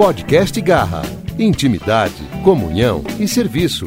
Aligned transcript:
Podcast 0.00 0.58
Garra. 0.62 1.02
Intimidade, 1.38 2.14
comunhão 2.42 3.04
e 3.18 3.28
serviço. 3.28 3.84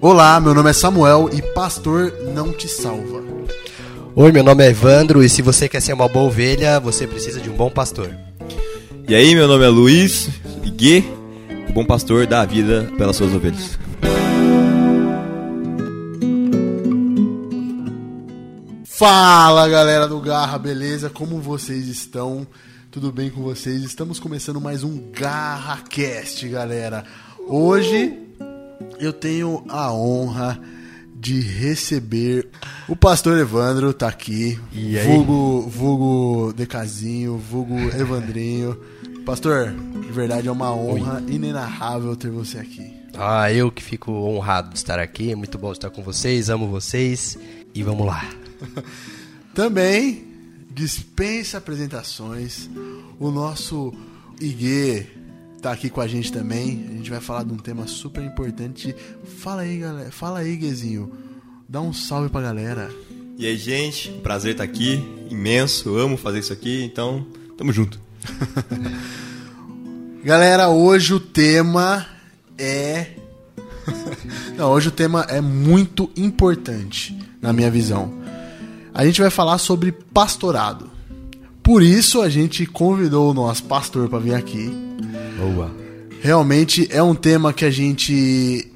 Olá, 0.00 0.38
meu 0.38 0.54
nome 0.54 0.70
é 0.70 0.72
Samuel 0.72 1.28
e 1.32 1.42
pastor 1.52 2.14
não 2.32 2.52
te 2.52 2.68
salva. 2.68 3.24
Oi, 4.14 4.30
meu 4.30 4.44
nome 4.44 4.64
é 4.64 4.70
Evandro 4.70 5.20
e 5.20 5.28
se 5.28 5.42
você 5.42 5.68
quer 5.68 5.82
ser 5.82 5.94
uma 5.94 6.06
boa 6.06 6.26
ovelha, 6.26 6.78
você 6.78 7.04
precisa 7.04 7.40
de 7.40 7.50
um 7.50 7.56
bom 7.56 7.68
pastor. 7.68 8.16
E 9.08 9.16
aí, 9.16 9.34
meu 9.34 9.48
nome 9.48 9.64
é 9.64 9.68
Luiz 9.68 10.28
Iguê, 10.62 11.02
o 11.68 11.72
bom 11.72 11.84
pastor 11.84 12.24
dá 12.24 12.42
a 12.42 12.46
vida 12.46 12.88
pelas 12.96 13.16
suas 13.16 13.34
ovelhas. 13.34 13.76
Fala 18.98 19.68
galera 19.68 20.08
do 20.08 20.18
Garra, 20.20 20.58
beleza? 20.58 21.10
Como 21.10 21.38
vocês 21.38 21.86
estão? 21.86 22.46
Tudo 22.90 23.12
bem 23.12 23.28
com 23.28 23.42
vocês? 23.42 23.82
Estamos 23.82 24.18
começando 24.18 24.58
mais 24.58 24.82
um 24.82 25.10
Garra 25.12 25.82
Cast, 25.82 26.48
galera. 26.48 27.04
Hoje 27.46 28.18
eu 28.98 29.12
tenho 29.12 29.62
a 29.68 29.92
honra 29.92 30.58
de 31.14 31.38
receber 31.42 32.48
o 32.88 32.96
pastor 32.96 33.36
Evandro, 33.36 33.92
tá 33.92 34.08
aqui. 34.08 34.58
E 34.72 34.98
aí? 34.98 35.06
Vulgo, 35.06 35.68
vulgo 35.68 36.52
Decazinho, 36.54 37.36
vulgo 37.36 37.76
Evandrinho. 37.94 38.80
Pastor, 39.26 39.74
de 39.74 40.10
verdade 40.10 40.48
é 40.48 40.50
uma 40.50 40.74
honra 40.74 41.22
inenarrável 41.28 42.16
ter 42.16 42.30
você 42.30 42.56
aqui. 42.56 42.94
Ah, 43.12 43.52
eu 43.52 43.70
que 43.70 43.82
fico 43.82 44.10
honrado 44.10 44.70
de 44.70 44.78
estar 44.78 44.98
aqui, 44.98 45.32
é 45.32 45.36
muito 45.36 45.58
bom 45.58 45.70
estar 45.70 45.90
com 45.90 46.02
vocês, 46.02 46.48
amo 46.48 46.66
vocês 46.66 47.36
e 47.74 47.82
vamos 47.82 48.06
lá. 48.06 48.26
Também 49.54 50.26
dispensa 50.70 51.58
apresentações. 51.58 52.68
O 53.18 53.30
nosso 53.30 53.92
Iguê 54.40 55.06
tá 55.62 55.72
aqui 55.72 55.88
com 55.88 56.00
a 56.00 56.06
gente 56.06 56.30
também. 56.30 56.86
A 56.90 56.92
gente 56.92 57.10
vai 57.10 57.20
falar 57.20 57.44
de 57.44 57.52
um 57.52 57.56
tema 57.56 57.86
super 57.86 58.22
importante. 58.22 58.94
Fala 59.38 59.62
aí, 59.62 59.78
galera. 59.78 60.10
Fala 60.10 60.40
aí, 60.40 60.56
Guezinho. 60.56 61.10
Dá 61.68 61.80
um 61.80 61.92
salve 61.92 62.28
pra 62.28 62.42
galera. 62.42 62.90
E 63.38 63.46
aí, 63.46 63.56
gente, 63.56 64.10
prazer 64.22 64.52
estar 64.52 64.64
aqui, 64.64 65.02
imenso, 65.30 65.90
eu 65.90 65.98
amo 65.98 66.16
fazer 66.16 66.38
isso 66.38 66.52
aqui, 66.52 66.82
então 66.84 67.26
tamo 67.58 67.72
junto. 67.72 68.00
Galera, 70.24 70.70
hoje 70.70 71.14
o 71.14 71.20
tema 71.20 72.06
é. 72.58 73.06
Não, 74.56 74.70
hoje 74.70 74.88
o 74.88 74.90
tema 74.90 75.24
é 75.28 75.40
muito 75.40 76.10
importante, 76.16 77.16
na 77.40 77.52
minha 77.52 77.70
visão. 77.70 78.12
A 78.96 79.04
gente 79.04 79.20
vai 79.20 79.28
falar 79.28 79.58
sobre 79.58 79.92
pastorado. 79.92 80.90
Por 81.62 81.82
isso 81.82 82.22
a 82.22 82.30
gente 82.30 82.64
convidou 82.64 83.30
o 83.30 83.34
nosso 83.34 83.64
pastor 83.64 84.08
para 84.08 84.18
vir 84.18 84.34
aqui. 84.34 84.70
Boa. 85.36 85.70
Realmente 86.22 86.88
é 86.90 87.02
um 87.02 87.14
tema 87.14 87.52
que 87.52 87.66
a 87.66 87.70
gente 87.70 88.72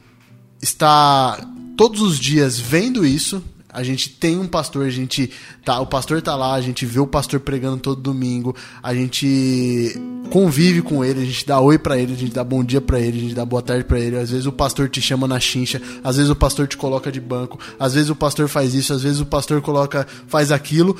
está 0.60 1.40
todos 1.74 2.02
os 2.02 2.18
dias 2.18 2.60
vendo 2.60 3.06
isso. 3.06 3.42
A 3.72 3.82
gente 3.82 4.10
tem 4.10 4.38
um 4.38 4.46
pastor, 4.46 4.86
a 4.86 4.90
gente 4.90 5.30
tá, 5.64 5.80
o 5.80 5.86
pastor 5.86 6.20
tá 6.20 6.34
lá, 6.34 6.54
a 6.54 6.60
gente 6.60 6.84
vê 6.84 6.98
o 6.98 7.06
pastor 7.06 7.40
pregando 7.40 7.78
todo 7.78 8.00
domingo, 8.00 8.54
a 8.82 8.94
gente 8.94 9.94
convive 10.30 10.82
com 10.82 11.04
ele, 11.04 11.22
a 11.22 11.24
gente 11.24 11.46
dá 11.46 11.60
oi 11.60 11.78
pra 11.78 11.96
ele, 11.96 12.14
a 12.14 12.16
gente 12.16 12.32
dá 12.32 12.42
bom 12.42 12.64
dia 12.64 12.80
pra 12.80 12.98
ele, 12.98 13.18
a 13.18 13.20
gente 13.20 13.34
dá 13.34 13.44
boa 13.44 13.62
tarde 13.62 13.84
pra 13.84 13.98
ele. 13.98 14.16
Às 14.16 14.30
vezes 14.30 14.46
o 14.46 14.52
pastor 14.52 14.88
te 14.88 15.00
chama 15.00 15.28
na 15.28 15.38
chincha, 15.38 15.80
às 16.02 16.16
vezes 16.16 16.30
o 16.30 16.36
pastor 16.36 16.66
te 16.66 16.76
coloca 16.76 17.12
de 17.12 17.20
banco, 17.20 17.58
às 17.78 17.94
vezes 17.94 18.10
o 18.10 18.16
pastor 18.16 18.48
faz 18.48 18.74
isso, 18.74 18.92
às 18.92 19.02
vezes 19.02 19.20
o 19.20 19.26
pastor 19.26 19.60
coloca 19.62 20.06
faz 20.26 20.50
aquilo. 20.50 20.96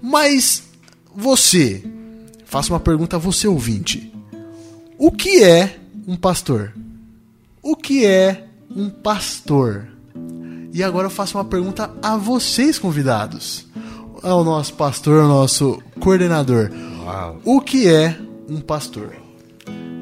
Mas 0.00 0.64
você, 1.14 1.82
faço 2.44 2.72
uma 2.72 2.80
pergunta 2.80 3.16
a 3.16 3.18
você 3.18 3.46
ouvinte. 3.46 4.12
O 4.98 5.10
que 5.10 5.42
é 5.42 5.78
um 6.06 6.16
pastor? 6.16 6.72
O 7.62 7.76
que 7.76 8.04
é 8.04 8.46
um 8.70 8.88
pastor? 8.88 9.93
E 10.74 10.82
agora 10.82 11.06
eu 11.06 11.10
faço 11.10 11.38
uma 11.38 11.44
pergunta 11.44 11.88
a 12.02 12.16
vocês, 12.16 12.80
convidados. 12.80 13.64
Ao 14.20 14.42
nosso 14.42 14.74
pastor, 14.74 15.22
ao 15.22 15.28
nosso 15.28 15.80
coordenador. 16.00 16.68
Uau. 17.04 17.40
O 17.44 17.60
que 17.60 17.88
é 17.88 18.18
um 18.48 18.60
pastor? 18.60 19.14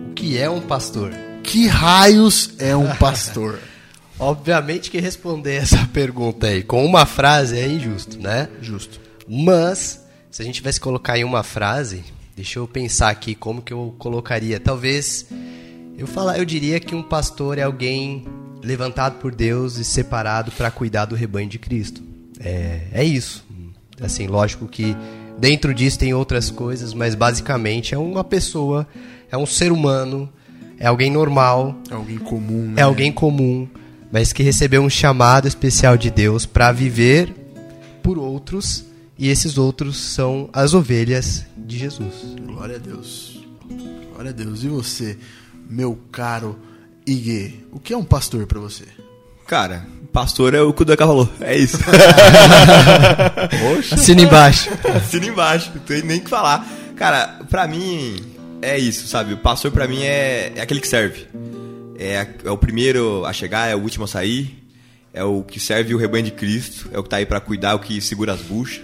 O 0.08 0.14
que 0.14 0.38
é 0.38 0.48
um 0.48 0.62
pastor? 0.62 1.12
Que 1.42 1.66
raios 1.66 2.54
é 2.58 2.74
um 2.74 2.96
pastor? 2.96 3.58
Obviamente 4.18 4.90
que 4.90 4.98
responder 4.98 5.56
essa 5.56 5.86
pergunta 5.92 6.46
aí 6.46 6.62
com 6.62 6.86
uma 6.86 7.04
frase 7.04 7.58
é 7.58 7.68
injusto, 7.68 8.18
né? 8.18 8.48
Justo. 8.62 8.98
Mas, 9.28 10.02
se 10.30 10.40
a 10.40 10.44
gente 10.46 10.54
tivesse 10.54 10.80
que 10.80 10.84
colocar 10.84 11.18
em 11.18 11.24
uma 11.24 11.42
frase, 11.42 12.02
deixa 12.34 12.58
eu 12.58 12.66
pensar 12.66 13.10
aqui 13.10 13.34
como 13.34 13.60
que 13.60 13.74
eu 13.74 13.94
colocaria. 13.98 14.58
Talvez 14.58 15.26
eu 15.98 16.06
falar, 16.06 16.38
eu 16.38 16.46
diria 16.46 16.80
que 16.80 16.94
um 16.94 17.02
pastor 17.02 17.58
é 17.58 17.62
alguém 17.62 18.24
levantado 18.62 19.18
por 19.18 19.34
Deus 19.34 19.76
e 19.76 19.84
separado 19.84 20.52
para 20.52 20.70
cuidar 20.70 21.04
do 21.06 21.14
rebanho 21.14 21.48
de 21.48 21.58
Cristo. 21.58 22.02
É, 22.38 22.82
é 22.92 23.04
isso. 23.04 23.44
Assim, 24.00 24.26
lógico 24.26 24.66
que 24.66 24.96
dentro 25.38 25.74
disso 25.74 25.98
tem 25.98 26.14
outras 26.14 26.50
coisas, 26.50 26.94
mas 26.94 27.14
basicamente 27.14 27.94
é 27.94 27.98
uma 27.98 28.24
pessoa, 28.24 28.86
é 29.30 29.36
um 29.36 29.46
ser 29.46 29.72
humano, 29.72 30.28
é 30.78 30.86
alguém 30.86 31.10
normal, 31.10 31.76
É 31.90 31.94
alguém 31.94 32.18
comum, 32.18 32.68
né? 32.68 32.80
é 32.80 32.82
alguém 32.82 33.12
comum, 33.12 33.68
mas 34.10 34.32
que 34.32 34.42
recebeu 34.42 34.82
um 34.82 34.90
chamado 34.90 35.46
especial 35.46 35.96
de 35.96 36.10
Deus 36.10 36.46
para 36.46 36.72
viver 36.72 37.32
por 38.02 38.18
outros, 38.18 38.84
e 39.16 39.28
esses 39.28 39.56
outros 39.56 39.96
são 39.96 40.48
as 40.52 40.74
ovelhas 40.74 41.46
de 41.56 41.78
Jesus. 41.78 42.34
Glória 42.44 42.76
a 42.76 42.78
Deus. 42.78 43.40
Glória 44.12 44.30
a 44.30 44.34
Deus. 44.34 44.64
E 44.64 44.68
você, 44.68 45.16
meu 45.68 45.96
caro 46.10 46.58
Iguê, 47.06 47.54
o 47.72 47.80
que 47.80 47.92
é 47.92 47.96
um 47.96 48.04
pastor 48.04 48.46
pra 48.46 48.60
você? 48.60 48.84
Cara, 49.46 49.86
pastor 50.12 50.54
é 50.54 50.62
o 50.62 50.72
que 50.72 50.82
o 50.82 50.84
Deca 50.84 51.06
falou, 51.06 51.28
é 51.40 51.56
isso. 51.56 51.78
Assina 53.92 54.22
embaixo. 54.22 54.70
Assina 54.96 55.26
embaixo, 55.26 55.72
não 55.74 55.82
tem 55.82 56.02
nem 56.02 56.18
o 56.18 56.24
que 56.24 56.30
falar. 56.30 56.66
Cara, 56.96 57.40
pra 57.50 57.66
mim 57.66 58.16
é 58.60 58.78
isso, 58.78 59.08
sabe? 59.08 59.34
O 59.34 59.38
pastor 59.38 59.70
pra 59.72 59.88
mim 59.88 60.02
é, 60.02 60.52
é 60.54 60.60
aquele 60.60 60.80
que 60.80 60.88
serve. 60.88 61.26
É, 61.98 62.26
é 62.44 62.50
o 62.50 62.56
primeiro 62.56 63.24
a 63.26 63.32
chegar, 63.32 63.68
é 63.68 63.74
o 63.74 63.80
último 63.80 64.04
a 64.04 64.08
sair. 64.08 64.58
É 65.12 65.22
o 65.24 65.42
que 65.42 65.60
serve 65.60 65.94
o 65.94 65.98
rebanho 65.98 66.24
de 66.24 66.30
Cristo. 66.30 66.88
É 66.92 66.98
o 66.98 67.02
que 67.02 67.08
tá 67.08 67.16
aí 67.16 67.26
pra 67.26 67.40
cuidar, 67.40 67.70
é 67.70 67.74
o 67.74 67.78
que 67.78 68.00
segura 68.00 68.32
as 68.32 68.40
buchas. 68.40 68.80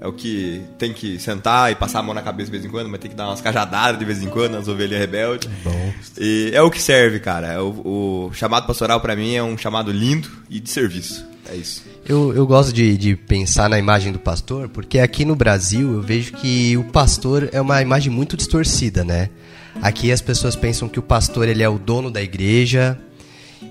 É 0.00 0.06
o 0.06 0.12
que 0.12 0.62
tem 0.78 0.92
que 0.92 1.18
sentar 1.18 1.72
e 1.72 1.74
passar 1.74 1.98
a 1.98 2.02
mão 2.02 2.14
na 2.14 2.22
cabeça 2.22 2.46
de 2.46 2.52
vez 2.52 2.64
em 2.64 2.68
quando, 2.68 2.88
mas 2.88 3.00
tem 3.00 3.10
que 3.10 3.16
dar 3.16 3.26
umas 3.26 3.40
cajadadas 3.40 3.98
de 3.98 4.04
vez 4.04 4.22
em 4.22 4.28
quando 4.28 4.52
nas 4.52 4.68
ovelhas 4.68 4.98
rebeldes. 4.98 5.50
Bom. 5.64 5.92
E 6.16 6.52
é 6.54 6.62
o 6.62 6.70
que 6.70 6.80
serve, 6.80 7.18
cara. 7.18 7.48
É 7.48 7.60
o, 7.60 8.28
o 8.28 8.30
chamado 8.32 8.66
pastoral 8.66 9.00
pra 9.00 9.16
mim 9.16 9.34
é 9.34 9.42
um 9.42 9.58
chamado 9.58 9.90
lindo 9.90 10.28
e 10.48 10.60
de 10.60 10.70
serviço. 10.70 11.26
É 11.50 11.56
isso. 11.56 11.82
Eu, 12.06 12.32
eu 12.34 12.46
gosto 12.46 12.72
de, 12.72 12.96
de 12.96 13.16
pensar 13.16 13.68
na 13.68 13.78
imagem 13.78 14.12
do 14.12 14.18
pastor, 14.18 14.68
porque 14.68 14.98
aqui 14.98 15.24
no 15.24 15.34
Brasil 15.34 15.94
eu 15.94 16.02
vejo 16.02 16.32
que 16.34 16.76
o 16.76 16.84
pastor 16.84 17.48
é 17.52 17.60
uma 17.60 17.82
imagem 17.82 18.12
muito 18.12 18.36
distorcida, 18.36 19.02
né? 19.02 19.30
Aqui 19.82 20.12
as 20.12 20.20
pessoas 20.20 20.54
pensam 20.54 20.88
que 20.88 20.98
o 20.98 21.02
pastor 21.02 21.48
ele 21.48 21.62
é 21.62 21.68
o 21.68 21.78
dono 21.78 22.10
da 22.10 22.22
igreja, 22.22 22.98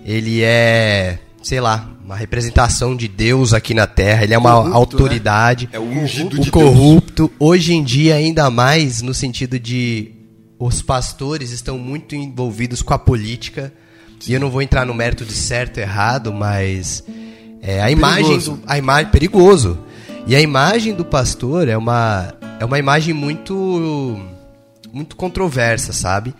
ele 0.05 0.41
é, 0.41 1.19
sei 1.47 1.61
lá, 1.61 1.89
uma 2.03 2.15
representação 2.17 2.93
de 2.93 3.07
Deus 3.07 3.53
aqui 3.53 3.73
na 3.73 3.87
terra, 3.87 4.25
ele 4.25 4.33
é 4.33 4.37
uma 4.37 4.51
Corrupto, 4.51 4.69
né? 4.69 4.75
autoridade. 4.75 5.69
É 5.71 5.79
o 5.79 5.83
ungido 5.83 6.35
o 6.35 6.39
de 6.41 6.51
corrupto, 6.51 7.31
hoje 7.39 7.73
em 7.73 7.81
dia 7.81 8.15
ainda 8.15 8.49
mais 8.51 9.01
no 9.01 9.13
sentido 9.13 9.57
de 9.57 10.11
os 10.59 10.81
pastores 10.81 11.51
estão 11.51 11.77
muito 11.77 12.15
envolvidos 12.15 12.81
com 12.81 12.93
a 12.93 12.99
política. 12.99 13.71
E 14.27 14.33
eu 14.33 14.41
não 14.41 14.49
vou 14.49 14.61
entrar 14.61 14.85
no 14.85 14.93
mérito 14.93 15.23
de 15.23 15.31
certo 15.31 15.77
e 15.77 15.81
errado, 15.81 16.33
mas 16.33 17.01
é, 17.61 17.81
a 17.81 17.89
imagem 17.89 18.23
Perigoso. 18.23 18.51
do 18.51 18.61
a 18.67 18.77
imagem 18.77 19.11
perigoso. 19.11 19.79
E 20.25 20.35
a 20.35 20.41
imagem 20.41 20.93
do 20.93 21.05
pastor 21.05 21.69
é 21.69 21.77
uma 21.77 22.33
é 22.59 22.65
uma 22.65 22.77
imagem 22.77 23.13
muito 23.13 24.19
muito 24.91 25.15
controversa, 25.15 25.93
sabe? 25.93 26.33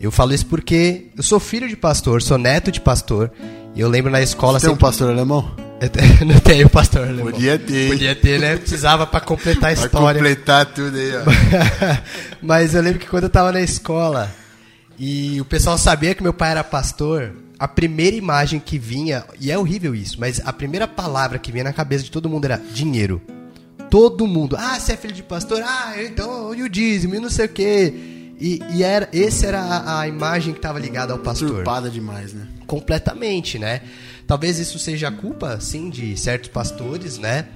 Eu 0.00 0.10
falo 0.10 0.32
isso 0.32 0.46
porque 0.46 1.08
eu 1.14 1.22
sou 1.22 1.38
filho 1.38 1.68
de 1.68 1.76
pastor, 1.76 2.22
sou 2.22 2.38
neto 2.38 2.72
de 2.72 2.80
pastor, 2.80 3.30
e 3.74 3.80
eu 3.80 3.88
lembro 3.88 4.10
na 4.10 4.20
escola 4.22 4.58
Você 4.58 4.66
tem 4.66 4.70
um 4.72 4.74
sempre 4.76 4.86
pastor 4.86 5.10
alemão? 5.10 5.50
te- 5.80 6.24
não 6.24 6.38
tenho 6.40 6.70
pastor 6.70 7.08
alemão. 7.08 7.32
Podia 7.32 7.58
ter. 7.58 7.88
Podia 7.90 8.14
ter, 8.14 8.40
né? 8.40 8.56
Precisava 8.56 9.06
pra 9.06 9.20
completar 9.20 9.72
a 9.72 9.74
Pra 9.76 9.84
história. 9.86 10.20
completar 10.20 10.66
tudo 10.66 10.96
aí, 10.96 11.12
ó. 11.16 11.22
Mas 12.40 12.74
eu 12.74 12.82
lembro 12.82 12.98
que 13.00 13.06
quando 13.06 13.24
eu 13.24 13.30
tava 13.30 13.52
na 13.52 13.60
escola 13.60 14.30
e 14.98 15.40
o 15.40 15.44
pessoal 15.44 15.76
sabia 15.76 16.14
que 16.14 16.22
meu 16.22 16.32
pai 16.32 16.52
era 16.52 16.62
pastor, 16.64 17.32
a 17.58 17.66
primeira 17.68 18.16
imagem 18.16 18.60
que 18.60 18.78
vinha, 18.78 19.24
e 19.40 19.50
é 19.50 19.58
horrível 19.58 19.94
isso, 19.94 20.18
mas 20.20 20.40
a 20.44 20.52
primeira 20.52 20.86
palavra 20.88 21.38
que 21.38 21.50
vinha 21.52 21.64
na 21.64 21.72
cabeça 21.72 22.04
de 22.04 22.10
todo 22.10 22.28
mundo 22.28 22.44
era 22.44 22.60
dinheiro. 22.72 23.20
Todo 23.90 24.26
mundo. 24.26 24.56
Ah, 24.58 24.78
você 24.78 24.92
é 24.92 24.96
filho 24.96 25.14
de 25.14 25.22
pastor? 25.22 25.62
Ah, 25.62 25.94
então, 26.02 26.54
e 26.54 26.62
o 26.62 26.68
dízimo, 26.68 27.14
e 27.14 27.20
não 27.20 27.30
sei 27.30 27.46
o 27.46 27.48
quê. 27.48 27.94
E, 28.46 28.60
e 28.74 28.82
era, 28.82 29.08
esse 29.12 29.46
era 29.46 29.60
a, 29.60 30.00
a 30.00 30.08
imagem 30.08 30.52
que 30.52 30.58
estava 30.58 30.78
ligada 30.78 31.12
ao 31.14 31.18
pastor 31.18 31.48
Turpada 31.48 31.88
demais, 31.88 32.32
né? 32.34 32.46
completamente, 32.66 33.58
né? 33.58 33.80
Talvez 34.26 34.58
isso 34.58 34.78
seja 34.78 35.10
culpa, 35.10 35.58
sim, 35.60 35.88
de 35.88 36.16
certos 36.16 36.50
pastores, 36.50 37.16
né? 37.18 37.46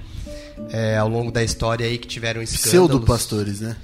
é, 0.70 0.96
ao 0.96 1.08
longo 1.08 1.30
da 1.30 1.42
história 1.44 1.86
aí 1.86 1.98
que 1.98 2.06
tiveram 2.08 2.40
escândalos. 2.42 2.70
Pseudo-pastores, 2.70 3.60
né? 3.60 3.76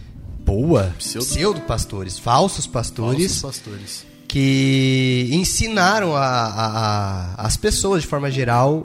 Boa. 0.45 0.95
Pseudo- 0.99 1.27
Pseudo-pastores. 1.27 2.19
Falsos 2.19 2.67
pastores. 2.67 3.41
Falsos 3.41 3.61
pastores. 3.61 4.07
que 4.29 5.29
ensinaram 5.31 6.17
a, 6.17 6.21
a- 6.27 7.35
a- 7.37 7.47
as 7.47 7.57
pessoas, 7.57 8.03
de 8.03 8.09
forma 8.09 8.31
geral, 8.31 8.85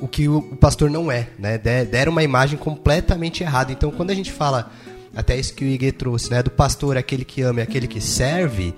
o 0.00 0.08
que 0.08 0.28
o, 0.28 0.38
o 0.38 0.56
pastor 0.56 0.90
não 0.90 1.10
é, 1.12 1.28
né? 1.38 1.58
De- 1.58 1.84
Deram 1.84 2.12
uma 2.12 2.22
imagem 2.22 2.58
completamente 2.58 3.42
errada. 3.42 3.70
Então, 3.72 3.90
quando 3.90 4.10
a 4.10 4.14
gente 4.14 4.32
fala, 4.32 4.70
até 5.14 5.38
isso 5.38 5.54
que 5.54 5.64
o 5.64 5.68
Iguê 5.68 5.92
trouxe, 5.92 6.30
né? 6.30 6.42
Do 6.42 6.50
pastor, 6.50 6.96
aquele 6.96 7.24
que 7.24 7.42
ama 7.42 7.60
e 7.60 7.62
aquele 7.62 7.86
que 7.86 8.00
serve, 8.00 8.74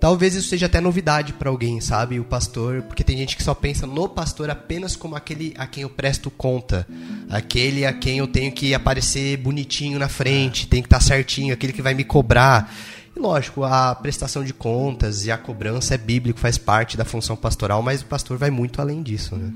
talvez 0.00 0.34
isso 0.34 0.48
seja 0.48 0.66
até 0.66 0.80
novidade 0.80 1.32
para 1.32 1.50
alguém, 1.50 1.80
sabe? 1.80 2.18
O 2.18 2.24
pastor, 2.24 2.82
porque 2.82 3.04
tem 3.04 3.16
gente 3.16 3.36
que 3.36 3.42
só 3.42 3.54
pensa 3.54 3.86
no 3.86 4.08
pastor 4.08 4.50
apenas 4.50 4.96
como 4.96 5.14
aquele 5.14 5.54
a 5.58 5.66
quem 5.66 5.82
eu 5.82 5.90
presto 5.90 6.30
conta, 6.30 6.86
aquele 7.28 7.84
a 7.84 7.92
quem 7.92 8.18
eu 8.18 8.26
tenho 8.26 8.50
que 8.50 8.74
aparecer 8.74 9.36
bonitinho 9.36 9.98
na 9.98 10.08
frente, 10.08 10.66
tem 10.66 10.82
que 10.82 10.86
estar 10.86 11.00
certinho, 11.00 11.52
aquele 11.52 11.72
que 11.72 11.82
vai 11.82 11.94
me 11.94 12.04
cobrar. 12.04 12.74
E 13.14 13.20
lógico, 13.20 13.64
a 13.64 13.94
prestação 13.94 14.42
de 14.42 14.54
contas 14.54 15.26
e 15.26 15.30
a 15.30 15.36
cobrança 15.36 15.94
é 15.94 15.98
bíblico, 15.98 16.40
faz 16.40 16.56
parte 16.56 16.96
da 16.96 17.04
função 17.04 17.36
pastoral, 17.36 17.82
mas 17.82 18.02
o 18.02 18.06
pastor 18.06 18.38
vai 18.38 18.50
muito 18.50 18.80
além 18.80 19.02
disso, 19.02 19.36
né? 19.36 19.52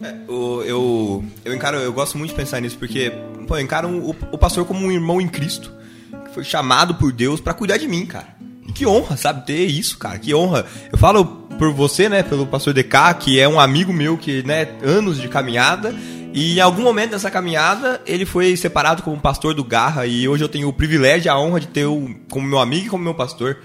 É, 0.00 0.14
o- 0.28 0.62
eu, 0.62 1.24
eu 1.44 1.54
encaro, 1.54 1.76
eu 1.78 1.92
gosto 1.92 2.16
muito 2.16 2.30
de 2.30 2.36
pensar 2.36 2.60
nisso, 2.60 2.78
porque 2.78 3.10
pô, 3.46 3.56
eu 3.56 3.60
encaro 3.60 3.88
o, 3.88 4.10
o 4.32 4.38
pastor 4.38 4.64
como 4.64 4.86
um 4.86 4.92
irmão 4.92 5.20
em 5.20 5.28
Cristo, 5.28 5.72
que 6.26 6.34
foi 6.34 6.44
chamado 6.44 6.94
por 6.94 7.12
Deus 7.12 7.40
pra 7.40 7.52
cuidar 7.54 7.76
de 7.78 7.88
mim, 7.88 8.06
cara. 8.06 8.28
E 8.66 8.72
que 8.72 8.86
honra, 8.86 9.16
sabe, 9.16 9.46
ter 9.46 9.64
isso, 9.64 9.98
cara, 9.98 10.18
que 10.18 10.34
honra. 10.34 10.66
Eu 10.92 10.98
falo 10.98 11.24
por 11.58 11.72
você, 11.72 12.08
né, 12.08 12.22
pelo 12.22 12.46
pastor 12.46 12.72
DK, 12.74 13.14
que 13.18 13.40
é 13.40 13.48
um 13.48 13.58
amigo 13.58 13.92
meu, 13.92 14.16
que, 14.16 14.42
né, 14.44 14.68
anos 14.82 15.20
de 15.20 15.26
caminhada, 15.26 15.92
e 16.32 16.58
em 16.58 16.60
algum 16.60 16.82
momento 16.82 17.10
dessa 17.12 17.30
caminhada, 17.30 18.00
ele 18.06 18.24
foi 18.26 18.54
separado 18.56 19.02
como 19.02 19.18
pastor 19.18 19.54
do 19.54 19.64
Garra, 19.64 20.06
e 20.06 20.28
hoje 20.28 20.44
eu 20.44 20.48
tenho 20.48 20.68
o 20.68 20.72
privilégio 20.72 21.28
e 21.28 21.30
a 21.30 21.38
honra 21.38 21.58
de 21.58 21.66
ter 21.66 21.86
o 21.86 22.14
como 22.30 22.46
meu 22.46 22.58
amigo 22.60 22.86
e 22.86 22.88
como 22.90 23.02
meu 23.02 23.14
pastor, 23.14 23.56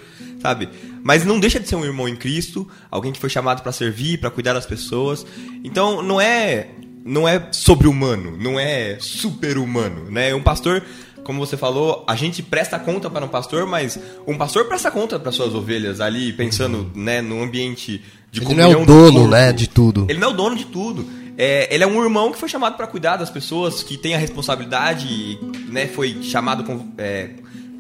sabe? 0.42 0.70
Mas 1.04 1.26
não 1.26 1.40
deixa 1.40 1.60
de 1.60 1.68
ser 1.68 1.76
um 1.76 1.84
irmão 1.84 2.08
em 2.08 2.16
Cristo, 2.16 2.68
alguém 2.90 3.12
que 3.12 3.20
foi 3.20 3.30
chamado 3.30 3.62
pra 3.62 3.72
servir, 3.72 4.20
pra 4.20 4.32
cuidar 4.32 4.54
das 4.54 4.66
pessoas. 4.66 5.26
Então 5.64 6.02
não 6.02 6.20
é 6.20 6.70
não 7.06 7.28
é 7.28 7.50
sobre-humano, 7.52 8.38
não 8.40 8.58
é 8.58 8.98
super-humano, 9.00 10.10
né? 10.10 10.34
Um 10.34 10.42
pastor, 10.42 10.82
como 11.24 11.46
você 11.46 11.58
falou, 11.58 12.06
a 12.08 12.16
gente 12.16 12.42
presta 12.42 12.80
conta 12.80 13.10
para 13.10 13.26
um 13.26 13.28
pastor, 13.28 13.66
mas 13.68 14.00
um 14.26 14.38
pastor 14.38 14.66
presta 14.66 14.90
conta 14.90 15.20
para 15.20 15.32
suas 15.32 15.54
ovelhas 15.54 16.00
ali, 16.00 16.32
pensando, 16.32 16.90
né, 16.96 17.22
no 17.22 17.44
ambiente 17.44 18.02
de 18.32 18.42
Ele 18.42 18.54
não 18.56 18.64
é 18.72 18.76
o 18.76 18.80
do 18.80 18.86
dono, 18.86 19.12
corpo. 19.20 19.28
né, 19.28 19.52
de 19.52 19.68
tudo. 19.68 20.06
Ele 20.10 20.18
não 20.20 20.30
é 20.30 20.32
o 20.32 20.36
dono 20.36 20.56
de 20.56 20.66
tudo. 20.66 21.06
É, 21.38 21.74
ele 21.74 21.84
é 21.84 21.88
um 21.88 22.02
irmão 22.02 22.32
que 22.32 22.38
foi 22.38 22.48
chamado 22.48 22.78
para 22.78 22.88
cuidar 22.88 23.18
das 23.18 23.30
pessoas, 23.30 23.84
que 23.84 23.98
tem 23.98 24.14
a 24.16 24.18
responsabilidade, 24.18 25.38
né? 25.68 25.88
Foi 25.88 26.22
chamado, 26.22 26.64
com, 26.64 26.94
é, 26.98 27.32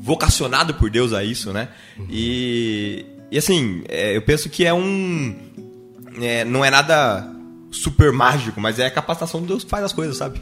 vocacionado 0.02 0.74
por 0.74 0.90
Deus 0.90 1.14
a 1.14 1.24
isso, 1.24 1.54
né? 1.54 1.70
E, 2.10 3.06
e 3.34 3.38
assim, 3.38 3.82
é, 3.90 4.16
eu 4.16 4.22
penso 4.22 4.48
que 4.50 4.64
é 4.66 4.74
um, 4.74 5.36
é, 6.22 6.46
não 6.46 6.64
é 6.64 6.70
nada 6.70 7.28
super 7.72 8.12
mágico, 8.14 8.62
mas 8.62 8.78
é 8.80 8.86
a 8.86 8.92
capacitação 8.92 9.42
de 9.42 9.48
Deus 9.48 9.64
que 9.64 9.70
faz 9.70 9.84
as 9.84 9.92
coisas, 9.94 10.16
sabe? 10.18 10.40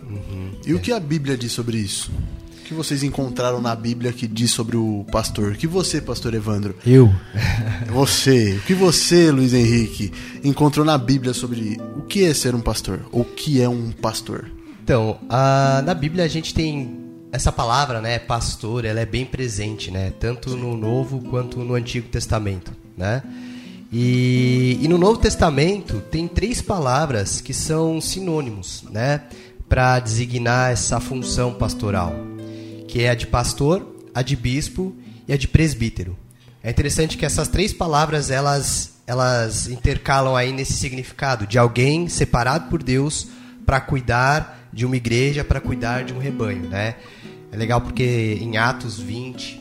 E 0.66 0.74
o 0.74 0.80
que 0.80 0.92
a 0.92 1.00
Bíblia 1.00 1.38
diz 1.38 1.52
sobre 1.54 1.78
isso? 1.78 2.12
O 2.60 2.64
que 2.66 2.74
vocês 2.74 3.04
encontraram 3.04 3.62
na 3.62 3.76
Bíblia 3.76 4.12
que 4.14 4.28
diz 4.28 4.52
sobre 4.52 4.76
o 4.78 5.06
pastor? 5.12 5.54
O 5.54 5.56
que 5.56 5.68
você, 5.68 6.00
pastor 6.02 6.34
Evandro? 6.34 6.76
Eu. 6.86 7.10
Você, 7.92 8.54
o 8.58 8.62
que 8.66 8.74
você, 8.74 9.30
Luiz 9.32 9.54
Henrique, 9.54 10.14
encontrou 10.44 10.86
na 10.86 10.98
Bíblia 10.98 11.34
sobre 11.34 11.78
o 11.98 12.04
que 12.04 12.24
é 12.24 12.34
ser 12.34 12.56
um 12.56 12.62
pastor? 12.62 13.02
Ou 13.12 13.22
o 13.24 13.26
que 13.26 13.62
é 13.62 13.68
um 13.68 13.92
pastor? 13.92 14.50
Então, 14.82 15.20
a- 15.30 15.82
na 15.86 15.94
Bíblia 15.94 16.24
a 16.24 16.28
gente 16.30 16.54
tem 16.54 17.00
essa 17.31 17.51
palavra, 17.51 18.01
né, 18.01 18.19
pastor, 18.19 18.83
ela 18.83 19.00
é 19.00 19.06
bem 19.06 19.25
presente, 19.25 19.89
né, 19.89 20.12
tanto 20.19 20.57
no 20.57 20.75
Novo 20.75 21.22
quanto 21.30 21.60
no 21.60 21.75
Antigo 21.75 22.10
Testamento, 22.10 22.74
né? 22.98 23.24
E, 23.92 24.80
e 24.81 24.88
no 24.88 24.98
Novo 24.98 25.19
Testamento 25.19 26.01
tem 26.12 26.28
três 26.28 26.62
palavras 26.62 27.42
que 27.42 27.54
são 27.54 28.00
sinônimos, 28.01 28.83
né, 28.89 29.24
para 29.68 30.00
designar 30.00 30.72
essa 30.72 31.00
função 31.00 31.54
pastoral, 31.54 32.13
que 32.88 33.04
é 33.04 33.10
a 33.10 33.16
de 33.16 33.28
pastor, 33.28 33.88
a 34.13 34.22
de 34.22 34.36
bispo 34.36 34.94
e 35.28 35.31
a 35.31 35.38
de 35.38 35.48
presbítero. 35.48 36.18
É 36.62 36.69
interessante 36.69 37.18
que 37.18 37.25
essas 37.25 37.48
três 37.48 37.74
palavras 37.74 38.30
elas 38.30 38.92
elas 39.07 39.68
intercalam 39.68 40.36
aí 40.36 40.54
nesse 40.54 40.74
significado 40.74 41.45
de 41.48 41.57
alguém 41.57 42.07
separado 42.07 42.69
por 42.69 42.81
Deus 42.81 43.28
para 43.66 43.81
cuidar 43.81 44.69
de 44.72 44.86
uma 44.86 44.95
igreja, 44.95 45.44
para 45.44 45.60
cuidar 45.60 46.04
de 46.04 46.13
um 46.13 46.19
rebanho, 46.19 46.69
né? 46.69 46.95
É 47.51 47.57
legal 47.57 47.81
porque 47.81 48.38
em 48.42 48.57
Atos 48.57 48.98
20, 49.00 49.59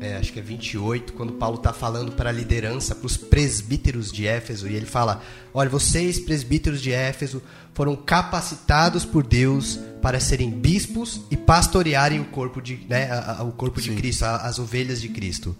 é, 0.00 0.16
acho 0.16 0.32
que 0.32 0.38
é 0.38 0.42
28, 0.42 1.12
quando 1.12 1.34
Paulo 1.34 1.56
está 1.56 1.72
falando 1.72 2.12
para 2.12 2.30
a 2.30 2.32
liderança, 2.32 2.94
para 2.94 3.06
os 3.06 3.16
presbíteros 3.16 4.10
de 4.10 4.26
Éfeso, 4.26 4.66
e 4.68 4.74
ele 4.74 4.86
fala: 4.86 5.20
Olha, 5.52 5.68
vocês, 5.68 6.18
presbíteros 6.18 6.80
de 6.80 6.92
Éfeso, 6.92 7.42
foram 7.74 7.94
capacitados 7.94 9.04
por 9.04 9.22
Deus 9.26 9.78
para 10.00 10.18
serem 10.18 10.50
bispos 10.50 11.20
e 11.30 11.36
pastorearem 11.36 12.20
o 12.20 12.24
corpo 12.26 12.60
de, 12.62 12.80
né, 12.88 13.10
a- 13.10 13.36
a- 13.40 13.42
o 13.42 13.52
corpo 13.52 13.80
de 13.80 13.90
Cristo, 13.92 14.24
a- 14.24 14.36
as 14.36 14.58
ovelhas 14.58 15.00
de 15.00 15.08
Cristo. 15.10 15.54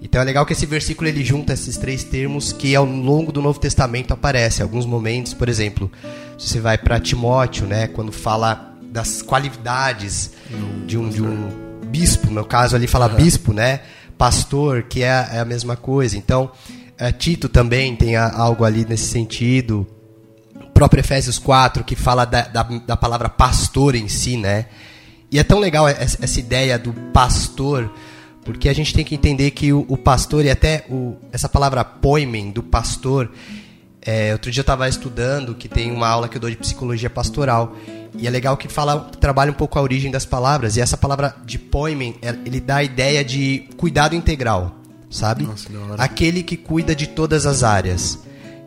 Então 0.00 0.20
é 0.20 0.24
legal 0.24 0.44
que 0.44 0.52
esse 0.52 0.66
versículo 0.66 1.08
ele 1.08 1.24
junta 1.24 1.52
esses 1.52 1.76
três 1.76 2.02
termos 2.02 2.52
que 2.52 2.74
ao 2.74 2.84
longo 2.84 3.30
do 3.30 3.40
Novo 3.40 3.60
Testamento 3.60 4.12
aparece. 4.12 4.60
Alguns 4.60 4.84
momentos, 4.84 5.32
por 5.34 5.48
exemplo, 5.48 5.88
se 6.36 6.48
você 6.48 6.60
vai 6.60 6.76
para 6.76 6.98
Timóteo, 6.98 7.66
né, 7.66 7.86
quando 7.86 8.10
fala 8.10 8.71
das 8.92 9.22
qualidades 9.22 10.32
de 10.86 10.98
um, 10.98 11.08
de 11.08 11.22
um 11.22 11.48
bispo, 11.86 12.30
no 12.30 12.44
caso 12.44 12.76
ali 12.76 12.86
fala 12.86 13.08
bispo, 13.08 13.52
né, 13.52 13.80
pastor, 14.18 14.82
que 14.84 15.02
é, 15.02 15.10
a- 15.10 15.28
é 15.32 15.40
a 15.40 15.44
mesma 15.44 15.76
coisa. 15.76 16.16
Então 16.16 16.50
é, 16.98 17.10
Tito 17.10 17.48
também 17.48 17.96
tem 17.96 18.16
a- 18.16 18.30
algo 18.36 18.64
ali 18.64 18.84
nesse 18.88 19.06
sentido. 19.06 19.86
O 20.54 20.70
próprio 20.72 21.00
Efésios 21.00 21.38
4 21.38 21.82
que 21.82 21.96
fala 21.96 22.24
da, 22.24 22.42
da, 22.42 22.62
da 22.62 22.96
palavra 22.96 23.28
pastor 23.28 23.94
em 23.94 24.08
si, 24.08 24.36
né? 24.36 24.66
E 25.30 25.38
é 25.38 25.42
tão 25.42 25.58
legal 25.58 25.88
essa, 25.88 26.18
essa 26.22 26.38
ideia 26.38 26.78
do 26.78 26.92
pastor, 27.12 27.90
porque 28.44 28.68
a 28.68 28.74
gente 28.74 28.92
tem 28.92 29.04
que 29.04 29.14
entender 29.14 29.50
que 29.52 29.72
o, 29.72 29.86
o 29.88 29.96
pastor, 29.96 30.44
e 30.44 30.50
até 30.50 30.84
o, 30.90 31.16
essa 31.32 31.48
palavra 31.48 31.82
poimen, 31.84 32.50
do 32.50 32.62
pastor, 32.62 33.30
é, 34.04 34.32
outro 34.32 34.50
dia 34.50 34.60
eu 34.60 34.62
estava 34.62 34.88
estudando, 34.88 35.54
que 35.54 35.68
tem 35.68 35.90
uma 35.90 36.08
aula 36.08 36.28
que 36.28 36.36
eu 36.36 36.40
dou 36.40 36.50
de 36.50 36.56
psicologia 36.56 37.08
pastoral, 37.08 37.76
e 38.18 38.26
é 38.26 38.30
legal 38.30 38.56
que 38.56 38.68
fala, 38.68 39.10
trabalha 39.20 39.50
um 39.50 39.54
pouco 39.54 39.78
a 39.78 39.82
origem 39.82 40.10
das 40.10 40.26
palavras, 40.26 40.76
e 40.76 40.80
essa 40.80 40.96
palavra 40.96 41.34
de 41.44 41.58
poimen, 41.58 42.16
é- 42.20 42.36
ele 42.44 42.60
dá 42.60 42.76
a 42.76 42.84
ideia 42.84 43.24
de 43.24 43.68
cuidado 43.76 44.14
integral, 44.14 44.76
sabe? 45.10 45.44
Nossa. 45.44 45.68
Aquele 45.96 46.42
que 46.42 46.56
cuida 46.56 46.94
de 46.94 47.06
todas 47.06 47.46
as 47.46 47.62
áreas. 47.62 48.18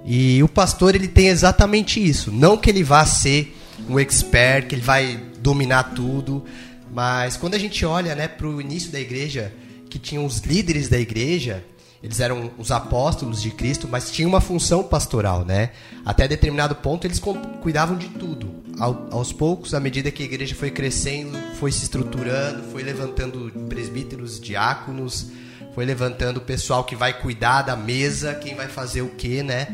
E 0.06 0.42
o 0.42 0.48
pastor 0.48 0.96
ele 0.96 1.08
tem 1.08 1.28
exatamente 1.28 2.04
isso. 2.04 2.32
Não 2.32 2.58
que 2.58 2.70
ele 2.70 2.84
vá 2.84 3.06
ser 3.06 3.58
um 3.90 4.00
expert, 4.00 4.68
que 4.68 4.76
ele 4.76 4.82
vai 4.82 5.20
dominar 5.42 5.96
tudo, 5.96 6.46
mas 6.94 7.36
quando 7.36 7.56
a 7.56 7.60
gente 7.60 7.86
olha, 7.86 8.16
né, 8.16 8.28
para 8.28 8.48
o 8.48 8.62
início 8.62 8.92
da 8.92 9.00
igreja, 9.00 9.52
que 9.90 10.00
tinham 10.00 10.26
os 10.26 10.40
líderes 10.40 10.88
da 10.88 11.00
igreja, 11.00 11.64
eles 12.06 12.20
eram 12.20 12.52
os 12.60 12.70
apóstolos 12.70 13.42
de 13.42 13.50
Cristo, 13.50 13.88
mas 13.90 14.12
tinham 14.12 14.30
uma 14.30 14.40
função 14.40 14.84
pastoral, 14.84 15.44
né? 15.44 15.72
Até 16.06 16.28
determinado 16.28 16.76
ponto 16.76 17.08
eles 17.08 17.20
cuidavam 17.64 17.98
de 17.98 18.10
tudo. 18.10 18.64
Ao- 18.80 19.08
aos 19.10 19.34
poucos, 19.34 19.74
à 19.74 19.80
medida 19.80 20.12
que 20.12 20.22
a 20.22 20.26
igreja 20.26 20.54
foi 20.54 20.70
crescendo, 20.70 21.36
foi 21.56 21.72
se 21.72 21.82
estruturando, 21.84 22.62
foi 22.72 22.84
levantando 22.84 23.52
presbíteros, 23.68 24.40
diáconos, 24.40 25.32
foi 25.74 25.84
levantando 25.84 26.38
o 26.38 26.42
pessoal 26.42 26.84
que 26.84 26.96
vai 26.96 27.12
cuidar 27.20 27.64
da 27.64 27.76
mesa, 27.76 28.36
quem 28.36 28.54
vai 28.54 28.68
fazer 28.68 29.02
o 29.02 29.10
quê, 29.10 29.42
né? 29.42 29.68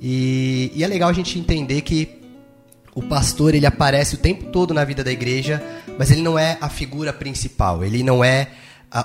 E, 0.00 0.72
e 0.74 0.82
é 0.82 0.86
legal 0.86 1.10
a 1.10 1.12
gente 1.12 1.38
entender 1.38 1.82
que 1.82 2.18
o 2.94 3.02
pastor 3.02 3.54
ele 3.54 3.66
aparece 3.66 4.14
o 4.14 4.18
tempo 4.18 4.44
todo 4.50 4.72
na 4.72 4.84
vida 4.86 5.04
da 5.04 5.12
igreja, 5.12 5.62
mas 5.98 6.10
ele 6.10 6.22
não 6.22 6.38
é 6.38 6.56
a 6.62 6.70
figura 6.70 7.12
principal, 7.12 7.84
ele 7.84 8.02
não 8.02 8.24
é 8.24 8.48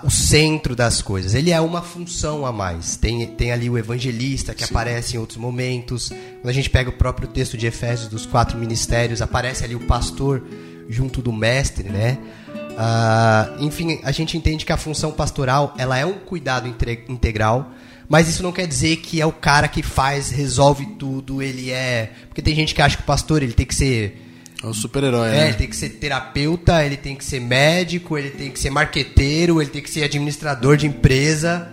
o 0.04 0.10
centro 0.10 0.76
das 0.76 1.02
coisas, 1.02 1.34
ele 1.34 1.52
é 1.52 1.60
uma 1.60 1.82
função 1.82 2.46
a 2.46 2.52
mais. 2.52 2.96
Tem, 2.96 3.26
tem 3.28 3.52
ali 3.52 3.70
o 3.70 3.78
evangelista 3.78 4.54
que 4.54 4.64
aparece 4.64 5.16
em 5.16 5.20
outros 5.20 5.38
momentos. 5.38 6.10
Quando 6.10 6.50
a 6.50 6.54
gente 6.54 6.70
pega 6.70 6.90
o 6.90 6.94
próprio 6.94 7.28
texto 7.28 7.58
de 7.58 7.68
Efésios 7.68 8.08
dos 8.08 8.26
quatro 8.26 8.58
ministérios, 8.58 9.22
aparece 9.22 9.64
ali 9.64 9.76
o 9.76 9.82
pastor 9.82 10.42
junto 10.88 11.22
do 11.22 11.34
mestre, 11.34 11.90
né? 11.90 12.18
Ah, 12.78 13.56
enfim, 13.60 14.00
a 14.04 14.12
gente 14.12 14.38
entende 14.38 14.66
que 14.66 14.72
a 14.72 14.78
função 14.78 15.12
pastoral 15.12 15.74
ela 15.78 15.98
é 15.98 16.06
um 16.06 16.14
cuidado 16.14 16.68
integral, 16.68 17.72
mas 18.08 18.28
isso 18.28 18.42
não 18.42 18.52
quer 18.52 18.68
dizer 18.68 18.98
que 18.98 19.22
é 19.22 19.26
o 19.26 19.32
cara 19.32 19.68
que 19.68 19.84
faz, 19.84 20.32
resolve 20.32 20.86
tudo, 20.98 21.42
ele 21.42 21.72
é. 21.72 22.12
Porque 22.28 22.42
tem 22.42 22.56
gente 22.56 22.74
que 22.74 22.82
acha 22.82 22.98
que 22.98 23.04
o 23.04 23.06
pastor 23.06 23.44
ele 23.44 23.54
tem 23.54 23.66
que 23.66 23.76
ser. 23.76 24.30
É 24.64 24.68
o 24.68 24.74
super-herói, 24.74 25.28
É, 25.28 25.32
né? 25.32 25.48
ele 25.48 25.54
tem 25.56 25.68
que 25.68 25.76
ser 25.76 25.90
terapeuta, 25.90 26.84
ele 26.86 26.96
tem 26.96 27.16
que 27.16 27.26
ser 27.26 27.42
médico, 27.42 28.18
ele 28.18 28.30
tem 28.30 28.50
que 28.50 28.60
ser 28.60 28.70
marqueteiro, 28.70 29.62
ele 29.62 29.70
tem 29.70 29.82
que 29.82 29.90
ser 29.90 30.04
administrador 30.04 30.78
de 30.78 30.88
empresa. 30.88 31.68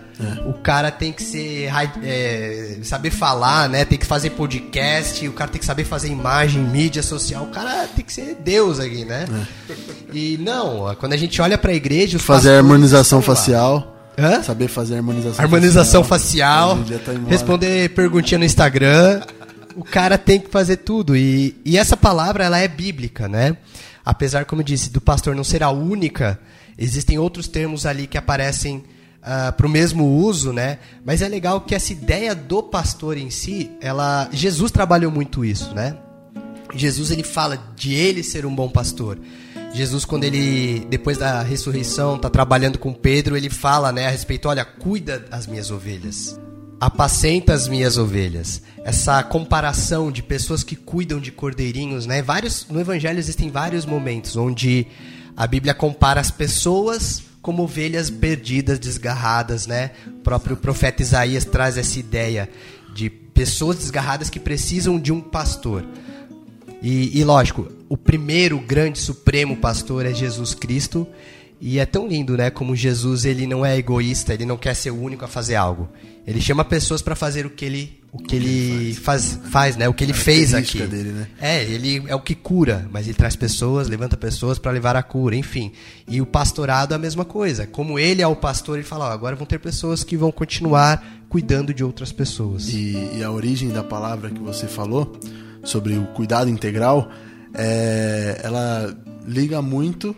O 0.45 0.53
cara 0.53 0.91
tem 0.91 1.11
que 1.11 1.23
ser 1.23 1.67
é, 2.03 2.77
saber 2.83 3.09
falar, 3.09 3.67
né? 3.67 3.83
Tem 3.85 3.97
que 3.97 4.05
fazer 4.05 4.29
podcast, 4.31 5.27
o 5.27 5.33
cara 5.33 5.49
tem 5.49 5.59
que 5.59 5.65
saber 5.65 5.83
fazer 5.83 6.09
imagem, 6.09 6.61
mídia 6.61 7.01
social. 7.01 7.45
O 7.45 7.47
cara 7.47 7.87
tem 7.87 8.05
que 8.05 8.13
ser 8.13 8.37
Deus 8.43 8.79
aqui, 8.79 9.03
né? 9.03 9.25
E 10.13 10.37
não, 10.39 10.95
quando 10.99 11.13
a 11.13 11.17
gente 11.17 11.41
olha 11.41 11.57
pra 11.57 11.73
igreja, 11.73 12.17
os 12.17 12.23
Fazer 12.23 12.51
harmonização 12.51 13.19
facial. 13.19 13.97
Hã? 14.17 14.43
Saber 14.43 14.67
fazer 14.67 14.97
harmonização 14.97 15.43
Harmonização 15.43 16.03
facial, 16.03 16.77
dia 16.83 16.99
tá 16.99 17.13
responder 17.27 17.89
perguntinha 17.89 18.37
no 18.37 18.45
Instagram. 18.45 19.21
O 19.75 19.83
cara 19.83 20.17
tem 20.17 20.39
que 20.39 20.49
fazer 20.49 20.77
tudo. 20.77 21.15
E, 21.15 21.55
e 21.65 21.77
essa 21.77 21.95
palavra, 21.95 22.43
ela 22.43 22.59
é 22.59 22.67
bíblica, 22.67 23.27
né? 23.27 23.57
Apesar, 24.03 24.45
como 24.45 24.61
eu 24.61 24.65
disse, 24.65 24.89
do 24.89 24.99
pastor 24.99 25.35
não 25.35 25.43
ser 25.43 25.63
a 25.63 25.69
única, 25.69 26.39
existem 26.77 27.19
outros 27.19 27.47
termos 27.47 27.85
ali 27.85 28.07
que 28.07 28.17
aparecem 28.17 28.83
para 29.55 29.67
o 29.67 29.69
mesmo 29.69 30.05
uso, 30.17 30.51
né? 30.51 30.79
Mas 31.05 31.21
é 31.21 31.27
legal 31.27 31.61
que 31.61 31.75
essa 31.75 31.93
ideia 31.93 32.33
do 32.33 32.63
pastor 32.63 33.17
em 33.17 33.29
si, 33.29 33.69
ela, 33.79 34.27
Jesus 34.31 34.71
trabalhou 34.71 35.11
muito 35.11 35.45
isso, 35.45 35.73
né? 35.75 35.95
Jesus 36.73 37.11
ele 37.11 37.23
fala 37.23 37.57
de 37.75 37.93
ele 37.93 38.23
ser 38.23 38.45
um 38.45 38.55
bom 38.55 38.69
pastor. 38.69 39.19
Jesus 39.73 40.03
quando 40.05 40.23
ele 40.23 40.85
depois 40.89 41.17
da 41.17 41.43
ressurreição 41.43 42.17
tá 42.17 42.29
trabalhando 42.29 42.79
com 42.79 42.93
Pedro, 42.93 43.37
ele 43.37 43.49
fala, 43.49 43.91
né, 43.91 44.07
a 44.07 44.09
respeito, 44.09 44.49
olha, 44.49 44.65
cuida 44.65 45.19
das 45.19 45.47
minhas 45.47 45.69
ovelhas. 45.69 46.39
Apacenta 46.81 47.53
as 47.53 47.67
minhas 47.67 47.99
ovelhas. 47.99 48.63
Essa 48.83 49.21
comparação 49.21 50.11
de 50.11 50.23
pessoas 50.23 50.63
que 50.63 50.75
cuidam 50.75 51.19
de 51.19 51.31
cordeirinhos, 51.31 52.07
né? 52.07 52.23
Vários 52.23 52.65
no 52.67 52.79
evangelho 52.79 53.19
existem 53.19 53.51
vários 53.51 53.85
momentos 53.85 54.35
onde 54.35 54.87
a 55.37 55.45
Bíblia 55.45 55.75
compara 55.75 56.19
as 56.19 56.31
pessoas 56.31 57.21
como 57.39 57.61
ovelhas 57.63 58.09
perdidas, 58.09 58.79
desgarradas, 58.79 59.67
né? 59.67 59.91
O 60.07 60.21
próprio 60.23 60.57
profeta 60.57 61.03
Isaías 61.03 61.45
traz 61.45 61.77
essa 61.77 61.99
ideia 61.99 62.49
de 62.95 63.11
pessoas 63.11 63.77
desgarradas 63.77 64.31
que 64.31 64.39
precisam 64.39 64.99
de 64.99 65.11
um 65.11 65.21
pastor. 65.21 65.85
E, 66.81 67.19
e, 67.19 67.23
lógico, 67.23 67.71
o 67.87 67.95
primeiro 67.95 68.59
grande 68.59 68.97
supremo 68.97 69.55
pastor 69.55 70.05
é 70.05 70.13
Jesus 70.13 70.55
Cristo. 70.55 71.07
E 71.61 71.77
é 71.77 71.85
tão 71.85 72.07
lindo, 72.07 72.35
né? 72.35 72.49
Como 72.49 72.75
Jesus 72.75 73.23
ele 73.23 73.45
não 73.45 73.63
é 73.63 73.77
egoísta, 73.77 74.33
ele 74.33 74.45
não 74.45 74.57
quer 74.57 74.73
ser 74.73 74.89
o 74.89 74.99
único 74.99 75.23
a 75.23 75.27
fazer 75.27 75.55
algo. 75.55 75.87
Ele 76.25 76.41
chama 76.41 76.65
pessoas 76.65 77.03
para 77.03 77.15
fazer 77.15 77.45
o 77.45 77.51
que 77.51 77.63
ele 77.63 78.01
o 78.11 78.17
que 78.17 78.35
ele 78.35 78.93
faz, 78.95 79.39
faz, 79.49 79.77
né? 79.77 79.87
O 79.87 79.93
que 79.93 80.03
ele 80.03 80.11
fez 80.11 80.53
aqui. 80.53 80.81
Dele, 80.81 81.11
né? 81.11 81.27
É, 81.39 81.63
ele 81.63 82.03
é 82.07 82.15
o 82.15 82.19
que 82.19 82.35
cura, 82.35 82.89
mas 82.91 83.07
ele 83.07 83.13
traz 83.13 83.35
pessoas, 83.35 83.87
levanta 83.87 84.17
pessoas 84.17 84.59
para 84.59 84.71
levar 84.71 84.95
a 84.95 85.03
cura, 85.03 85.35
enfim. 85.35 85.71
E 86.07 86.19
o 86.19 86.25
pastorado 86.25 86.93
é 86.93 86.95
a 86.95 86.99
mesma 86.99 87.23
coisa. 87.23 87.65
Como 87.65 87.97
ele 87.97 88.21
é 88.21 88.27
o 88.27 88.35
pastor, 88.35 88.77
ele 88.77 88.85
fala: 88.85 89.09
ó, 89.09 89.11
agora 89.11 89.35
vão 89.35 89.45
ter 89.45 89.59
pessoas 89.59 90.03
que 90.03 90.17
vão 90.17 90.31
continuar 90.31 91.21
cuidando 91.29 91.73
de 91.73 91.83
outras 91.83 92.11
pessoas. 92.11 92.67
E, 92.69 93.17
e 93.17 93.23
a 93.23 93.31
origem 93.31 93.69
da 93.69 93.83
palavra 93.83 94.29
que 94.29 94.39
você 94.39 94.67
falou 94.67 95.17
sobre 95.63 95.93
o 95.93 96.07
cuidado 96.07 96.49
integral, 96.49 97.09
é, 97.53 98.41
ela 98.43 98.93
liga 99.25 99.61
muito 99.61 100.15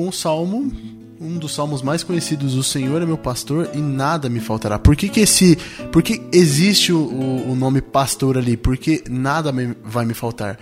com 0.00 0.08
o 0.08 0.12
salmo, 0.12 0.72
um 1.20 1.36
dos 1.36 1.54
salmos 1.54 1.82
mais 1.82 2.02
conhecidos, 2.02 2.54
o 2.54 2.64
Senhor 2.64 3.02
é 3.02 3.04
meu 3.04 3.18
pastor 3.18 3.68
e 3.74 3.78
nada 3.78 4.30
me 4.30 4.40
faltará. 4.40 4.78
Por 4.78 4.96
que, 4.96 5.10
que 5.10 5.20
esse, 5.20 5.58
por 5.92 6.02
que 6.02 6.22
existe 6.32 6.90
o, 6.90 7.04
o 7.06 7.54
nome 7.54 7.82
pastor 7.82 8.38
ali? 8.38 8.56
Porque 8.56 9.04
nada 9.10 9.52
me, 9.52 9.76
vai 9.84 10.06
me 10.06 10.14
faltar. 10.14 10.58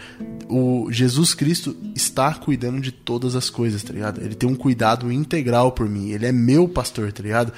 O 0.49 0.89
Jesus 0.91 1.35
Cristo 1.35 1.77
está 1.95 2.35
cuidando 2.35 2.81
de 2.81 2.91
todas 2.91 3.37
as 3.37 3.49
coisas, 3.49 3.81
tá 3.81 3.93
ligado? 3.93 4.21
Ele 4.21 4.35
tem 4.35 4.49
um 4.49 4.57
cuidado 4.57 5.13
integral 5.13 5.71
por 5.71 5.89
mim. 5.89 6.11
Ele 6.11 6.27
é 6.27 6.33
meu 6.33 6.69
pastor, 6.69 7.13
tá 7.13 7.23
ligado? 7.23 7.53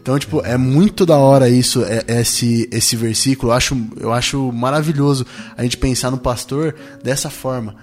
Então, 0.00 0.18
tipo, 0.18 0.40
é 0.40 0.56
muito 0.56 1.04
da 1.04 1.18
hora 1.18 1.50
isso, 1.50 1.84
é, 1.84 2.02
esse, 2.20 2.66
esse 2.72 2.96
versículo. 2.96 3.52
Eu 3.52 3.56
acho, 3.56 3.86
eu 4.00 4.10
acho 4.10 4.50
maravilhoso 4.52 5.26
a 5.54 5.62
gente 5.62 5.76
pensar 5.76 6.10
no 6.10 6.16
pastor 6.16 6.74
dessa 7.04 7.28
forma. 7.28 7.76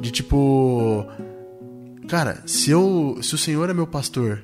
De 0.00 0.10
tipo. 0.10 1.06
Cara, 2.08 2.42
se 2.46 2.70
eu. 2.70 3.18
Se 3.22 3.34
o 3.34 3.38
Senhor 3.38 3.68
é 3.68 3.74
meu 3.74 3.86
pastor, 3.86 4.42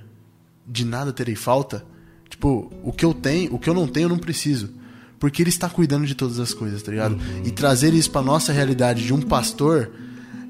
de 0.66 0.84
nada 0.84 1.12
terei 1.12 1.34
falta. 1.34 1.84
Tipo, 2.28 2.70
o 2.82 2.92
que 2.92 3.04
eu 3.04 3.14
tenho, 3.14 3.54
o 3.54 3.58
que 3.58 3.68
eu 3.68 3.74
não 3.74 3.86
tenho, 3.86 4.04
eu 4.04 4.08
não 4.10 4.18
preciso. 4.18 4.70
Porque 5.18 5.42
ele 5.42 5.50
está 5.50 5.68
cuidando 5.70 6.06
de 6.06 6.14
todas 6.14 6.38
as 6.38 6.52
coisas, 6.52 6.82
tá 6.82 6.90
ligado? 6.90 7.16
E 7.44 7.50
trazer 7.50 7.94
isso 7.94 8.10
pra 8.10 8.20
nossa 8.20 8.52
realidade 8.52 9.04
de 9.04 9.14
um 9.14 9.22
pastor 9.22 9.90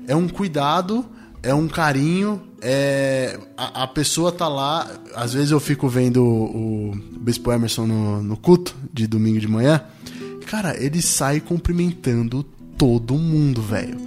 é 0.08 0.16
um 0.16 0.28
cuidado, 0.28 1.06
é 1.42 1.54
um 1.54 1.68
carinho, 1.68 2.42
é. 2.60 3.38
A, 3.56 3.84
a 3.84 3.86
pessoa 3.86 4.32
tá 4.32 4.48
lá. 4.48 4.90
Às 5.14 5.34
vezes 5.34 5.52
eu 5.52 5.60
fico 5.60 5.88
vendo 5.88 6.24
o, 6.24 6.90
o 6.90 6.96
Bispo 7.20 7.52
Emerson 7.52 7.86
no, 7.86 8.22
no 8.22 8.36
culto 8.36 8.74
de 8.92 9.06
domingo 9.06 9.38
de 9.38 9.46
manhã. 9.46 9.80
Cara, 10.46 10.76
ele 10.82 11.00
sai 11.00 11.40
cumprimentando 11.40 12.44
todo 12.76 13.14
mundo, 13.14 13.62
velho. 13.62 13.98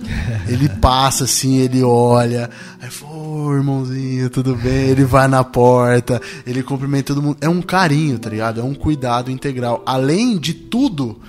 Ele 0.48 0.70
passa 0.70 1.24
assim, 1.24 1.58
ele 1.58 1.84
olha, 1.84 2.50
aí 2.82 2.90
fala, 2.90 3.56
irmãozinho, 3.56 4.30
tudo 4.30 4.56
bem? 4.56 4.90
Ele 4.90 5.04
vai 5.04 5.28
na 5.28 5.44
porta, 5.44 6.22
ele 6.46 6.64
cumprimenta 6.64 7.14
todo 7.14 7.22
mundo. 7.22 7.38
É 7.42 7.50
um 7.50 7.62
carinho, 7.62 8.20
tá 8.20 8.30
ligado? 8.30 8.60
É 8.60 8.64
um 8.64 8.74
cuidado 8.74 9.32
integral. 9.32 9.82
Além 9.86 10.38
de 10.38 10.54
tudo, 10.54 11.20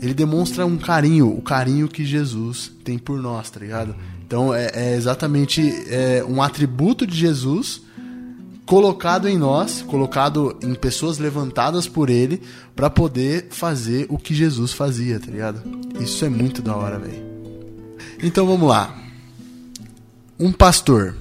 ele 0.00 0.14
demonstra 0.14 0.66
um 0.66 0.76
carinho, 0.76 1.28
o 1.28 1.42
carinho 1.42 1.88
que 1.88 2.04
Jesus 2.04 2.72
tem 2.84 2.98
por 2.98 3.20
nós, 3.20 3.50
tá 3.50 3.60
ligado? 3.60 3.94
Então 4.26 4.52
é, 4.52 4.70
é 4.74 4.94
exatamente 4.94 5.62
é, 5.88 6.24
um 6.28 6.42
atributo 6.42 7.06
de 7.06 7.16
Jesus 7.16 7.82
colocado 8.66 9.28
em 9.28 9.38
nós, 9.38 9.80
colocado 9.82 10.56
em 10.60 10.74
pessoas 10.74 11.18
levantadas 11.18 11.86
por 11.86 12.10
ele 12.10 12.42
para 12.74 12.90
poder 12.90 13.46
fazer 13.50 14.06
o 14.10 14.18
que 14.18 14.34
Jesus 14.34 14.72
fazia, 14.72 15.20
tá 15.20 15.30
ligado? 15.30 15.62
Isso 16.00 16.24
é 16.24 16.28
muito 16.28 16.60
da 16.60 16.74
hora, 16.76 16.98
velho. 16.98 17.24
Então 18.22 18.44
vamos 18.46 18.68
lá. 18.68 18.94
Um 20.38 20.52
pastor, 20.52 21.14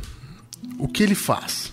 o 0.80 0.88
que 0.88 1.04
ele 1.04 1.16
faz? 1.16 1.72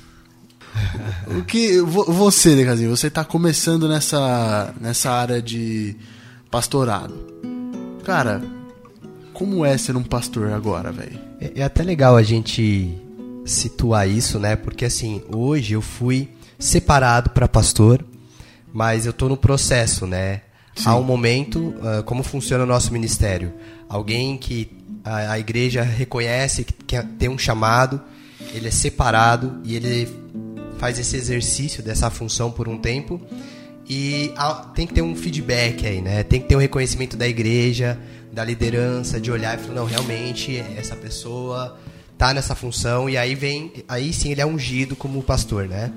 O 1.38 1.42
que 1.42 1.80
vo- 1.80 2.04
você, 2.04 2.54
Necazinho, 2.54 2.94
você 2.94 3.10
tá 3.10 3.24
começando 3.24 3.88
nessa 3.88 4.74
nessa 4.80 5.10
área 5.10 5.40
de 5.42 5.96
pastorado. 6.50 7.14
Cara, 8.04 8.42
como 9.32 9.64
é 9.64 9.76
ser 9.76 9.96
um 9.96 10.02
pastor 10.02 10.52
agora, 10.52 10.92
velho? 10.92 11.18
É, 11.40 11.52
é 11.56 11.62
até 11.62 11.82
legal 11.82 12.16
a 12.16 12.22
gente 12.22 12.94
situar 13.44 14.08
isso, 14.08 14.38
né? 14.38 14.56
Porque 14.56 14.84
assim, 14.84 15.22
hoje 15.34 15.74
eu 15.74 15.82
fui 15.82 16.28
separado 16.58 17.30
para 17.30 17.48
pastor, 17.48 18.04
mas 18.72 19.06
eu 19.06 19.12
tô 19.12 19.28
no 19.28 19.36
processo, 19.36 20.06
né? 20.06 20.42
Há 20.84 20.96
um 20.96 21.02
momento, 21.02 21.74
ah, 21.82 22.02
como 22.02 22.22
funciona 22.22 22.64
o 22.64 22.66
nosso 22.66 22.92
ministério? 22.92 23.52
Alguém 23.88 24.38
que 24.38 24.70
a, 25.04 25.32
a 25.32 25.38
igreja 25.38 25.82
reconhece 25.82 26.64
que 26.64 26.72
quer- 26.72 27.06
tem 27.18 27.28
um 27.28 27.36
chamado, 27.36 28.00
ele 28.54 28.68
é 28.68 28.70
separado 28.70 29.60
e 29.64 29.76
ele 29.76 30.08
faz 30.78 30.98
esse 30.98 31.16
exercício 31.16 31.82
dessa 31.82 32.10
função 32.10 32.50
por 32.50 32.68
um 32.68 32.78
tempo 32.78 33.20
e 33.88 34.32
tem 34.74 34.86
que 34.86 34.94
ter 34.94 35.02
um 35.02 35.14
feedback 35.14 35.86
aí, 35.86 36.00
né? 36.00 36.22
Tem 36.22 36.40
que 36.40 36.48
ter 36.48 36.56
um 36.56 36.60
reconhecimento 36.60 37.16
da 37.16 37.28
igreja, 37.28 37.98
da 38.32 38.42
liderança, 38.44 39.20
de 39.20 39.30
olhar 39.30 39.58
e 39.58 39.62
falar, 39.62 39.74
não, 39.74 39.84
realmente 39.84 40.56
essa 40.76 40.96
pessoa 40.96 41.76
tá 42.22 42.32
nessa 42.32 42.54
função 42.54 43.10
e 43.10 43.16
aí 43.16 43.34
vem, 43.34 43.72
aí 43.88 44.12
sim 44.12 44.30
ele 44.30 44.40
é 44.40 44.46
ungido 44.46 44.94
como 44.94 45.20
pastor, 45.24 45.66
né? 45.66 45.92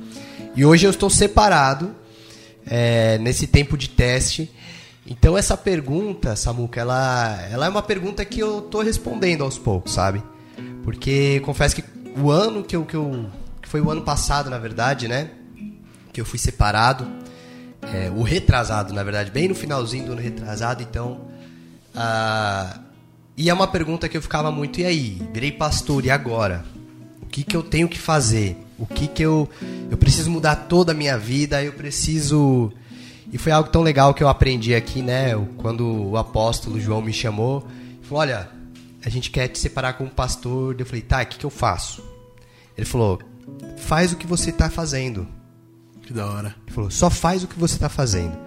E 0.56 0.66
hoje 0.66 0.88
eu 0.88 0.90
estou 0.90 1.08
separado 1.08 1.94
é, 2.66 3.20
nesse 3.20 3.46
tempo 3.46 3.78
de 3.78 3.88
teste. 3.88 4.52
Então 5.06 5.38
essa 5.38 5.56
pergunta, 5.56 6.36
Samuca, 6.36 6.82
ela, 6.82 7.40
ela 7.52 7.68
é 7.68 7.70
uma 7.70 7.84
pergunta 7.84 8.26
que 8.26 8.40
eu 8.40 8.62
tô 8.62 8.82
respondendo 8.82 9.44
aos 9.44 9.60
poucos, 9.60 9.94
sabe? 9.94 10.24
Porque 10.84 11.42
confesso 11.42 11.76
que 11.76 11.84
o 12.20 12.32
ano 12.32 12.64
que 12.64 12.76
eu, 12.76 12.86
que 12.86 12.96
eu 12.96 13.30
que 13.62 13.70
foi 13.70 13.82
o 13.82 13.92
ano 13.92 14.02
passado, 14.02 14.50
na 14.50 14.58
verdade, 14.58 15.08
né? 15.08 15.30
Que 16.12 16.20
eu 16.20 16.26
fui 16.26 16.40
separado, 16.40 17.08
é, 17.94 18.10
o 18.10 18.24
retrasado, 18.24 18.92
na 18.96 19.04
verdade, 19.04 19.30
bem 19.30 19.48
no 19.48 19.54
finalzinho 19.54 20.08
do 20.08 20.14
ano 20.14 20.22
retrasado, 20.22 20.82
então. 20.82 21.28
ah, 21.94 22.80
e 23.38 23.50
é 23.50 23.54
uma 23.54 23.68
pergunta 23.68 24.08
que 24.08 24.18
eu 24.18 24.22
ficava 24.22 24.52
muito, 24.52 24.80
e 24.80 24.86
aí? 24.86 25.22
Virei 25.34 25.52
pastor, 25.52 26.06
e 26.06 26.10
agora? 26.10 26.66
O 27.22 27.26
que, 27.26 27.44
que 27.44 27.56
eu 27.56 27.64
tenho 27.64 27.90
que 27.90 28.00
fazer? 28.00 28.58
O 28.78 28.86
que, 28.86 29.08
que 29.08 29.24
eu. 29.24 29.50
Eu 29.90 29.98
preciso 29.98 30.30
mudar 30.30 30.56
toda 30.56 30.92
a 30.92 30.96
minha 30.96 31.18
vida, 31.18 31.64
eu 31.64 31.74
preciso. 31.74 32.72
E 33.32 33.38
foi 33.38 33.52
algo 33.52 33.70
tão 33.70 33.82
legal 33.82 34.14
que 34.14 34.24
eu 34.24 34.30
aprendi 34.30 34.74
aqui, 34.74 35.02
né? 35.02 35.34
Quando 35.58 36.10
o 36.10 36.18
apóstolo 36.18 36.80
João 36.80 37.02
me 37.02 37.14
chamou, 37.14 37.68
falou: 38.04 38.22
Olha, 38.22 38.50
a 39.04 39.10
gente 39.10 39.30
quer 39.32 39.48
te 39.48 39.60
separar 39.60 39.94
como 39.94 40.10
pastor. 40.10 40.76
Eu 40.78 40.86
falei: 40.86 41.02
Tá, 41.02 41.22
o 41.22 41.26
que, 41.26 41.38
que 41.38 41.46
eu 41.46 41.50
faço? 41.50 42.04
Ele 42.78 42.86
falou: 42.86 43.20
Faz 43.78 44.14
o 44.14 44.16
que 44.16 44.28
você 44.28 44.50
está 44.50 44.70
fazendo. 44.70 45.28
Que 46.06 46.14
da 46.14 46.28
hora. 46.28 46.56
Ele 46.66 46.76
falou, 46.76 46.92
só 46.92 47.10
faz 47.10 47.44
o 47.44 47.48
que 47.48 47.58
você 47.60 47.76
está 47.76 47.90
fazendo. 47.90 48.38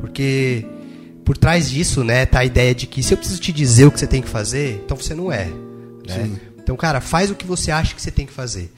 Porque 0.00 0.66
por 1.28 1.36
trás 1.36 1.68
disso, 1.68 2.02
né, 2.02 2.24
tá 2.24 2.38
a 2.38 2.44
ideia 2.46 2.74
de 2.74 2.86
que 2.86 3.02
se 3.02 3.12
eu 3.12 3.18
preciso 3.18 3.38
te 3.38 3.52
dizer 3.52 3.84
o 3.84 3.92
que 3.92 4.00
você 4.00 4.06
tem 4.06 4.22
que 4.22 4.28
fazer, 4.30 4.80
então 4.82 4.96
você 4.96 5.14
não 5.14 5.30
é. 5.30 5.44
Né? 5.44 6.40
Então, 6.56 6.74
cara, 6.74 7.02
faz 7.02 7.30
o 7.30 7.34
que 7.34 7.44
você 7.44 7.70
acha 7.70 7.94
que 7.94 8.00
você 8.00 8.10
tem 8.10 8.24
que 8.24 8.32
fazer. 8.32 8.72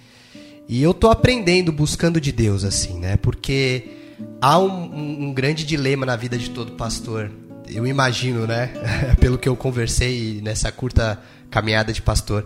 E 0.69 0.83
eu 0.83 0.93
tô 0.93 1.11
aprendendo, 1.11 1.71
buscando 1.71 2.21
de 2.21 2.33
Deus, 2.33 2.65
assim, 2.65 2.99
né? 2.99 3.17
Porque 3.17 3.85
há 4.41 4.59
um, 4.59 4.69
um, 4.69 5.25
um 5.27 5.33
grande 5.33 5.65
dilema 5.65 6.05
na 6.05 6.17
vida 6.17 6.37
de 6.37 6.51
todo 6.51 6.73
pastor. 6.73 7.31
Eu 7.69 7.87
imagino, 7.87 8.49
né? 8.49 8.73
Pelo 9.21 9.39
que 9.39 9.49
eu 9.49 9.55
conversei 9.55 10.41
nessa 10.43 10.73
curta 10.73 11.23
caminhada 11.53 11.93
de 11.93 12.03
pastor, 12.03 12.45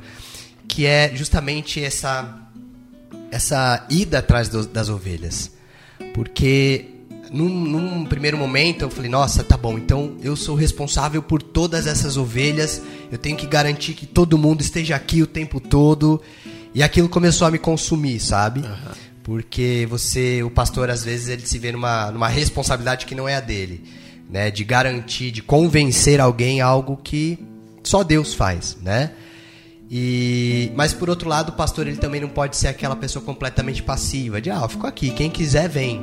que 0.68 0.84
é 0.84 1.16
justamente 1.16 1.82
essa 1.82 2.42
essa 3.30 3.86
ida 3.88 4.18
atrás 4.18 4.50
do, 4.50 4.66
das 4.66 4.90
ovelhas. 4.90 5.50
Porque 6.12 6.93
num, 7.34 7.48
num, 7.48 8.04
primeiro 8.04 8.38
momento 8.38 8.82
eu 8.82 8.90
falei, 8.90 9.10
nossa, 9.10 9.42
tá 9.42 9.56
bom, 9.56 9.76
então 9.76 10.16
eu 10.22 10.36
sou 10.36 10.54
responsável 10.54 11.22
por 11.22 11.42
todas 11.42 11.86
essas 11.86 12.16
ovelhas, 12.16 12.80
eu 13.10 13.18
tenho 13.18 13.36
que 13.36 13.46
garantir 13.46 13.94
que 13.94 14.06
todo 14.06 14.38
mundo 14.38 14.60
esteja 14.60 14.94
aqui 14.94 15.22
o 15.22 15.26
tempo 15.26 15.60
todo. 15.60 16.22
E 16.74 16.82
aquilo 16.82 17.08
começou 17.08 17.46
a 17.46 17.50
me 17.50 17.58
consumir, 17.58 18.18
sabe? 18.18 18.60
Uhum. 18.60 18.92
Porque 19.22 19.86
você, 19.88 20.42
o 20.42 20.50
pastor, 20.50 20.90
às 20.90 21.04
vezes, 21.04 21.28
ele 21.28 21.46
se 21.46 21.58
vê 21.58 21.70
numa, 21.70 22.10
numa 22.10 22.28
responsabilidade 22.28 23.06
que 23.06 23.14
não 23.14 23.28
é 23.28 23.36
a 23.36 23.40
dele. 23.40 23.84
Né? 24.28 24.50
De 24.50 24.64
garantir, 24.64 25.30
de 25.30 25.40
convencer 25.40 26.20
alguém 26.20 26.60
algo 26.60 26.96
que 26.96 27.38
só 27.82 28.02
Deus 28.02 28.34
faz, 28.34 28.76
né? 28.82 29.12
E, 29.90 30.72
mas 30.74 30.92
por 30.92 31.08
outro 31.08 31.28
lado, 31.28 31.50
o 31.50 31.52
pastor 31.52 31.86
ele 31.86 31.98
também 31.98 32.20
não 32.20 32.28
pode 32.28 32.56
ser 32.56 32.68
aquela 32.68 32.96
pessoa 32.96 33.24
completamente 33.24 33.82
passiva, 33.82 34.40
de 34.40 34.50
ah, 34.50 34.60
eu 34.62 34.68
fico 34.68 34.86
aqui, 34.86 35.10
quem 35.10 35.30
quiser 35.30 35.68
vem, 35.68 36.02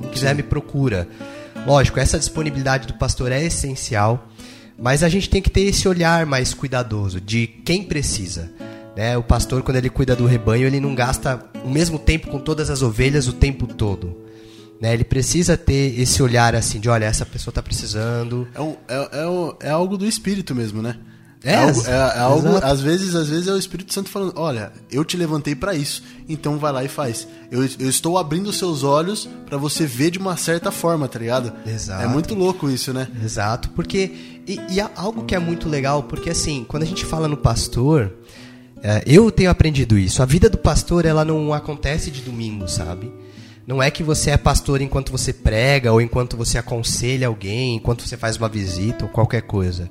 quem 0.00 0.10
quiser 0.10 0.34
me 0.34 0.42
procura. 0.42 1.08
Lógico, 1.66 1.98
essa 1.98 2.18
disponibilidade 2.18 2.86
do 2.86 2.94
pastor 2.94 3.32
é 3.32 3.42
essencial, 3.42 4.28
mas 4.78 5.02
a 5.02 5.08
gente 5.08 5.30
tem 5.30 5.40
que 5.40 5.50
ter 5.50 5.62
esse 5.62 5.88
olhar 5.88 6.26
mais 6.26 6.52
cuidadoso 6.52 7.20
de 7.20 7.46
quem 7.46 7.82
precisa. 7.82 8.50
Né? 8.96 9.16
O 9.16 9.22
pastor, 9.22 9.62
quando 9.62 9.76
ele 9.76 9.90
cuida 9.90 10.14
do 10.14 10.26
rebanho, 10.26 10.66
ele 10.66 10.80
não 10.80 10.94
gasta 10.94 11.44
o 11.64 11.70
mesmo 11.70 11.98
tempo 11.98 12.28
com 12.28 12.38
todas 12.38 12.70
as 12.70 12.82
ovelhas 12.82 13.26
o 13.26 13.32
tempo 13.32 13.66
todo. 13.66 14.24
Né? 14.80 14.92
Ele 14.92 15.04
precisa 15.04 15.56
ter 15.56 15.98
esse 15.98 16.22
olhar 16.22 16.54
assim 16.54 16.78
de, 16.78 16.88
olha, 16.88 17.04
essa 17.04 17.24
pessoa 17.24 17.50
está 17.50 17.62
precisando. 17.62 18.46
É, 18.54 18.60
um, 18.60 18.76
é, 18.88 18.94
é, 19.12 19.68
é 19.68 19.70
algo 19.70 19.96
do 19.96 20.06
espírito 20.06 20.54
mesmo, 20.54 20.82
né? 20.82 20.96
É, 21.44 21.52
é 21.52 21.56
algo, 21.56 21.82
é, 21.86 21.90
é 21.90 22.18
algo 22.20 22.48
às 22.62 22.80
vezes, 22.80 23.14
às 23.14 23.28
vezes 23.28 23.46
é 23.46 23.52
o 23.52 23.58
Espírito 23.58 23.92
Santo 23.92 24.08
falando, 24.08 24.32
olha, 24.36 24.72
eu 24.90 25.04
te 25.04 25.16
levantei 25.16 25.54
para 25.54 25.74
isso, 25.74 26.02
então 26.28 26.58
vai 26.58 26.72
lá 26.72 26.82
e 26.82 26.88
faz. 26.88 27.28
Eu, 27.50 27.62
eu 27.78 27.88
estou 27.88 28.16
abrindo 28.16 28.52
seus 28.52 28.82
olhos 28.82 29.28
para 29.44 29.58
você 29.58 29.86
ver 29.86 30.10
de 30.10 30.18
uma 30.18 30.36
certa 30.36 30.70
forma, 30.70 31.06
tá 31.06 31.18
ligado? 31.18 31.52
Exato. 31.66 32.02
É 32.02 32.06
muito 32.06 32.34
louco 32.34 32.70
isso, 32.70 32.92
né? 32.94 33.08
Exato, 33.22 33.68
porque 33.70 34.10
e, 34.46 34.58
e 34.70 34.80
algo 34.96 35.24
que 35.24 35.34
é 35.34 35.38
muito 35.38 35.68
legal, 35.68 36.02
porque 36.04 36.30
assim, 36.30 36.64
quando 36.66 36.82
a 36.82 36.86
gente 36.86 37.04
fala 37.04 37.28
no 37.28 37.36
pastor, 37.36 38.12
é, 38.82 39.02
eu 39.06 39.30
tenho 39.30 39.50
aprendido 39.50 39.98
isso. 39.98 40.22
A 40.22 40.26
vida 40.26 40.48
do 40.48 40.58
pastor 40.58 41.04
ela 41.04 41.24
não 41.24 41.52
acontece 41.52 42.10
de 42.10 42.22
domingo, 42.22 42.66
sabe? 42.68 43.12
Não 43.66 43.82
é 43.82 43.90
que 43.90 44.02
você 44.02 44.30
é 44.30 44.36
pastor 44.36 44.82
enquanto 44.82 45.10
você 45.10 45.32
prega 45.32 45.90
ou 45.90 46.00
enquanto 46.00 46.36
você 46.36 46.58
aconselha 46.58 47.28
alguém, 47.28 47.76
enquanto 47.76 48.06
você 48.06 48.16
faz 48.16 48.36
uma 48.36 48.48
visita 48.48 49.06
ou 49.06 49.10
qualquer 49.10 49.42
coisa. 49.42 49.90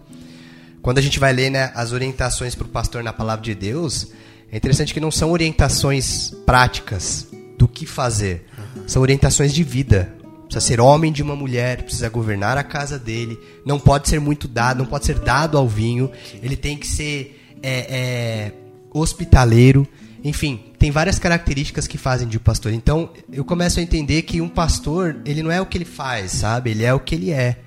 Quando 0.84 0.98
a 0.98 1.02
gente 1.02 1.18
vai 1.18 1.32
ler 1.32 1.50
né, 1.50 1.72
as 1.74 1.94
orientações 1.94 2.56
para 2.56 2.66
o 2.66 2.70
pastor 2.70 3.02
na 3.02 3.14
palavra 3.14 3.42
de 3.42 3.56
Deus, 3.56 4.12
é 4.52 4.58
interessante 4.58 4.94
que 4.94 5.00
não 5.00 5.12
são 5.12 5.32
orientações 5.32 6.32
práticas 6.46 7.26
do 7.58 7.70
que 7.70 7.86
fazer, 7.86 8.46
são 8.86 9.02
orientações 9.02 9.54
de 9.54 9.64
vida. 9.64 10.14
Precisa 10.44 10.60
ser 10.60 10.82
homem 10.82 11.10
de 11.10 11.24
uma 11.24 11.38
mulher, 11.38 11.84
precisa 11.84 12.10
governar 12.10 12.58
a 12.58 12.64
casa 12.64 13.00
dele, 13.00 13.40
não 13.66 13.80
pode 13.80 14.10
ser 14.10 14.20
muito 14.20 14.46
dado, 14.46 14.80
não 14.80 14.86
pode 14.86 15.06
ser 15.06 15.20
dado 15.20 15.58
ao 15.58 15.70
vinho, 15.70 16.12
ele 16.44 16.58
tem 16.58 16.76
que 16.76 16.86
ser 16.86 17.42
é, 17.64 17.80
é, 17.90 18.52
hospitaleiro, 18.94 19.88
enfim, 20.22 20.66
tem 20.78 20.92
várias 20.92 21.18
características 21.18 21.88
que 21.88 21.98
fazem 21.98 22.28
de 22.28 22.36
um 22.36 22.42
pastor. 22.42 22.74
Então, 22.74 23.10
eu 23.32 23.46
começo 23.46 23.80
a 23.80 23.84
entender 23.84 24.24
que 24.24 24.42
um 24.42 24.50
pastor, 24.50 25.16
ele 25.24 25.42
não 25.42 25.50
é 25.50 25.62
o 25.62 25.66
que 25.66 25.78
ele 25.78 25.86
faz, 25.86 26.32
sabe? 26.34 26.72
Ele 26.72 26.84
é 26.84 26.94
o 26.94 27.00
que 27.00 27.16
ele 27.16 27.32
é. 27.32 27.63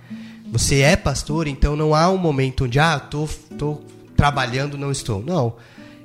Você 0.53 0.81
é 0.81 0.97
pastor, 0.97 1.47
então 1.47 1.76
não 1.76 1.95
há 1.95 2.09
um 2.11 2.17
momento 2.17 2.65
onde, 2.65 2.79
ah, 2.79 2.99
tô, 2.99 3.29
tô 3.59 3.81
trabalhando, 4.17 4.79
não 4.79 4.91
estou. 4.91 5.23
Não. 5.23 5.55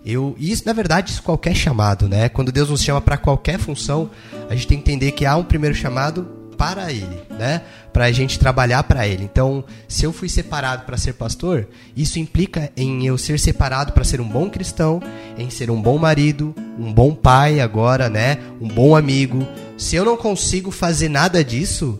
Eu, 0.05 0.35
isso, 0.39 0.63
na 0.65 0.73
verdade, 0.73 1.11
isso 1.11 1.21
qualquer 1.21 1.55
chamado, 1.55 2.09
né? 2.09 2.27
Quando 2.27 2.51
Deus 2.51 2.69
nos 2.69 2.81
chama 2.81 2.99
para 2.99 3.17
qualquer 3.17 3.59
função, 3.59 4.09
a 4.49 4.55
gente 4.55 4.67
tem 4.67 4.77
que 4.77 4.91
entender 4.91 5.11
que 5.11 5.25
há 5.25 5.35
um 5.35 5.43
primeiro 5.43 5.75
chamado 5.75 6.23
para 6.57 6.91
Ele, 6.91 7.21
né? 7.29 7.61
Para 7.93 8.05
a 8.05 8.11
gente 8.11 8.39
trabalhar 8.39 8.83
para 8.83 9.07
Ele. 9.07 9.23
Então, 9.23 9.63
se 9.87 10.05
eu 10.05 10.13
fui 10.13 10.27
separado 10.27 10.85
para 10.85 10.97
ser 10.97 11.13
pastor, 11.13 11.67
isso 11.95 12.19
implica 12.19 12.71
em 12.75 13.05
eu 13.05 13.17
ser 13.17 13.39
separado 13.39 13.93
para 13.93 14.03
ser 14.03 14.21
um 14.21 14.27
bom 14.27 14.49
cristão, 14.49 15.01
em 15.37 15.49
ser 15.49 15.69
um 15.69 15.81
bom 15.81 15.97
marido, 15.97 16.53
um 16.79 16.91
bom 16.91 17.13
pai 17.13 17.59
agora, 17.59 18.09
né? 18.09 18.37
Um 18.59 18.67
bom 18.67 18.95
amigo. 18.95 19.45
Se 19.77 19.95
eu 19.95 20.05
não 20.05 20.17
consigo 20.17 20.71
fazer 20.71 21.09
nada 21.09 21.43
disso, 21.43 21.99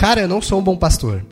cara, 0.00 0.22
eu 0.22 0.28
não 0.28 0.40
sou 0.40 0.58
um 0.58 0.62
bom 0.62 0.78
pastor. 0.78 1.22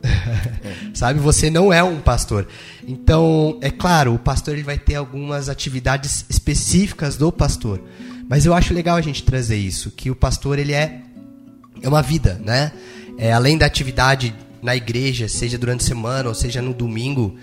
Sabe? 0.93 1.19
Você 1.19 1.49
não 1.49 1.73
é 1.73 1.81
um 1.81 1.99
pastor. 1.99 2.47
Então, 2.87 3.57
é 3.61 3.71
claro, 3.71 4.13
o 4.13 4.19
pastor 4.19 4.53
ele 4.53 4.61
vai 4.61 4.77
ter 4.77 4.93
algumas 4.93 5.49
atividades 5.49 6.23
específicas 6.29 7.17
do 7.17 7.31
pastor. 7.31 7.81
Mas 8.29 8.45
eu 8.45 8.53
acho 8.53 8.71
legal 8.71 8.95
a 8.95 9.01
gente 9.01 9.23
trazer 9.23 9.57
isso, 9.57 9.89
que 9.89 10.11
o 10.11 10.15
pastor 10.15 10.59
ele 10.59 10.73
é 10.73 11.01
é 11.81 11.87
uma 11.87 12.03
vida, 12.03 12.39
né? 12.45 12.71
É, 13.17 13.33
além 13.33 13.57
da 13.57 13.65
atividade 13.65 14.35
na 14.61 14.75
igreja, 14.75 15.27
seja 15.27 15.57
durante 15.57 15.83
a 15.83 15.87
semana 15.87 16.29
ou 16.29 16.35
seja 16.35 16.61
no 16.61 16.73
domingo, 16.73 17.37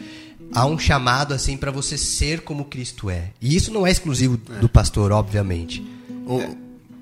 há 0.54 0.64
um 0.64 0.78
chamado 0.78 1.34
assim 1.34 1.56
para 1.56 1.72
você 1.72 1.98
ser 1.98 2.42
como 2.42 2.66
Cristo 2.66 3.10
é. 3.10 3.30
E 3.40 3.56
isso 3.56 3.72
não 3.72 3.84
é 3.84 3.90
exclusivo 3.90 4.38
é. 4.54 4.60
do 4.60 4.68
pastor, 4.68 5.10
obviamente. 5.10 5.84
O, 6.24 6.40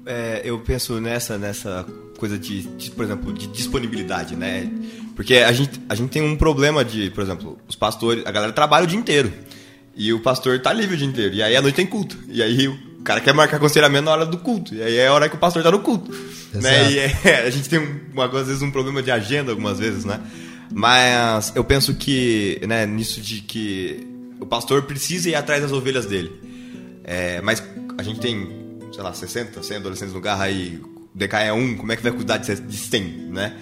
é, 0.06 0.40
eu 0.44 0.60
penso 0.60 0.98
nessa 1.00 1.36
nessa 1.36 1.84
coisa 2.24 2.38
de, 2.38 2.62
de, 2.62 2.90
por 2.90 3.04
exemplo, 3.04 3.34
de 3.34 3.46
disponibilidade, 3.48 4.34
né? 4.34 4.66
Porque 5.14 5.34
a 5.36 5.52
gente, 5.52 5.78
a 5.90 5.94
gente 5.94 6.08
tem 6.08 6.22
um 6.22 6.36
problema 6.36 6.82
de, 6.82 7.10
por 7.10 7.22
exemplo, 7.22 7.58
os 7.68 7.76
pastores, 7.76 8.24
a 8.24 8.32
galera 8.32 8.50
trabalha 8.50 8.84
o 8.84 8.86
dia 8.86 8.98
inteiro. 8.98 9.30
E 9.94 10.10
o 10.10 10.20
pastor 10.20 10.58
tá 10.58 10.72
livre 10.72 10.94
o 10.94 10.96
dia 10.98 11.06
inteiro. 11.06 11.34
E 11.34 11.42
aí 11.42 11.54
à 11.54 11.60
noite 11.60 11.74
tem 11.74 11.84
culto. 11.84 12.18
E 12.28 12.42
aí 12.42 12.66
o 12.66 13.02
cara 13.04 13.20
quer 13.20 13.34
marcar 13.34 13.58
aconselhamento 13.58 14.06
na 14.06 14.12
hora 14.12 14.24
do 14.24 14.38
culto. 14.38 14.74
E 14.74 14.82
aí 14.82 14.96
é 14.96 15.06
a 15.06 15.12
hora 15.12 15.28
que 15.28 15.36
o 15.36 15.38
pastor 15.38 15.62
tá 15.62 15.70
no 15.70 15.80
culto. 15.80 16.10
Né? 16.54 16.92
E 16.92 16.98
é, 16.98 17.44
a 17.46 17.50
gente 17.50 17.68
tem, 17.68 17.78
um, 17.78 18.20
às 18.22 18.46
vezes, 18.46 18.62
um 18.62 18.70
problema 18.70 19.02
de 19.02 19.10
agenda, 19.10 19.52
algumas 19.52 19.78
vezes, 19.78 20.06
né? 20.06 20.18
Mas 20.72 21.52
eu 21.54 21.62
penso 21.62 21.94
que, 21.94 22.58
né, 22.66 22.86
nisso 22.86 23.20
de 23.20 23.42
que 23.42 24.08
o 24.40 24.46
pastor 24.46 24.84
precisa 24.84 25.28
ir 25.28 25.34
atrás 25.34 25.60
das 25.60 25.72
ovelhas 25.72 26.06
dele. 26.06 26.32
É, 27.04 27.42
mas 27.42 27.62
a 27.98 28.02
gente 28.02 28.18
tem, 28.18 28.48
sei 28.94 29.02
lá, 29.02 29.12
60, 29.12 29.62
100 29.62 29.76
adolescentes 29.76 30.14
no 30.14 30.22
carro 30.22 30.40
aí, 30.40 30.80
DK 31.14 31.34
é 31.36 31.52
um, 31.52 31.76
como 31.76 31.92
é 31.92 31.96
que 31.96 32.02
vai 32.02 32.12
cuidar 32.12 32.38
de 32.38 32.76
100, 32.76 33.02
né? 33.30 33.56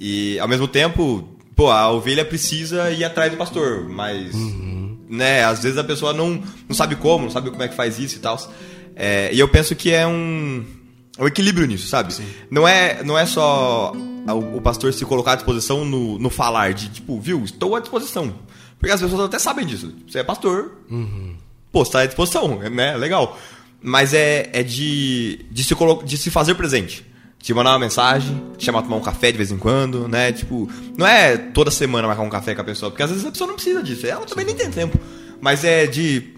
E 0.00 0.38
ao 0.38 0.46
mesmo 0.46 0.68
tempo, 0.68 1.28
pô, 1.56 1.70
a 1.70 1.90
ovelha 1.90 2.24
precisa 2.24 2.90
ir 2.90 3.04
atrás 3.04 3.32
do 3.32 3.36
pastor, 3.36 3.88
mas, 3.88 4.34
uhum. 4.34 4.96
né, 5.08 5.44
às 5.44 5.62
vezes 5.62 5.78
a 5.78 5.84
pessoa 5.84 6.12
não, 6.12 6.42
não 6.68 6.74
sabe 6.74 6.94
como, 6.96 7.24
não 7.24 7.30
sabe 7.30 7.50
como 7.50 7.62
é 7.62 7.68
que 7.68 7.74
faz 7.74 7.98
isso 7.98 8.16
e 8.16 8.20
tal. 8.20 8.38
É, 8.94 9.32
e 9.32 9.40
eu 9.40 9.48
penso 9.48 9.74
que 9.74 9.90
é 9.90 10.06
um, 10.06 10.64
é 11.16 11.22
um 11.22 11.26
equilíbrio 11.26 11.66
nisso, 11.66 11.88
sabe? 11.88 12.12
Sim. 12.12 12.26
Não 12.50 12.66
é, 12.66 13.02
não 13.02 13.18
é 13.18 13.26
só 13.26 13.92
o, 13.92 14.56
o, 14.58 14.60
pastor 14.60 14.92
se 14.92 15.04
colocar 15.04 15.32
à 15.32 15.36
disposição 15.36 15.84
no, 15.84 16.18
no 16.18 16.30
falar 16.30 16.74
de, 16.74 16.88
tipo, 16.90 17.18
viu, 17.20 17.42
estou 17.42 17.74
à 17.74 17.80
disposição. 17.80 18.34
Porque 18.78 18.92
as 18.92 19.00
pessoas 19.00 19.22
até 19.22 19.38
sabem 19.38 19.66
disso. 19.66 19.92
Você 20.06 20.20
é 20.20 20.24
pastor, 20.24 20.72
uhum. 20.88 21.34
pô, 21.72 21.82
está 21.82 22.00
à 22.00 22.06
disposição, 22.06 22.58
né? 22.58 22.96
Legal. 22.96 23.36
Mas 23.82 24.12
é, 24.12 24.50
é 24.52 24.62
de, 24.62 25.46
de, 25.50 25.64
se 25.64 25.74
de 26.04 26.18
se 26.18 26.30
fazer 26.30 26.54
presente. 26.54 27.06
De 27.40 27.54
mandar 27.54 27.70
uma 27.70 27.78
mensagem, 27.78 28.42
te 28.56 28.64
chamar 28.64 28.80
a 28.80 28.82
tomar 28.82 28.96
um 28.96 29.00
café 29.00 29.30
de 29.30 29.38
vez 29.38 29.52
em 29.52 29.58
quando, 29.58 30.08
né? 30.08 30.32
Tipo, 30.32 30.68
não 30.96 31.06
é 31.06 31.36
toda 31.36 31.70
semana 31.70 32.08
marcar 32.08 32.22
um 32.22 32.28
café 32.28 32.52
com 32.54 32.62
a 32.62 32.64
pessoa, 32.64 32.90
porque 32.90 33.02
às 33.02 33.10
vezes 33.10 33.24
a 33.24 33.30
pessoa 33.30 33.46
não 33.46 33.54
precisa 33.54 33.80
disso. 33.80 34.06
Ela 34.06 34.26
também 34.26 34.44
nem 34.44 34.56
tem 34.56 34.70
tempo. 34.70 34.98
Mas 35.40 35.64
é 35.64 35.86
de 35.86 36.34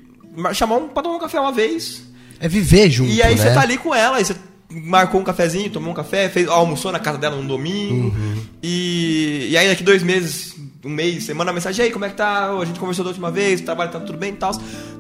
chamar 0.53 0.77
um, 0.77 0.89
pra 0.89 1.03
tomar 1.03 1.17
um 1.17 1.21
café 1.21 1.41
uma 1.41 1.53
vez. 1.53 2.03
É 2.39 2.49
viver 2.49 2.91
junto. 2.91 3.11
E 3.11 3.23
aí 3.23 3.35
né? 3.35 3.43
você 3.43 3.55
tá 3.55 3.63
ali 3.63 3.79
com 3.79 3.95
ela, 3.95 4.19
aí 4.19 4.25
você 4.25 4.37
marcou 4.71 5.21
um 5.21 5.25
cafezinho, 5.25 5.71
tomou 5.71 5.91
um 5.91 5.95
café, 5.95 6.29
fez, 6.29 6.49
almoçou 6.49 6.93
na 6.93 6.99
casa 6.99 7.19
dela 7.19 7.37
no 7.37 7.47
domingo. 7.49 8.15
Uhum. 8.15 8.43
E, 8.63 9.49
e 9.51 9.57
aí 9.57 9.69
daqui 9.69 9.83
dois 9.83 10.03
meses, 10.03 10.55
um 10.85 10.89
mês, 10.89 11.25
você 11.25 11.35
manda 11.35 11.51
uma 11.51 11.55
mensagem, 11.55 11.85
aí, 11.85 11.91
como 11.91 12.05
é 12.07 12.09
que 12.09 12.17
tá? 12.17 12.51
A 12.51 12.65
gente 12.65 12.81
conversou 12.81 13.05
da 13.05 13.11
última 13.11 13.31
vez, 13.31 13.61
o 13.61 13.65
trabalho 13.65 13.91
tá 13.91 14.01
tudo 14.01 14.17
bem 14.17 14.33
e 14.33 14.37
tal. 14.37 14.53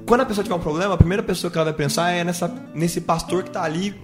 Quando 0.04 0.20
a 0.20 0.26
pessoa 0.26 0.42
tiver 0.42 0.54
um 0.54 0.60
problema, 0.60 0.94
a 0.94 0.96
primeira 0.96 1.22
pessoa 1.22 1.50
que 1.50 1.56
ela 1.56 1.64
vai 1.64 1.72
pensar 1.72 2.10
é 2.10 2.22
nessa, 2.22 2.52
nesse 2.74 3.00
pastor 3.00 3.42
que 3.44 3.50
tá 3.50 3.62
ali 3.62 3.94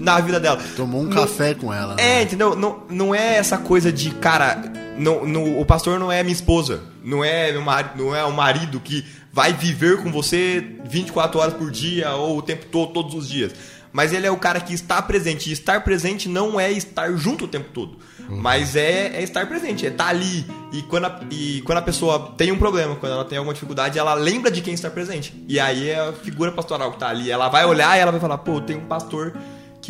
na 0.00 0.18
vida 0.20 0.40
dela. 0.40 0.60
Tomou 0.76 1.02
um 1.02 1.04
não, 1.04 1.12
café 1.12 1.54
com 1.54 1.72
ela. 1.72 1.94
É, 1.94 2.16
né? 2.16 2.22
entendeu? 2.22 2.56
Não, 2.56 2.82
não 2.90 3.14
é 3.14 3.36
essa 3.36 3.58
coisa 3.58 3.92
de, 3.92 4.10
cara, 4.10 4.60
não, 4.98 5.24
não, 5.24 5.60
o 5.60 5.64
pastor 5.64 6.00
não 6.00 6.10
é 6.10 6.22
minha 6.22 6.32
esposa, 6.32 6.82
não 7.04 7.24
é 7.24 7.52
meu 7.52 7.62
marido, 7.62 7.92
não 7.96 8.14
é 8.14 8.24
o 8.24 8.32
marido 8.32 8.80
que 8.80 9.04
vai 9.32 9.52
viver 9.52 10.02
com 10.02 10.10
você 10.10 10.64
24 10.84 11.38
horas 11.38 11.54
por 11.54 11.70
dia 11.70 12.10
ou 12.12 12.38
o 12.38 12.42
tempo 12.42 12.66
todo, 12.66 12.92
todos 12.92 13.14
os 13.14 13.28
dias 13.28 13.52
mas 13.92 14.12
ele 14.12 14.26
é 14.26 14.30
o 14.30 14.36
cara 14.36 14.60
que 14.60 14.72
está 14.72 15.00
presente. 15.02 15.50
E 15.50 15.52
estar 15.52 15.82
presente 15.82 16.28
não 16.28 16.58
é 16.58 16.70
estar 16.70 17.12
junto 17.16 17.44
o 17.44 17.48
tempo 17.48 17.70
todo, 17.72 17.98
uhum. 18.28 18.40
mas 18.40 18.76
é, 18.76 19.16
é, 19.16 19.22
estar 19.22 19.46
presente, 19.46 19.86
é 19.86 19.90
estar 19.90 20.08
ali. 20.08 20.46
E 20.72 20.82
quando, 20.82 21.06
a, 21.06 21.20
e 21.30 21.62
quando 21.62 21.78
a 21.78 21.82
pessoa 21.82 22.34
tem 22.36 22.52
um 22.52 22.58
problema, 22.58 22.96
quando 22.96 23.12
ela 23.12 23.24
tem 23.24 23.38
alguma 23.38 23.54
dificuldade, 23.54 23.98
ela 23.98 24.14
lembra 24.14 24.50
de 24.50 24.60
quem 24.60 24.74
está 24.74 24.90
presente. 24.90 25.34
E 25.48 25.58
aí 25.58 25.90
é 25.90 26.00
a 26.00 26.12
figura 26.12 26.52
pastoral 26.52 26.90
que 26.90 26.96
está 26.96 27.08
ali. 27.08 27.30
Ela 27.30 27.48
vai 27.48 27.64
olhar 27.64 27.96
e 27.96 28.00
ela 28.00 28.10
vai 28.10 28.20
falar: 28.20 28.38
pô, 28.38 28.60
tem 28.60 28.76
um 28.76 28.86
pastor 28.86 29.34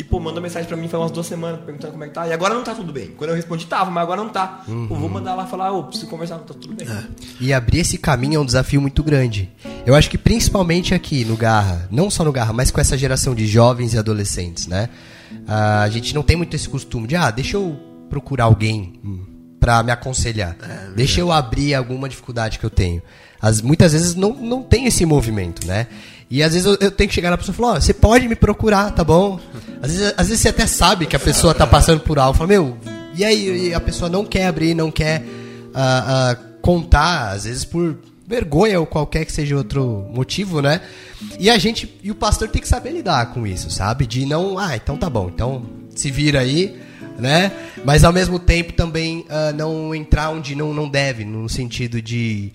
pô, 0.03 0.19
manda 0.19 0.39
mensagem 0.41 0.67
pra 0.67 0.77
mim 0.77 0.87
faz 0.87 1.01
umas 1.01 1.11
duas 1.11 1.27
semanas 1.27 1.61
perguntando 1.65 1.93
como 1.93 2.03
é 2.03 2.07
que 2.07 2.13
tá. 2.13 2.27
E 2.27 2.33
agora 2.33 2.53
não 2.53 2.63
tá 2.63 2.73
tudo 2.73 2.91
bem. 2.91 3.09
Quando 3.17 3.29
eu 3.31 3.35
respondi, 3.35 3.65
tava, 3.65 3.89
mas 3.91 4.03
agora 4.03 4.21
não 4.21 4.29
tá. 4.29 4.63
Pô, 4.87 4.95
vou 4.95 5.09
mandar 5.09 5.35
lá 5.35 5.45
falar, 5.45 5.71
ô, 5.71 5.83
preciso 5.83 6.09
conversar, 6.09 6.37
não 6.37 6.43
tá 6.43 6.53
tudo 6.53 6.73
bem. 6.73 6.87
E 7.39 7.53
abrir 7.53 7.79
esse 7.79 7.97
caminho 7.97 8.37
é 8.37 8.39
um 8.39 8.45
desafio 8.45 8.81
muito 8.81 9.03
grande. 9.03 9.49
Eu 9.85 9.95
acho 9.95 10.09
que 10.09 10.17
principalmente 10.17 10.93
aqui 10.93 11.25
no 11.25 11.35
Garra, 11.35 11.87
não 11.91 12.09
só 12.09 12.23
no 12.23 12.31
Garra, 12.31 12.53
mas 12.53 12.71
com 12.71 12.79
essa 12.79 12.97
geração 12.97 13.33
de 13.35 13.45
jovens 13.47 13.93
e 13.93 13.97
adolescentes, 13.97 14.67
né? 14.67 14.89
A 15.47 15.87
gente 15.89 16.13
não 16.13 16.23
tem 16.23 16.35
muito 16.35 16.55
esse 16.55 16.67
costume 16.67 17.07
de, 17.07 17.15
ah, 17.15 17.31
deixa 17.31 17.57
eu 17.57 17.77
procurar 18.09 18.45
alguém 18.45 18.99
pra 19.59 19.81
me 19.83 19.91
aconselhar. 19.91 20.57
deixa 20.95 21.21
eu 21.21 21.31
abrir 21.31 21.73
alguma 21.75 22.09
dificuldade 22.09 22.59
que 22.59 22.65
eu 22.65 22.69
tenho. 22.69 23.01
As, 23.41 23.61
muitas 23.61 23.93
vezes 23.93 24.13
não, 24.13 24.33
não 24.33 24.61
tem 24.61 24.85
esse 24.85 25.03
movimento, 25.05 25.65
né? 25.65 25.87
E 26.31 26.41
às 26.41 26.53
vezes 26.53 26.65
eu, 26.65 26.77
eu 26.79 26.89
tenho 26.89 27.09
que 27.09 27.13
chegar 27.13 27.29
na 27.29 27.37
pessoa 27.37 27.53
e 27.53 27.57
falar, 27.57 27.73
ó, 27.73 27.79
você 27.79 27.93
pode 27.93 28.25
me 28.25 28.35
procurar, 28.35 28.89
tá 28.91 29.03
bom? 29.03 29.37
Às 29.81 29.91
vezes, 29.91 30.13
às 30.15 30.27
vezes 30.29 30.41
você 30.41 30.47
até 30.47 30.65
sabe 30.65 31.05
que 31.05 31.15
a 31.15 31.19
pessoa 31.19 31.53
tá 31.53 31.67
passando 31.67 31.99
por 31.99 32.17
algo. 32.17 32.37
Fala, 32.37 32.47
meu, 32.47 32.77
e 33.13 33.25
aí 33.25 33.67
e 33.67 33.73
a 33.73 33.81
pessoa 33.81 34.09
não 34.09 34.23
quer 34.23 34.45
abrir, 34.45 34.73
não 34.73 34.89
quer 34.89 35.23
ah, 35.75 36.31
ah, 36.31 36.35
contar, 36.61 37.31
às 37.31 37.43
vezes 37.43 37.65
por 37.65 37.97
vergonha 38.25 38.79
ou 38.79 38.85
qualquer 38.85 39.25
que 39.25 39.31
seja 39.33 39.57
outro 39.57 40.07
motivo, 40.13 40.61
né? 40.61 40.79
E 41.37 41.49
a 41.49 41.57
gente, 41.57 41.99
e 42.01 42.09
o 42.09 42.15
pastor 42.15 42.47
tem 42.47 42.61
que 42.61 42.67
saber 42.67 42.91
lidar 42.91 43.33
com 43.33 43.45
isso, 43.45 43.69
sabe? 43.69 44.07
De 44.07 44.25
não, 44.25 44.57
ah, 44.57 44.73
então 44.73 44.95
tá 44.95 45.09
bom, 45.09 45.29
então 45.33 45.65
se 45.93 46.09
vira 46.09 46.39
aí, 46.39 46.79
né? 47.19 47.51
Mas 47.83 48.05
ao 48.05 48.13
mesmo 48.13 48.39
tempo 48.39 48.71
também 48.71 49.25
ah, 49.27 49.51
não 49.51 49.93
entrar 49.93 50.29
onde 50.29 50.55
não, 50.55 50.73
não 50.73 50.87
deve, 50.87 51.25
no 51.25 51.49
sentido 51.49 52.01
de 52.01 52.53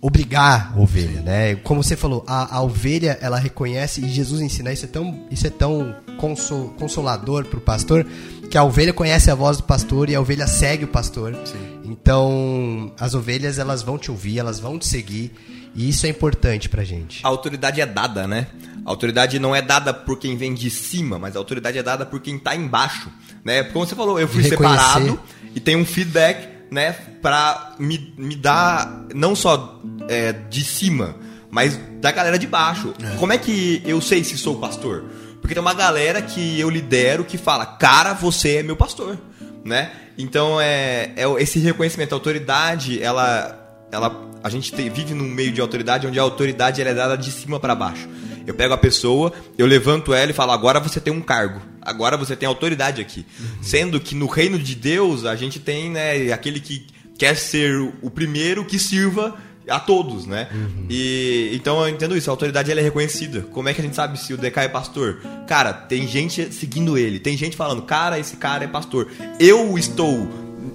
obrigar 0.00 0.72
a 0.74 0.80
ovelha, 0.80 1.20
né? 1.22 1.56
Como 1.56 1.82
você 1.82 1.96
falou, 1.96 2.24
a, 2.26 2.56
a 2.56 2.62
ovelha 2.62 3.18
ela 3.20 3.38
reconhece 3.38 4.00
e 4.00 4.08
Jesus 4.08 4.40
ensina 4.40 4.72
isso 4.72 4.84
é 4.84 4.88
tão 4.88 5.26
isso 5.30 5.46
é 5.46 5.50
tão 5.50 5.94
consol, 6.18 6.68
consolador 6.78 7.44
para 7.46 7.58
o 7.58 7.60
pastor 7.60 8.06
que 8.48 8.56
a 8.56 8.64
ovelha 8.64 8.92
conhece 8.92 9.30
a 9.30 9.34
voz 9.34 9.58
do 9.58 9.64
pastor 9.64 10.08
e 10.08 10.14
a 10.14 10.20
ovelha 10.20 10.46
segue 10.46 10.84
o 10.84 10.88
pastor. 10.88 11.36
Então 11.84 12.92
as 12.98 13.14
ovelhas 13.14 13.58
elas 13.58 13.82
vão 13.82 13.98
te 13.98 14.10
ouvir, 14.10 14.38
elas 14.38 14.60
vão 14.60 14.78
te 14.78 14.86
seguir 14.86 15.32
e 15.74 15.88
isso 15.88 16.06
é 16.06 16.08
importante 16.08 16.68
pra 16.68 16.84
gente. 16.84 17.24
A 17.24 17.28
autoridade 17.28 17.80
é 17.80 17.86
dada, 17.86 18.26
né? 18.26 18.46
A 18.84 18.90
autoridade 18.90 19.38
não 19.38 19.54
é 19.54 19.60
dada 19.60 19.92
por 19.92 20.18
quem 20.18 20.36
vem 20.36 20.54
de 20.54 20.70
cima, 20.70 21.18
mas 21.18 21.36
a 21.36 21.38
autoridade 21.38 21.76
é 21.76 21.82
dada 21.82 22.06
por 22.06 22.20
quem 22.20 22.38
tá 22.38 22.54
embaixo, 22.56 23.10
né? 23.44 23.64
Como 23.64 23.84
você 23.84 23.94
falou, 23.94 24.18
eu 24.18 24.28
fui 24.28 24.42
separado 24.42 25.20
e 25.54 25.60
tem 25.60 25.76
um 25.76 25.84
feedback, 25.84 26.48
né, 26.70 26.92
pra 27.22 27.74
me, 27.78 28.14
me 28.16 28.36
dar 28.36 29.06
não 29.14 29.34
só 29.34 29.80
é, 30.08 30.32
de 30.32 30.64
cima, 30.64 31.16
mas 31.50 31.78
da 32.00 32.10
galera 32.10 32.38
de 32.38 32.46
baixo. 32.46 32.94
Como 33.18 33.32
é 33.32 33.38
que 33.38 33.82
eu 33.84 34.00
sei 34.00 34.22
se 34.22 34.36
sou 34.36 34.58
pastor? 34.58 35.04
Porque 35.40 35.54
tem 35.54 35.60
uma 35.60 35.74
galera 35.74 36.20
que 36.20 36.60
eu 36.60 36.68
lidero 36.68 37.24
que 37.24 37.38
fala, 37.38 37.64
cara, 37.64 38.12
você 38.12 38.56
é 38.56 38.62
meu 38.62 38.76
pastor, 38.76 39.18
né? 39.64 39.92
Então 40.16 40.60
é, 40.60 41.12
é 41.16 41.42
esse 41.42 41.58
reconhecimento, 41.58 42.12
a 42.12 42.16
autoridade, 42.16 43.02
ela, 43.02 43.86
ela, 43.90 44.28
a 44.42 44.50
gente 44.50 44.74
vive 44.90 45.14
num 45.14 45.28
meio 45.28 45.52
de 45.52 45.60
autoridade 45.60 46.06
onde 46.06 46.18
a 46.18 46.22
autoridade 46.22 46.82
é 46.82 46.94
dada 46.94 47.16
de 47.16 47.30
cima 47.30 47.58
para 47.58 47.74
baixo. 47.74 48.08
Eu 48.48 48.54
pego 48.54 48.72
a 48.74 48.78
pessoa, 48.78 49.32
eu 49.56 49.66
levanto 49.66 50.12
ela 50.14 50.30
e 50.30 50.34
falo, 50.34 50.52
agora 50.52 50.80
você 50.80 50.98
tem 51.00 51.12
um 51.12 51.20
cargo, 51.20 51.60
agora 51.82 52.16
você 52.16 52.34
tem 52.34 52.48
autoridade 52.48 53.00
aqui. 53.00 53.26
Sendo 53.60 54.00
que 54.00 54.14
no 54.14 54.26
reino 54.26 54.58
de 54.58 54.74
Deus 54.74 55.24
a 55.26 55.36
gente 55.36 55.58
tem, 55.60 55.90
né, 55.90 56.32
aquele 56.32 56.58
que 56.60 56.86
quer 57.18 57.36
ser 57.36 57.74
o 58.00 58.10
primeiro 58.10 58.64
que 58.64 58.78
sirva 58.78 59.36
a 59.68 59.78
todos, 59.78 60.24
né? 60.24 60.48
E 60.88 61.50
então 61.52 61.78
eu 61.82 61.88
entendo 61.90 62.16
isso, 62.16 62.30
a 62.30 62.32
autoridade 62.32 62.70
ela 62.70 62.80
é 62.80 62.82
reconhecida. 62.82 63.42
Como 63.52 63.68
é 63.68 63.74
que 63.74 63.82
a 63.82 63.84
gente 63.84 63.94
sabe 63.96 64.18
se 64.18 64.32
o 64.32 64.38
DK 64.38 64.60
é 64.60 64.68
pastor? 64.68 65.20
Cara, 65.46 65.74
tem 65.74 66.08
gente 66.08 66.54
seguindo 66.54 66.96
ele, 66.96 67.18
tem 67.18 67.36
gente 67.36 67.54
falando, 67.54 67.82
cara, 67.82 68.18
esse 68.18 68.36
cara 68.36 68.64
é 68.64 68.66
pastor. 68.66 69.08
Eu 69.38 69.76
estou. 69.76 70.26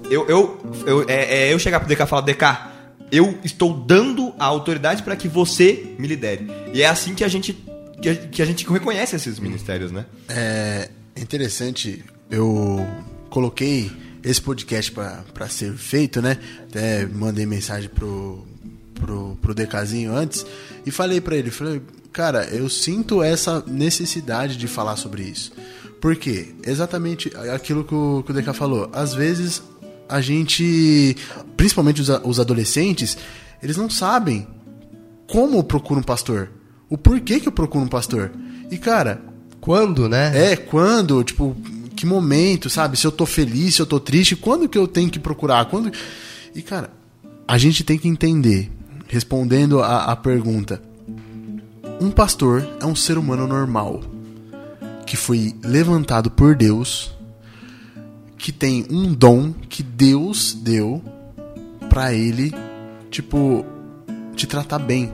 Eu, 0.08 0.28
eu, 0.28 0.60
eu- 0.86 1.04
é, 1.08 1.48
é 1.48 1.52
eu 1.52 1.58
chegar 1.58 1.80
pro 1.80 1.88
DK 1.88 2.02
e 2.02 2.06
falar, 2.06 2.22
DK, 2.22 2.44
eu 3.14 3.38
estou 3.44 3.72
dando 3.72 4.34
a 4.38 4.44
autoridade 4.44 5.02
para 5.02 5.14
que 5.14 5.28
você 5.28 5.94
me 5.98 6.08
lidere. 6.08 6.48
E 6.72 6.82
é 6.82 6.86
assim 6.86 7.14
que 7.14 7.22
a 7.22 7.28
gente. 7.28 7.52
Que 8.32 8.42
a, 8.42 8.44
gente 8.44 8.68
reconhece 8.68 9.16
esses 9.16 9.38
ministérios, 9.38 9.90
né? 9.90 10.04
É 10.28 10.90
interessante, 11.16 12.04
eu 12.28 12.84
coloquei 13.30 13.90
esse 14.22 14.42
podcast 14.42 14.92
para 14.92 15.48
ser 15.48 15.72
feito, 15.72 16.20
né? 16.20 16.38
Até 16.64 17.06
mandei 17.06 17.46
mensagem 17.46 17.88
pro, 17.88 18.46
pro, 18.94 19.38
pro 19.40 19.54
Decazinho 19.54 20.14
antes 20.14 20.44
e 20.84 20.90
falei 20.90 21.18
para 21.18 21.36
ele, 21.36 21.50
falei, 21.50 21.80
cara, 22.12 22.44
eu 22.48 22.68
sinto 22.68 23.22
essa 23.22 23.64
necessidade 23.66 24.58
de 24.58 24.66
falar 24.66 24.96
sobre 24.96 25.22
isso. 25.22 25.52
Por 26.00 26.16
quê? 26.16 26.54
Exatamente 26.62 27.32
aquilo 27.54 27.82
que 27.84 27.94
o, 27.94 28.22
que 28.22 28.30
o 28.30 28.34
Deca 28.34 28.52
falou. 28.52 28.90
Às 28.92 29.14
vezes 29.14 29.62
a 30.08 30.20
gente, 30.20 31.16
principalmente 31.56 32.00
os, 32.00 32.08
os 32.08 32.40
adolescentes, 32.40 33.16
eles 33.62 33.76
não 33.76 33.88
sabem 33.88 34.46
como 35.26 35.58
eu 35.58 35.64
procuro 35.64 36.00
um 36.00 36.02
pastor. 36.02 36.50
O 36.88 36.98
porquê 36.98 37.40
que 37.40 37.48
eu 37.48 37.52
procuro 37.52 37.84
um 37.84 37.88
pastor. 37.88 38.30
E, 38.70 38.76
cara, 38.78 39.22
Quando, 39.60 40.08
né? 40.08 40.52
é, 40.52 40.56
quando, 40.56 41.24
tipo, 41.24 41.56
que 41.96 42.04
momento, 42.04 42.68
sabe? 42.68 42.98
Se 42.98 43.06
eu 43.06 43.12
tô 43.12 43.24
feliz, 43.24 43.76
se 43.76 43.80
eu 43.80 43.86
tô 43.86 43.98
triste, 43.98 44.36
quando 44.36 44.68
que 44.68 44.76
eu 44.76 44.86
tenho 44.86 45.08
que 45.08 45.18
procurar? 45.18 45.64
Quando... 45.64 45.90
E, 46.54 46.60
cara, 46.60 46.90
a 47.48 47.56
gente 47.56 47.82
tem 47.82 47.96
que 47.98 48.06
entender, 48.06 48.70
respondendo 49.08 49.80
a, 49.80 50.04
a 50.04 50.16
pergunta, 50.16 50.82
um 51.98 52.10
pastor 52.10 52.68
é 52.80 52.84
um 52.84 52.94
ser 52.94 53.16
humano 53.16 53.46
normal, 53.46 54.02
que 55.06 55.16
foi 55.16 55.54
levantado 55.64 56.30
por 56.30 56.54
Deus, 56.54 57.13
que 58.44 58.52
tem 58.52 58.84
um 58.90 59.10
dom 59.10 59.54
que 59.70 59.82
Deus 59.82 60.52
deu 60.52 61.02
pra 61.88 62.12
ele, 62.12 62.52
tipo, 63.10 63.64
te 64.36 64.46
tratar 64.46 64.78
bem, 64.78 65.10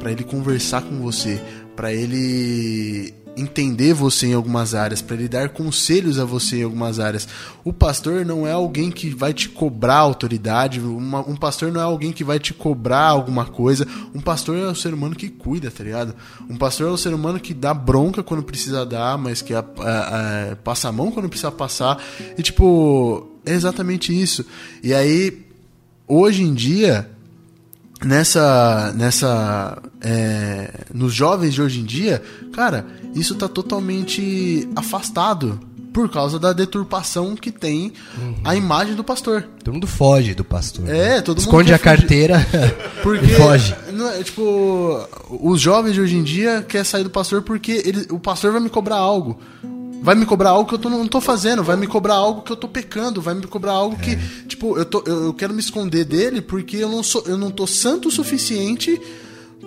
pra 0.00 0.10
ele 0.10 0.24
conversar 0.24 0.80
com 0.80 1.02
você, 1.02 1.38
pra 1.76 1.92
ele 1.92 3.12
entender 3.36 3.94
você 3.94 4.26
em 4.26 4.34
algumas 4.34 4.74
áreas, 4.74 5.00
pra 5.00 5.16
ele 5.16 5.28
dar 5.28 5.48
conselhos 5.48 6.18
a 6.18 6.24
você 6.24 6.58
em 6.58 6.62
algumas 6.64 6.98
áreas. 7.00 7.26
O 7.64 7.72
pastor 7.72 8.26
não 8.26 8.46
é 8.46 8.52
alguém 8.52 8.90
que 8.90 9.08
vai 9.10 9.32
te 9.32 9.48
cobrar 9.48 9.96
autoridade, 9.96 10.80
uma- 10.80 11.20
um 11.28 11.34
pastor 11.36 11.72
não 11.72 11.80
é 11.80 11.84
alguém 11.84 12.12
que 12.12 12.22
vai 12.24 12.38
te 12.38 12.52
cobrar 12.52 13.06
alguma 13.06 13.46
coisa. 13.46 13.86
Um 14.14 14.20
pastor 14.20 14.56
é 14.58 14.66
o 14.66 14.74
ser 14.74 14.92
humano 14.92 15.14
que 15.14 15.28
cuida, 15.28 15.70
tá 15.70 15.82
ligado? 15.82 16.14
Um 16.48 16.56
pastor 16.56 16.88
é 16.88 16.90
o 16.90 16.96
ser 16.98 17.14
humano 17.14 17.40
que 17.40 17.54
dá 17.54 17.72
bronca 17.72 18.22
quando 18.22 18.42
precisa 18.42 18.84
dar, 18.84 19.16
mas 19.16 19.40
que 19.40 19.54
a- 19.54 19.64
a- 19.78 20.50
a- 20.52 20.56
passa 20.56 20.88
a 20.88 20.92
mão 20.92 21.10
quando 21.10 21.28
precisa 21.28 21.50
passar. 21.50 22.02
E 22.36 22.42
tipo, 22.42 23.28
é 23.46 23.52
exatamente 23.54 24.12
isso. 24.18 24.44
E 24.82 24.92
aí, 24.92 25.46
hoje 26.06 26.42
em 26.42 26.52
dia, 26.52 27.08
nessa 28.04 28.92
nessa 28.96 29.80
é, 30.02 30.84
nos 30.92 31.14
jovens 31.14 31.54
de 31.54 31.62
hoje 31.62 31.80
em 31.80 31.84
dia 31.84 32.22
cara 32.52 32.84
isso 33.14 33.34
tá 33.34 33.48
totalmente 33.48 34.68
afastado 34.74 35.60
por 35.92 36.08
causa 36.10 36.38
da 36.38 36.52
deturpação 36.52 37.36
que 37.36 37.52
tem 37.52 37.92
a 38.42 38.56
imagem 38.56 38.94
do 38.94 39.04
pastor 39.04 39.46
Todo 39.62 39.74
mundo 39.74 39.86
foge 39.86 40.34
do 40.34 40.42
pastor. 40.42 40.88
É, 40.88 41.16
né? 41.16 41.20
todo 41.20 41.36
mundo 41.36 41.46
Esconde 41.46 41.72
a 41.72 41.78
carteira 41.78 42.44
porque 43.02 43.28
foge. 43.28 43.74
não 43.92 44.08
é, 44.08 44.22
tipo 44.22 45.06
os 45.30 45.60
jovens 45.60 45.94
de 45.94 46.00
hoje 46.00 46.16
em 46.16 46.22
dia 46.22 46.64
quer 46.66 46.84
sair 46.84 47.04
do 47.04 47.10
pastor 47.10 47.42
porque 47.42 47.82
ele, 47.84 48.06
o 48.10 48.18
pastor 48.18 48.52
vai 48.52 48.60
me 48.60 48.68
cobrar 48.68 48.96
algo 48.96 49.38
vai 50.02 50.16
me 50.16 50.26
cobrar 50.26 50.50
algo 50.50 50.68
que 50.68 50.74
eu 50.74 50.78
tô, 50.78 50.90
não 50.90 51.06
tô 51.06 51.20
fazendo 51.20 51.62
vai 51.62 51.76
me 51.76 51.86
cobrar 51.86 52.14
algo 52.14 52.42
que 52.42 52.50
eu 52.50 52.56
tô 52.56 52.66
pecando 52.66 53.22
vai 53.22 53.34
me 53.34 53.46
cobrar 53.46 53.72
algo 53.72 53.96
que 53.96 54.16
tipo 54.48 54.76
eu, 54.76 54.84
tô, 54.84 55.04
eu, 55.06 55.26
eu 55.26 55.34
quero 55.34 55.54
me 55.54 55.60
esconder 55.60 56.04
dele 56.04 56.40
porque 56.40 56.78
eu 56.78 56.88
não 56.88 57.02
sou 57.04 57.22
eu 57.26 57.38
não 57.38 57.50
tô 57.50 57.66
santo 57.66 58.08
o 58.08 58.10
suficiente 58.10 59.00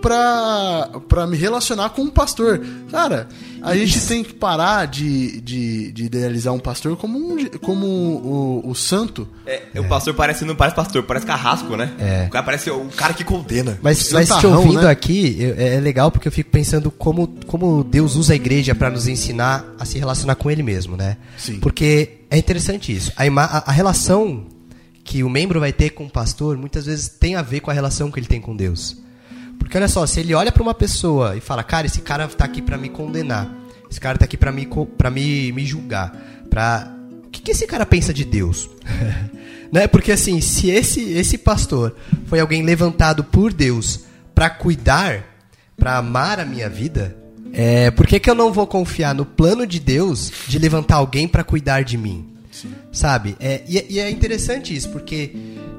pra, 0.02 0.90
pra 1.08 1.28
me 1.28 1.38
relacionar 1.38 1.90
com 1.90 2.04
um 2.04 2.10
pastor 2.10 2.62
cara 2.92 3.28
a 3.62 3.76
gente 3.76 4.00
tem 4.06 4.24
que 4.24 4.34
parar 4.34 4.86
de, 4.86 5.42
de, 5.42 5.92
de 5.92 6.04
idealizar 6.06 6.54
um 6.54 6.60
pastor 6.60 6.96
como 6.96 7.18
um 7.18 7.46
como 7.62 7.86
o, 7.88 8.70
o 8.70 8.76
santo 8.76 9.28
É, 9.46 9.80
O 9.80 9.88
pastor 9.88 10.14
parece, 10.14 10.46
não 10.46 10.56
parece 10.56 10.76
pastor, 10.76 11.02
parece 11.04 11.26
carrasco, 11.26 11.76
né? 11.76 11.92
É. 11.98 12.26
O 12.28 12.30
cara 12.30 12.46
parece 12.46 12.70
o 12.70 12.86
cara 12.96 13.14
que 13.14 13.24
condena. 13.24 13.80
Mas, 13.82 14.12
mas 14.12 14.30
te 14.30 14.46
ouvindo 14.46 14.84
né? 14.84 14.90
aqui, 14.92 15.36
eu- 15.40 15.56
é 15.58 15.76
é 15.76 15.80
legal 15.80 16.12
porque 16.12 16.28
eu 16.28 16.32
fico 16.32 16.52
pensando 16.52 16.92
como, 16.92 17.28
como 17.48 17.84
Deus 17.84 18.16
usa 18.16 18.34
a 18.34 18.36
igreja 18.36 18.76
para 18.76 18.90
nos 18.92 19.08
ensinar 19.08 19.66
a 19.80 19.86
se 19.86 19.98
relacionar 19.98 20.36
com 20.36 20.52
Ele 20.52 20.62
mesmo, 20.62 20.96
né? 20.96 21.18
Sim. 21.38 21.60
Porque 21.60 22.20
é 22.30 22.38
interessante 22.38 22.96
isso. 22.96 23.12
A- 23.18 23.64
a 23.68 23.72
relação 23.72 24.46
que 25.04 25.24
o 25.24 25.30
membro 25.30 25.60
vai 25.60 25.74
ter 25.74 25.90
com 25.92 26.06
o 26.06 26.10
pastor 26.10 26.56
muitas 26.58 26.86
vezes 26.86 27.08
tem 27.10 27.36
a 27.36 27.42
ver 27.42 27.62
com 27.62 27.72
a 27.72 27.74
relação 27.74 28.12
que 28.12 28.20
ele 28.20 28.28
tem 28.28 28.40
com 28.42 28.56
Deus. 28.56 28.98
Porque 29.60 29.78
olha 29.78 29.88
só, 29.88 30.06
se 30.06 30.20
ele 30.20 30.34
olha 30.34 30.52
para 30.52 30.62
uma 30.64 30.74
pessoa 30.74 31.36
e 31.36 31.42
fala, 31.42 31.64
cara, 31.64 31.88
esse 31.88 32.02
cara 32.02 32.28
tá 32.28 32.46
aqui 32.46 32.62
para 32.62 32.78
me 32.78 32.90
condenar, 32.90 33.50
esse 33.90 34.00
cara 34.00 34.18
tá 34.18 34.26
aqui 34.26 34.38
para 34.38 34.52
me, 34.52 34.68
pra 34.98 35.10
me, 35.10 35.52
me 35.52 35.66
julgar, 35.66 36.12
pra... 36.50 36.92
O 37.26 37.30
que, 37.30 37.42
que 37.42 37.52
esse 37.52 37.68
cara 37.68 37.86
pensa 37.86 38.14
de 38.14 38.24
Deus? 38.24 38.70
né? 39.72 39.88
Porque 39.88 40.12
assim, 40.12 40.40
se 40.42 40.70
esse, 40.70 41.02
esse 41.14 41.38
pastor 41.38 41.96
foi 42.28 42.40
alguém 42.40 42.64
levantado 42.64 43.24
por 43.24 43.52
Deus 43.52 44.02
para 44.34 44.50
cuidar, 44.50 45.24
para 45.78 45.98
amar 45.98 46.40
a 46.40 46.46
minha 46.46 46.70
vida, 46.70 47.16
É, 47.58 47.90
por 47.92 48.06
que, 48.06 48.20
que 48.20 48.30
eu 48.30 48.36
não 48.36 48.52
vou 48.52 48.68
confiar 48.68 49.16
no 49.16 49.26
plano 49.26 49.66
de 49.66 49.80
Deus 49.80 50.30
de 50.48 50.60
levantar 50.60 50.96
alguém 50.96 51.26
para 51.28 51.42
cuidar 51.44 51.84
de 51.86 51.98
mim? 51.98 52.26
Sabe? 52.92 53.36
É, 53.40 53.64
e, 53.68 53.78
é- 53.78 53.86
e 53.90 54.00
é 54.00 54.10
interessante 54.10 54.76
isso, 54.76 54.90
porque 54.90 55.34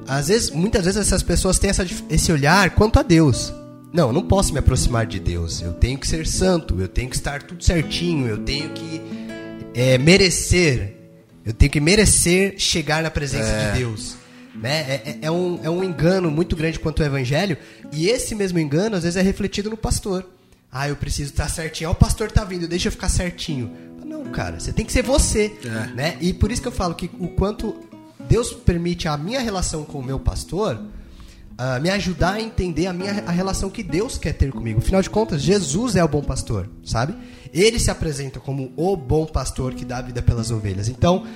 às 0.08 0.28
vezes, 0.28 0.50
muitas 0.50 0.84
vezes 0.86 1.00
essas 1.00 1.22
pessoas 1.22 1.58
têm 1.58 1.68
essa 1.70 1.86
esse 2.08 2.32
olhar 2.32 2.70
quanto 2.70 2.98
a 2.98 3.02
Deus. 3.02 3.52
Não, 3.92 4.09
eu 4.09 4.12
não 4.12 4.22
posso 4.22 4.53
me 4.53 4.59
aproximar 4.59 5.07
de 5.07 5.18
Deus. 5.18 5.62
Eu 5.62 5.72
tenho 5.72 5.99
que 5.99 6.07
ser 6.07 6.27
santo, 6.27 6.81
eu 6.81 6.88
tenho 6.88 7.09
que 7.09 7.16
estar 7.16 7.42
tudo 7.42 7.62
certinho, 7.64 8.27
eu 8.27 8.38
tenho 8.38 8.70
que 8.70 9.01
é, 9.75 9.96
merecer. 9.99 10.94
Eu 11.44 11.53
tenho 11.53 11.70
que 11.70 11.81
merecer 11.81 12.55
chegar 12.59 13.03
na 13.03 13.11
presença 13.11 13.70
de 13.72 13.79
Deus. 13.79 14.16
Né? 14.55 14.81
É, 14.81 14.94
é- 14.94 15.18
é 15.22 15.31
um, 15.31 15.61
é 15.62 15.70
um 15.70 15.85
engano 15.85 16.31
muito 16.31 16.57
grande 16.57 16.79
quanto 16.79 17.03
ao 17.03 17.07
evangelho. 17.07 17.57
E 17.92 18.09
esse 18.09 18.35
mesmo 18.35 18.59
engano, 18.59 18.96
às 18.96 19.03
vezes, 19.05 19.16
é 19.16 19.22
refletido 19.22 19.70
no 19.70 19.77
pastor. 19.77 20.27
Ah, 20.72 20.88
eu 20.88 20.96
preciso 20.96 21.31
estar 21.31 21.49
certinho. 21.49 21.88
Ah, 21.88 21.92
o 21.92 21.94
pastor 21.94 22.31
tá 22.31 22.42
vindo, 22.44 22.66
deixa 22.66 22.88
eu 22.88 22.92
ficar 22.92 23.09
certinho. 23.09 23.70
Não, 24.05 24.25
cara, 24.25 24.59
você 24.59 24.72
tem 24.72 24.85
que 24.85 24.92
ser 24.92 25.03
você. 25.03 25.53
É. 25.64 25.94
Né? 25.94 26.16
E 26.20 26.33
por 26.35 26.51
isso 26.51 26.61
que 26.61 26.68
eu 26.68 26.72
falo 26.72 26.94
que 26.94 27.09
o 27.20 27.29
quanto 27.29 27.77
Deus 28.29 28.53
permite 28.53 29.07
a 29.07 29.16
minha 29.16 29.40
relação 29.40 29.85
com 29.85 29.99
o 30.01 30.05
meu 30.05 30.18
pastor 30.18 30.81
ah, 31.59 31.81
me 31.81 31.88
ajudar 31.90 32.35
a 32.35 32.40
entender 32.40 32.87
a 32.87 32.92
minha 32.92 33.25
a 33.27 33.31
relação 33.31 33.71
que 33.71 33.83
Deus 33.83 34.19
quer 34.19 34.35
ter 34.35 34.53
comigo. 34.53 34.79
Afinal 34.79 35.01
de 35.01 35.09
contas, 35.09 35.40
Jesus 35.40 35.97
é 35.97 36.05
o 36.05 36.09
bom 36.09 36.23
pastor, 36.23 36.69
sabe? 36.85 37.14
Ele 37.53 37.79
se 37.79 37.90
apresenta 37.90 38.38
como 38.38 38.73
o 38.77 38.97
bom 38.97 39.25
pastor 39.25 39.75
que 39.75 39.85
dá 39.85 39.99
a 39.99 40.03
vida 40.03 40.21
pelas 40.21 40.51
ovelhas. 40.51 40.88
Então, 40.88 41.27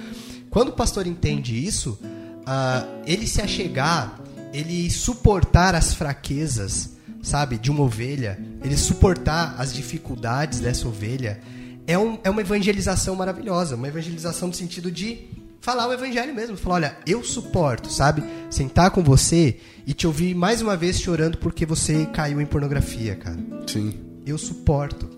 quando 0.51 0.69
o 0.69 0.73
pastor 0.73 1.07
entende 1.07 1.65
isso, 1.65 1.99
ah, 2.47 2.87
ele 3.07 3.27
se 3.27 3.41
achegar, 3.41 4.21
ele 4.53 4.91
suportar 4.91 5.75
as 5.75 5.95
fraquezas, 5.95 6.91
sabe, 7.23 7.57
de 7.57 7.71
uma 7.71 7.83
ovelha, 7.83 8.39
ele 8.63 8.77
suportar 8.77 9.55
as 9.59 9.73
dificuldades 9.73 10.61
dessa 10.61 10.87
ovelha, 10.87 11.41
é, 11.87 11.99
um, 11.99 12.19
é 12.23 12.31
uma 12.31 12.41
evangelização 12.41 13.17
maravilhosa, 13.17 13.75
uma 13.75 13.89
evangelização 13.89 14.49
no 14.49 14.55
sentido 14.55 14.91
de 14.91 15.29
falar 15.61 15.89
o 15.89 15.93
evangelho 15.93 16.35
mesmo, 16.35 16.57
falar, 16.57 16.75
olha, 16.77 16.97
eu 17.07 17.23
suporto, 17.23 17.91
sabe, 17.91 18.23
sentar 18.51 18.91
com 18.91 19.03
você 19.03 19.59
e 19.87 19.93
te 19.93 20.07
ouvir 20.07 20.35
mais 20.35 20.63
uma 20.63 20.77
vez 20.77 21.01
chorando 21.01 21.39
porque 21.39 21.67
você 21.67 22.07
caiu 22.07 22.41
em 22.41 22.47
pornografia, 22.47 23.15
cara. 23.15 23.39
Sim. 23.67 23.95
Eu 24.27 24.39
suporto. 24.39 25.09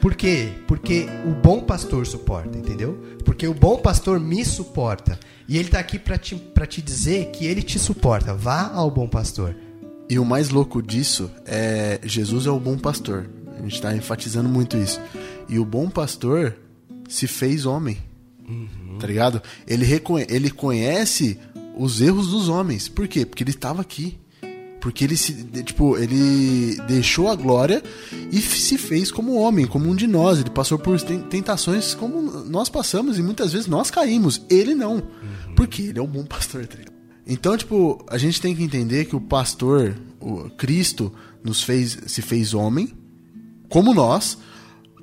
Por 0.00 0.14
quê? 0.14 0.48
Porque 0.66 1.06
o 1.26 1.34
bom 1.34 1.60
pastor 1.60 2.06
suporta, 2.06 2.56
entendeu? 2.56 2.98
Porque 3.24 3.46
o 3.46 3.52
bom 3.52 3.76
pastor 3.76 4.18
me 4.18 4.44
suporta. 4.44 5.18
E 5.46 5.58
ele 5.58 5.68
tá 5.68 5.78
aqui 5.78 5.98
pra 5.98 6.16
te, 6.16 6.34
pra 6.34 6.66
te 6.66 6.80
dizer 6.80 7.30
que 7.32 7.44
ele 7.44 7.62
te 7.62 7.78
suporta. 7.78 8.32
Vá 8.32 8.70
ao 8.72 8.90
bom 8.90 9.06
pastor. 9.06 9.54
E 10.08 10.18
o 10.18 10.24
mais 10.24 10.48
louco 10.48 10.82
disso 10.82 11.30
é 11.44 12.00
Jesus 12.02 12.46
é 12.46 12.50
o 12.50 12.58
bom 12.58 12.78
pastor. 12.78 13.28
A 13.58 13.62
gente 13.62 13.74
está 13.74 13.94
enfatizando 13.94 14.48
muito 14.48 14.76
isso. 14.76 15.00
E 15.48 15.58
o 15.58 15.64
bom 15.64 15.90
pastor 15.90 16.56
se 17.08 17.26
fez 17.26 17.66
homem. 17.66 17.98
Tá 19.00 19.06
ligado? 19.06 19.42
Ele, 19.66 19.84
reconhe 19.84 20.26
ele 20.28 20.50
conhece 20.50 21.38
os 21.76 22.00
erros 22.00 22.28
dos 22.28 22.48
homens. 22.48 22.88
Por 22.88 23.08
quê? 23.08 23.24
Porque 23.24 23.42
ele 23.42 23.50
estava 23.50 23.80
aqui. 23.80 24.18
Porque 24.80 25.04
ele 25.04 25.14
se, 25.16 25.34
tipo, 25.62 25.96
ele 25.98 26.76
deixou 26.88 27.28
a 27.28 27.34
glória 27.34 27.82
e 28.32 28.40
se 28.40 28.78
fez 28.78 29.10
como 29.12 29.34
homem, 29.34 29.66
como 29.66 29.88
um 29.90 29.94
de 29.94 30.06
nós. 30.06 30.38
Ele 30.40 30.48
passou 30.48 30.78
por 30.78 30.98
ten- 31.00 31.20
tentações 31.20 31.94
como 31.94 32.22
nós 32.44 32.70
passamos 32.70 33.18
e 33.18 33.22
muitas 33.22 33.52
vezes 33.52 33.66
nós 33.66 33.90
caímos. 33.90 34.40
Ele 34.48 34.74
não. 34.74 35.02
Porque 35.54 35.82
ele 35.82 35.98
é 35.98 36.02
um 36.02 36.06
bom 36.06 36.24
pastor, 36.24 36.66
tá? 36.66 36.78
Então, 37.26 37.56
tipo, 37.56 38.02
a 38.08 38.16
gente 38.16 38.40
tem 38.40 38.56
que 38.56 38.62
entender 38.64 39.04
que 39.04 39.14
o 39.14 39.20
pastor, 39.20 39.94
o 40.18 40.48
Cristo, 40.50 41.12
nos 41.44 41.62
fez, 41.62 41.98
se 42.06 42.22
fez 42.22 42.54
homem, 42.54 42.92
como 43.68 43.92
nós, 43.94 44.38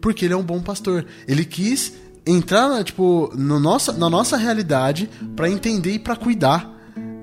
porque 0.02 0.26
ele 0.26 0.34
é 0.34 0.38
um 0.38 0.44
bom 0.44 0.60
pastor. 0.60 1.06
Ele 1.28 1.46
quis 1.46 1.94
entrar, 2.28 2.70
na, 2.70 2.84
tipo, 2.84 3.32
no 3.36 3.60
nossa, 3.60 3.92
na 3.94 4.10
nossa 4.10 4.38
realidade 4.38 5.10
para 5.36 5.50
entender 5.50 5.94
e 5.94 6.00
para 6.00 6.16
cuidar. 6.16 6.76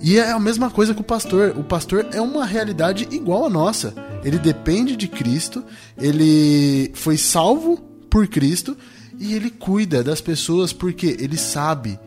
E 0.03 0.19
é 0.19 0.33
a 0.33 0.40
mesma 0.40 0.71
coisa 0.71 0.95
que 0.95 1.01
o 1.01 1.05
pastor. 1.05 1.55
O 1.57 1.64
pastor 1.64 2.07
é 2.12 2.21
uma 2.21 2.45
realidade 2.45 3.09
igual 3.11 3.47
a 3.47 3.51
nossa. 3.51 3.95
Ele 4.25 4.38
depende 4.38 4.97
de 4.97 5.07
Cristo, 5.07 5.62
ele 5.99 6.90
foi 6.95 7.17
salvo 7.17 7.77
por 8.11 8.27
Cristo 8.27 8.77
e 9.19 9.35
ele 9.35 9.51
cuida 9.51 10.03
das 10.03 10.21
pessoas 10.21 10.73
porque 10.73 11.17
ele 11.21 11.37
sabe 11.37 11.99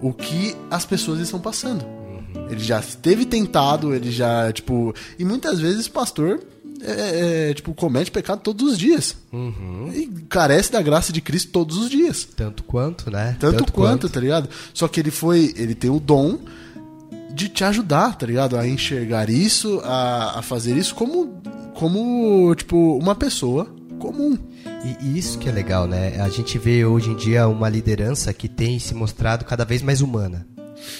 o 0.00 0.12
que 0.12 0.54
as 0.70 0.84
pessoas 0.84 1.20
estão 1.20 1.40
passando. 1.40 1.84
Ele 2.50 2.60
já 2.60 2.78
esteve 2.78 3.24
tentado, 3.24 3.94
ele 3.94 4.10
já, 4.10 4.52
tipo. 4.52 4.94
E 5.18 5.24
muitas 5.24 5.58
vezes 5.58 5.86
o 5.86 5.90
pastor 5.90 6.40
é, 6.86 7.50
é, 7.50 7.54
tipo, 7.54 7.74
comete 7.74 8.10
pecado 8.10 8.40
todos 8.40 8.72
os 8.72 8.78
dias. 8.78 9.16
E 9.94 10.06
carece 10.28 10.70
da 10.72 10.80
graça 10.80 11.12
de 11.12 11.20
Cristo 11.20 11.50
todos 11.50 11.76
os 11.76 11.90
dias. 11.90 12.26
Tanto 12.36 12.62
quanto, 12.62 13.10
né? 13.10 13.36
Tanto, 13.40 13.72
quanto, 13.72 14.08
tá 14.08 14.20
ligado? 14.20 14.48
Só 14.72 14.86
que 14.86 15.00
ele 15.00 15.10
foi. 15.10 15.52
Ele 15.56 15.74
tem 15.74 15.90
o 15.90 15.98
dom 15.98 16.38
de 17.34 17.48
te 17.48 17.64
ajudar, 17.64 18.16
tá 18.16 18.26
ligado? 18.26 18.56
A 18.56 18.66
enxergar 18.66 19.28
isso, 19.28 19.80
a, 19.84 20.38
a 20.38 20.42
fazer 20.42 20.76
isso 20.76 20.94
como, 20.94 21.40
como, 21.74 22.54
tipo, 22.54 22.96
uma 22.96 23.14
pessoa 23.14 23.66
comum. 23.98 24.38
E 25.02 25.18
isso 25.18 25.38
que 25.38 25.48
é 25.48 25.52
legal, 25.52 25.86
né? 25.86 26.20
A 26.20 26.28
gente 26.28 26.58
vê 26.58 26.84
hoje 26.84 27.10
em 27.10 27.16
dia 27.16 27.48
uma 27.48 27.68
liderança 27.68 28.32
que 28.32 28.48
tem 28.48 28.78
se 28.78 28.94
mostrado 28.94 29.44
cada 29.44 29.64
vez 29.64 29.82
mais 29.82 30.00
humana, 30.00 30.46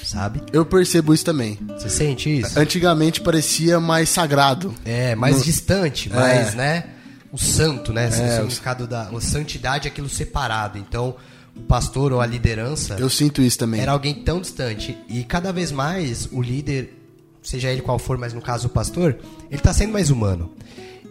sabe? 0.04 0.42
Eu 0.52 0.64
percebo 0.66 1.12
isso 1.14 1.24
também. 1.24 1.58
Você 1.78 1.88
sente 1.88 2.40
isso? 2.40 2.58
Antigamente 2.58 3.20
parecia 3.20 3.78
mais 3.80 4.08
sagrado. 4.08 4.74
É, 4.84 5.14
mais 5.14 5.36
No- 5.38 5.44
distante, 5.44 6.10
É. 6.12 6.14
mais, 6.14 6.54
né? 6.54 6.84
O 7.32 7.38
santo, 7.38 7.92
né? 7.92 8.04
É, 8.04 8.08
o 8.08 8.36
significado 8.36 8.86
da 8.86 9.08
a 9.08 9.20
santidade 9.20 9.88
é 9.88 9.90
aquilo 9.90 10.08
separado. 10.08 10.78
Então, 10.78 11.16
o 11.56 11.60
pastor 11.62 12.12
ou 12.12 12.20
a 12.20 12.26
liderança 12.26 12.96
Eu 12.98 13.10
sinto 13.10 13.42
isso 13.42 13.58
também. 13.58 13.80
era 13.80 13.92
alguém 13.92 14.14
tão 14.14 14.40
distante. 14.40 14.96
E 15.08 15.22
cada 15.24 15.52
vez 15.52 15.70
mais 15.72 16.28
o 16.32 16.40
líder, 16.40 16.96
seja 17.42 17.70
ele 17.70 17.82
qual 17.82 17.98
for, 17.98 18.16
mas 18.16 18.32
no 18.32 18.40
caso 18.40 18.68
o 18.68 18.70
pastor, 18.70 19.18
ele 19.50 19.60
tá 19.60 19.72
sendo 19.72 19.92
mais 19.92 20.10
humano. 20.10 20.52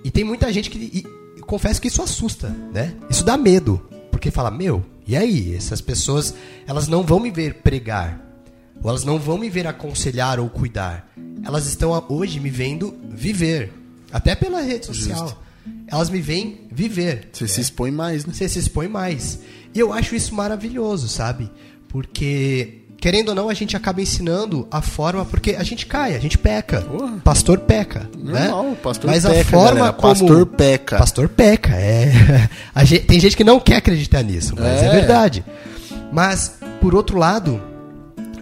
E 0.04 0.10
tem 0.12 0.24
muita 0.24 0.52
gente 0.54 0.70
que. 0.70 0.78
E, 0.78 1.42
confesso 1.42 1.80
que 1.80 1.88
isso 1.90 2.02
assusta, 2.02 2.50
né? 2.74 2.94
Isso 3.10 3.24
dá 3.24 3.38
medo. 3.38 3.80
Porque 4.10 4.32
fala, 4.32 4.50
meu, 4.50 4.84
e 5.06 5.16
aí? 5.16 5.54
Essas 5.56 5.80
pessoas, 5.82 6.34
elas 6.66 6.88
não 6.88 7.04
vão 7.04 7.20
me 7.20 7.30
ver 7.30 7.56
pregar. 7.56 8.20
Ou 8.84 8.90
elas 8.90 9.04
não 9.04 9.18
vão 9.18 9.38
me 9.38 9.50
ver 9.50 9.66
aconselhar 9.68 10.40
ou 10.40 10.50
cuidar. 10.50 11.08
Elas 11.44 11.66
estão 11.66 11.92
hoje 12.10 12.40
me 12.40 12.50
vendo 12.50 12.96
viver. 13.10 13.72
Até 14.12 14.36
pela 14.36 14.62
rede 14.62 14.86
social. 14.86 15.42
Elas 15.88 16.10
me 16.10 16.22
veem 16.22 16.62
viver. 16.72 17.30
Você 17.34 17.48
se 17.48 17.62
expõe 17.62 17.92
mais, 17.92 18.26
né? 18.26 18.34
Você 18.34 18.48
se 18.48 18.60
expõe 18.60 18.88
mais. 18.88 19.40
E 19.74 19.80
eu 19.80 19.92
acho 19.92 20.16
isso 20.16 20.34
maravilhoso, 20.36 21.08
sabe? 21.08 21.50
Porque, 21.88 22.82
querendo 22.98 23.30
ou 23.30 23.36
não, 23.36 23.50
a 23.50 23.54
gente 23.54 23.76
acaba 23.76 24.02
ensinando 24.02 24.68
a 24.70 24.82
forma, 24.82 25.26
porque 25.26 25.52
a 25.52 25.64
gente 25.64 25.86
cai, 25.86 26.16
a 26.16 26.20
gente 26.20 26.38
peca. 26.38 26.82
Porra. 26.82 27.18
Pastor 27.24 27.60
peca. 27.60 28.10
né? 28.18 28.48
Normal, 28.50 28.72
o 28.72 28.76
pastor 28.76 29.10
Mas 29.10 29.24
peca, 29.26 29.40
a 29.42 29.44
forma 29.46 29.76
galera. 29.80 29.94
como. 29.94 30.14
Pastor 30.14 30.46
peca. 30.46 30.98
Pastor 30.98 31.30
peca, 31.30 31.74
é. 31.76 32.50
A 32.76 32.84
gente- 32.84 33.06
tem 33.06 33.20
gente 33.20 33.36
que 33.38 33.44
não 33.44 33.60
quer 33.60 33.78
acreditar 33.78 34.22
nisso, 34.24 34.54
mas 34.58 34.82
é, 34.84 34.86
É. 34.88 34.92
verdade. 34.92 35.44
Mas, 36.12 36.58
por 36.82 36.94
outro 36.94 37.18
lado, 37.18 37.62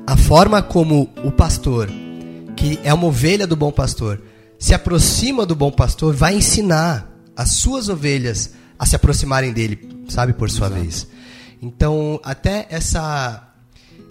a 0.06 0.18
forma 0.18 0.62
como 0.62 1.10
o 1.24 1.32
pastor, 1.32 1.90
que 2.56 2.80
é 2.84 2.94
uma 2.94 3.08
ovelha 3.08 3.48
do 3.48 3.56
bom 3.56 3.72
pastor, 3.72 4.22
se 4.60 4.74
aproxima 4.74 5.46
do 5.46 5.56
bom 5.56 5.72
pastor, 5.72 6.14
vai 6.14 6.36
ensinar 6.36 7.10
as 7.36 7.52
suas 7.54 7.90
ovelhas 7.90 8.52
a 8.78 8.86
se 8.86 8.96
aproximarem 8.96 9.54
dele, 9.54 10.06
sabe, 10.10 10.34
por 10.34 10.50
sua 10.50 10.70
vez. 10.70 11.08
Então, 11.62 12.20
até 12.24 12.68
essa 12.70 13.50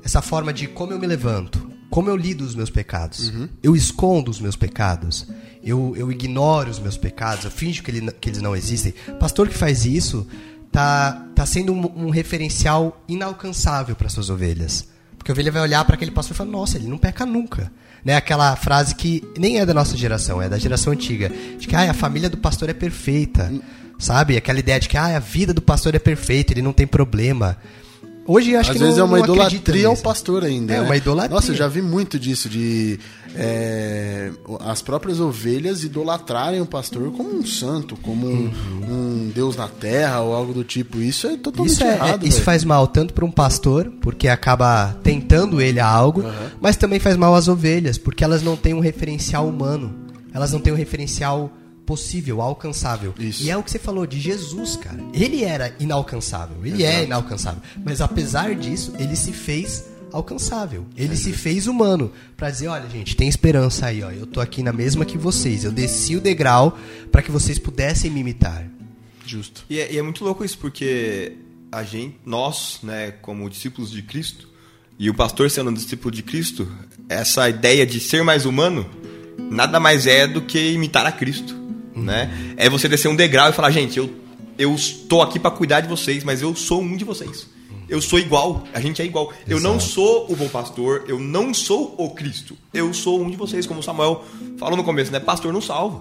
essa 0.04 0.20
forma 0.20 0.52
de 0.52 0.66
como 0.66 0.92
eu 0.92 0.98
me 0.98 1.06
levanto, 1.06 1.70
como 1.88 2.08
eu 2.08 2.16
lido 2.16 2.42
os 2.42 2.54
meus 2.54 2.70
pecados. 2.70 3.32
Eu 3.62 3.76
escondo 3.76 4.30
os 4.30 4.40
meus 4.40 4.56
pecados. 4.56 5.28
Eu, 5.62 5.94
eu 5.96 6.10
ignoro 6.10 6.70
os 6.70 6.78
meus 6.78 6.96
pecados. 6.96 7.44
Eu 7.44 7.50
finjo 7.50 7.82
que, 7.82 7.90
ele, 7.90 8.10
que 8.12 8.30
eles 8.30 8.42
não 8.42 8.56
existem. 8.56 8.94
Pastor 9.20 9.48
que 9.48 9.54
faz 9.54 9.84
isso 9.84 10.26
tá, 10.72 11.28
tá 11.34 11.46
sendo 11.46 11.72
um, 11.72 12.06
um 12.06 12.10
referencial 12.10 13.04
inalcançável 13.06 13.94
para 13.94 14.08
suas 14.08 14.30
ovelhas. 14.30 14.88
Porque 15.22 15.30
a 15.30 15.34
ovelha 15.34 15.52
vai 15.52 15.62
olhar 15.62 15.84
para 15.84 15.94
aquele 15.94 16.10
pastor 16.10 16.34
e 16.34 16.36
falar: 16.36 16.50
Nossa, 16.50 16.76
ele 16.76 16.88
não 16.88 16.98
peca 16.98 17.24
nunca. 17.24 17.70
Né? 18.04 18.16
Aquela 18.16 18.56
frase 18.56 18.92
que 18.92 19.22
nem 19.38 19.60
é 19.60 19.64
da 19.64 19.72
nossa 19.72 19.96
geração, 19.96 20.42
é 20.42 20.48
da 20.48 20.58
geração 20.58 20.92
antiga. 20.92 21.30
De 21.56 21.68
que 21.68 21.76
ah, 21.76 21.88
a 21.88 21.94
família 21.94 22.28
do 22.28 22.36
pastor 22.36 22.68
é 22.68 22.74
perfeita. 22.74 23.52
Sabe? 24.00 24.36
Aquela 24.36 24.58
ideia 24.58 24.80
de 24.80 24.88
que 24.88 24.96
ah, 24.96 25.16
a 25.16 25.20
vida 25.20 25.54
do 25.54 25.62
pastor 25.62 25.94
é 25.94 26.00
perfeita, 26.00 26.52
ele 26.52 26.60
não 26.60 26.72
tem 26.72 26.88
problema. 26.88 27.56
Hoje 28.26 28.54
acho 28.54 28.70
Às 28.70 28.76
que 28.76 28.82
vezes 28.82 28.98
não, 28.98 29.04
é 29.06 29.08
uma 29.08 29.20
idolatria 29.20 29.86
ao 29.88 29.96
pastor 29.96 30.44
ainda. 30.44 30.72
É, 30.74 30.76
né? 30.80 30.82
uma 30.86 30.96
idolatria. 30.96 31.34
Nossa, 31.34 31.50
eu 31.50 31.56
já 31.56 31.66
vi 31.66 31.82
muito 31.82 32.18
disso, 32.18 32.48
de 32.48 32.98
é, 33.34 34.30
as 34.60 34.80
próprias 34.80 35.18
ovelhas 35.18 35.82
idolatrarem 35.82 36.60
o 36.60 36.66
pastor 36.66 37.10
como 37.12 37.34
um 37.34 37.44
santo, 37.44 37.96
como 37.96 38.26
um, 38.28 38.52
um 38.88 39.32
Deus 39.34 39.56
na 39.56 39.66
terra 39.66 40.20
ou 40.20 40.34
algo 40.34 40.52
do 40.54 40.62
tipo. 40.62 40.98
Isso 40.98 41.26
é 41.26 41.36
totalmente 41.36 41.70
Uhum. 41.70 41.74
Isso, 41.74 41.84
é, 41.84 41.94
errado. 41.94 42.24
é- 42.24 42.28
isso 42.28 42.42
faz 42.42 42.64
mal 42.64 42.86
tanto 42.86 43.12
para 43.12 43.24
um 43.24 43.30
pastor, 43.30 43.90
porque 44.00 44.28
acaba 44.28 44.96
tentando 45.02 45.60
ele 45.60 45.80
a 45.80 45.86
algo, 45.86 46.24
mas 46.60 46.76
também 46.76 46.98
faz 47.00 47.16
mal 47.16 47.34
às 47.34 47.48
ovelhas, 47.48 47.98
porque 47.98 48.22
elas 48.22 48.42
não 48.42 48.56
têm 48.56 48.72
um 48.74 48.80
referencial 48.80 49.48
humano. 49.48 49.92
Elas 50.32 50.52
não 50.52 50.60
têm 50.60 50.72
um 50.72 50.76
referencial 50.76 51.50
possível, 51.86 52.40
alcançável. 52.40 53.14
Isso. 53.18 53.42
E 53.44 53.50
é 53.50 53.56
o 53.56 53.62
que 53.62 53.70
você 53.70 53.78
falou 53.78 54.06
de 54.06 54.20
Jesus, 54.20 54.76
cara. 54.76 55.02
Ele 55.12 55.44
era 55.44 55.74
inalcançável, 55.78 56.64
ele 56.64 56.84
é 56.84 57.04
inalcançável. 57.04 57.62
Mas 57.84 58.00
apesar 58.00 58.54
disso, 58.54 58.92
ele 58.98 59.16
se 59.16 59.32
fez 59.32 59.84
alcançável. 60.12 60.86
Ele 60.96 61.16
se 61.16 61.32
fez 61.32 61.66
humano 61.66 62.12
Pra 62.36 62.50
dizer, 62.50 62.68
olha, 62.68 62.88
gente, 62.88 63.16
tem 63.16 63.28
esperança 63.28 63.86
aí, 63.86 64.02
ó. 64.02 64.10
Eu 64.10 64.26
tô 64.26 64.40
aqui 64.40 64.62
na 64.62 64.72
mesma 64.72 65.04
que 65.04 65.16
vocês. 65.16 65.64
Eu 65.64 65.70
desci 65.70 66.16
o 66.16 66.20
degrau 66.20 66.76
para 67.10 67.22
que 67.22 67.30
vocês 67.30 67.58
pudessem 67.58 68.10
me 68.10 68.18
imitar. 68.20 68.66
Justo. 69.24 69.64
E 69.70 69.78
é, 69.78 69.92
e 69.92 69.96
é 69.96 70.02
muito 70.02 70.24
louco 70.24 70.44
isso, 70.44 70.58
porque 70.58 71.36
a 71.70 71.84
gente, 71.84 72.16
nós, 72.26 72.80
né, 72.82 73.12
como 73.22 73.48
discípulos 73.48 73.92
de 73.92 74.02
Cristo, 74.02 74.48
e 74.98 75.08
o 75.08 75.14
pastor 75.14 75.50
sendo 75.50 75.70
um 75.70 75.72
discípulo 75.72 76.10
de 76.10 76.22
Cristo, 76.22 76.68
essa 77.08 77.48
ideia 77.48 77.86
de 77.86 78.00
ser 78.00 78.24
mais 78.24 78.44
humano, 78.44 78.90
nada 79.38 79.78
mais 79.78 80.06
é 80.06 80.26
do 80.26 80.42
que 80.42 80.72
imitar 80.72 81.06
a 81.06 81.12
Cristo, 81.12 81.54
né? 81.94 82.54
É 82.56 82.68
você 82.68 82.88
descer 82.88 83.08
um 83.08 83.16
degrau 83.16 83.50
e 83.50 83.52
falar, 83.52 83.70
gente, 83.70 83.98
eu, 83.98 84.10
eu 84.58 84.74
estou 84.74 85.22
aqui 85.22 85.38
para 85.38 85.50
cuidar 85.50 85.80
de 85.80 85.88
vocês, 85.88 86.24
mas 86.24 86.42
eu 86.42 86.54
sou 86.54 86.80
um 86.80 86.96
de 86.96 87.04
vocês. 87.04 87.46
Eu 87.88 88.00
sou 88.00 88.18
igual, 88.18 88.64
a 88.72 88.80
gente 88.80 89.02
é 89.02 89.04
igual. 89.04 89.32
Eu 89.46 89.60
não 89.60 89.76
Exato. 89.76 89.92
sou 89.92 90.32
o 90.32 90.36
bom 90.36 90.48
pastor, 90.48 91.04
eu 91.08 91.18
não 91.18 91.52
sou 91.52 91.94
o 91.98 92.10
Cristo. 92.10 92.56
Eu 92.72 92.94
sou 92.94 93.20
um 93.20 93.30
de 93.30 93.36
vocês, 93.36 93.66
como 93.66 93.80
o 93.80 93.82
Samuel 93.82 94.24
falou 94.56 94.76
no 94.76 94.84
começo, 94.84 95.12
né? 95.12 95.20
Pastor 95.20 95.52
não 95.52 95.60
salva. 95.60 96.00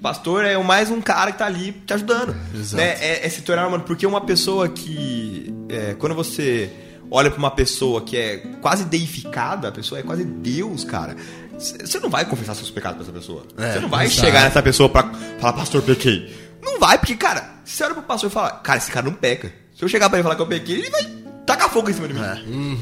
Pastor 0.00 0.44
é 0.44 0.56
mais 0.58 0.90
um 0.90 1.00
cara 1.00 1.32
que 1.32 1.38
tá 1.38 1.46
ali 1.46 1.72
te 1.72 1.92
ajudando. 1.92 2.34
Exato. 2.54 2.76
Né? 2.76 2.96
É, 3.00 3.26
é 3.26 3.28
se 3.28 3.42
tornar 3.42 3.66
humano. 3.66 3.82
Porque 3.84 4.06
uma 4.06 4.20
pessoa 4.20 4.68
que. 4.68 5.52
é, 5.68 5.94
quando 5.94 6.14
você 6.14 6.70
olha 7.10 7.30
pra 7.30 7.38
uma 7.38 7.50
pessoa 7.50 8.00
que 8.00 8.16
é 8.16 8.36
quase 8.62 8.84
deificada, 8.84 9.68
a 9.68 9.72
pessoa 9.72 9.98
é 9.98 10.02
quase 10.02 10.24
Deus, 10.24 10.84
cara. 10.84 11.16
Você 11.60 12.00
não 12.00 12.08
vai 12.08 12.24
confessar 12.24 12.54
seus 12.54 12.70
pecados 12.70 12.96
pra 12.96 13.04
essa 13.04 13.12
pessoa. 13.12 13.44
É, 13.58 13.72
você 13.74 13.80
não 13.80 13.88
vai 13.88 14.06
exato. 14.06 14.20
chegar 14.26 14.42
nessa 14.44 14.62
pessoa 14.62 14.88
pra 14.88 15.10
falar, 15.38 15.52
pastor, 15.52 15.82
pequei. 15.82 16.34
Não 16.62 16.78
vai, 16.80 16.98
porque, 16.98 17.14
cara, 17.16 17.54
se 17.64 17.76
você 17.76 17.84
olha 17.84 17.94
pro 17.94 18.02
pastor 18.02 18.30
e 18.30 18.32
fala, 18.32 18.50
cara, 18.50 18.78
esse 18.78 18.90
cara 18.90 19.06
não 19.06 19.14
peca. 19.14 19.52
Se 19.76 19.84
eu 19.84 19.88
chegar 19.88 20.08
pra 20.08 20.18
ele 20.18 20.22
e 20.22 20.24
falar 20.24 20.36
que 20.36 20.42
eu 20.42 20.46
pequei, 20.46 20.76
ele 20.76 20.90
vai 20.90 21.04
tacar 21.46 21.70
fogo 21.70 21.90
em 21.90 21.92
cima 21.92 22.08
de 22.08 22.14
mim. 22.14 22.20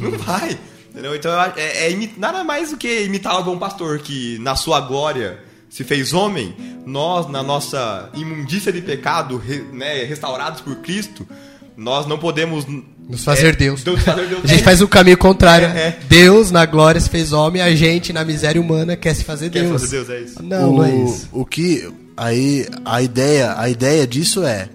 Não 0.00 0.18
vai. 0.18 0.58
Entendeu? 0.90 1.14
Então 1.14 1.30
é, 1.56 1.92
é 1.92 2.10
nada 2.16 2.42
mais 2.44 2.70
do 2.70 2.76
que 2.76 3.02
imitar 3.04 3.38
o 3.38 3.44
bom 3.44 3.58
pastor 3.58 3.98
que 3.98 4.38
na 4.40 4.56
sua 4.56 4.80
glória 4.80 5.38
se 5.68 5.84
fez 5.84 6.12
homem, 6.14 6.56
nós 6.86 7.28
na 7.28 7.42
nossa 7.42 8.08
imundícia 8.14 8.72
de 8.72 8.80
pecado, 8.80 9.36
re- 9.36 9.66
né, 9.72 10.02
restaurados 10.04 10.60
por 10.62 10.76
Cristo, 10.76 11.28
nós 11.76 12.06
não 12.06 12.18
podemos 12.18 12.64
Nos 13.08 13.24
fazer 13.24 13.48
é, 13.48 13.56
Deus. 13.56 13.82
Fazer 13.82 14.26
Deus. 14.26 14.44
A 14.44 14.46
gente 14.46 14.62
faz 14.62 14.82
o 14.82 14.86
caminho 14.88 15.16
contrário. 15.16 15.66
É, 15.68 15.70
é. 15.80 15.98
Deus 16.08 16.50
na 16.50 16.66
glória 16.66 17.00
se 17.00 17.08
fez 17.08 17.32
homem, 17.32 17.62
a 17.62 17.74
gente 17.74 18.12
na 18.12 18.24
miséria 18.24 18.60
humana 18.60 18.96
quer 18.96 19.14
se 19.14 19.24
fazer 19.24 19.48
Quer 19.50 19.62
Deus. 19.64 19.80
fazer 19.80 19.96
Deus, 20.04 20.10
é 20.10 20.20
isso. 20.20 20.42
Não, 20.42 20.74
o, 20.74 20.76
não 20.76 20.84
é 20.84 20.94
isso. 21.04 21.28
O 21.32 21.44
que 21.46 21.88
aí 22.16 22.66
a 22.84 23.00
ideia, 23.00 23.54
a 23.58 23.68
ideia 23.70 24.06
disso 24.06 24.42
é 24.44 24.68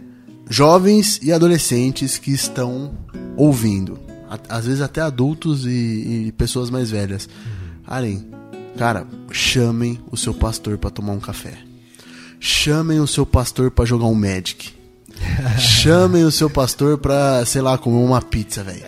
jovens 0.50 1.20
e 1.22 1.32
adolescentes 1.32 2.18
que 2.18 2.32
estão 2.32 2.94
ouvindo, 3.38 4.00
a- 4.30 4.58
às 4.58 4.66
vezes 4.66 4.82
até 4.82 5.00
adultos 5.02 5.66
e, 5.66 5.70
e 6.28 6.34
pessoas 6.36 6.70
mais 6.72 6.90
velhas. 6.90 7.30
Além, 7.86 8.28
cara, 8.78 9.06
chamem 9.32 10.00
o 10.12 10.18
seu 10.18 10.34
pastor 10.34 10.78
pra 10.80 10.90
tomar 10.90 11.14
um 11.14 11.20
café. 11.20 11.54
Chamem 12.40 13.00
o 13.00 13.08
seu 13.08 13.26
pastor 13.26 13.70
pra 13.72 13.86
jogar 13.86 14.06
um 14.08 14.16
Magic. 14.16 14.72
Chamem 15.60 16.24
o 16.24 16.32
seu 16.32 16.50
pastor 16.50 16.98
pra, 16.98 17.46
sei 17.46 17.62
lá, 17.62 17.78
comer 17.78 18.04
uma 18.04 18.22
pizza, 18.22 18.64
velho. 18.64 18.84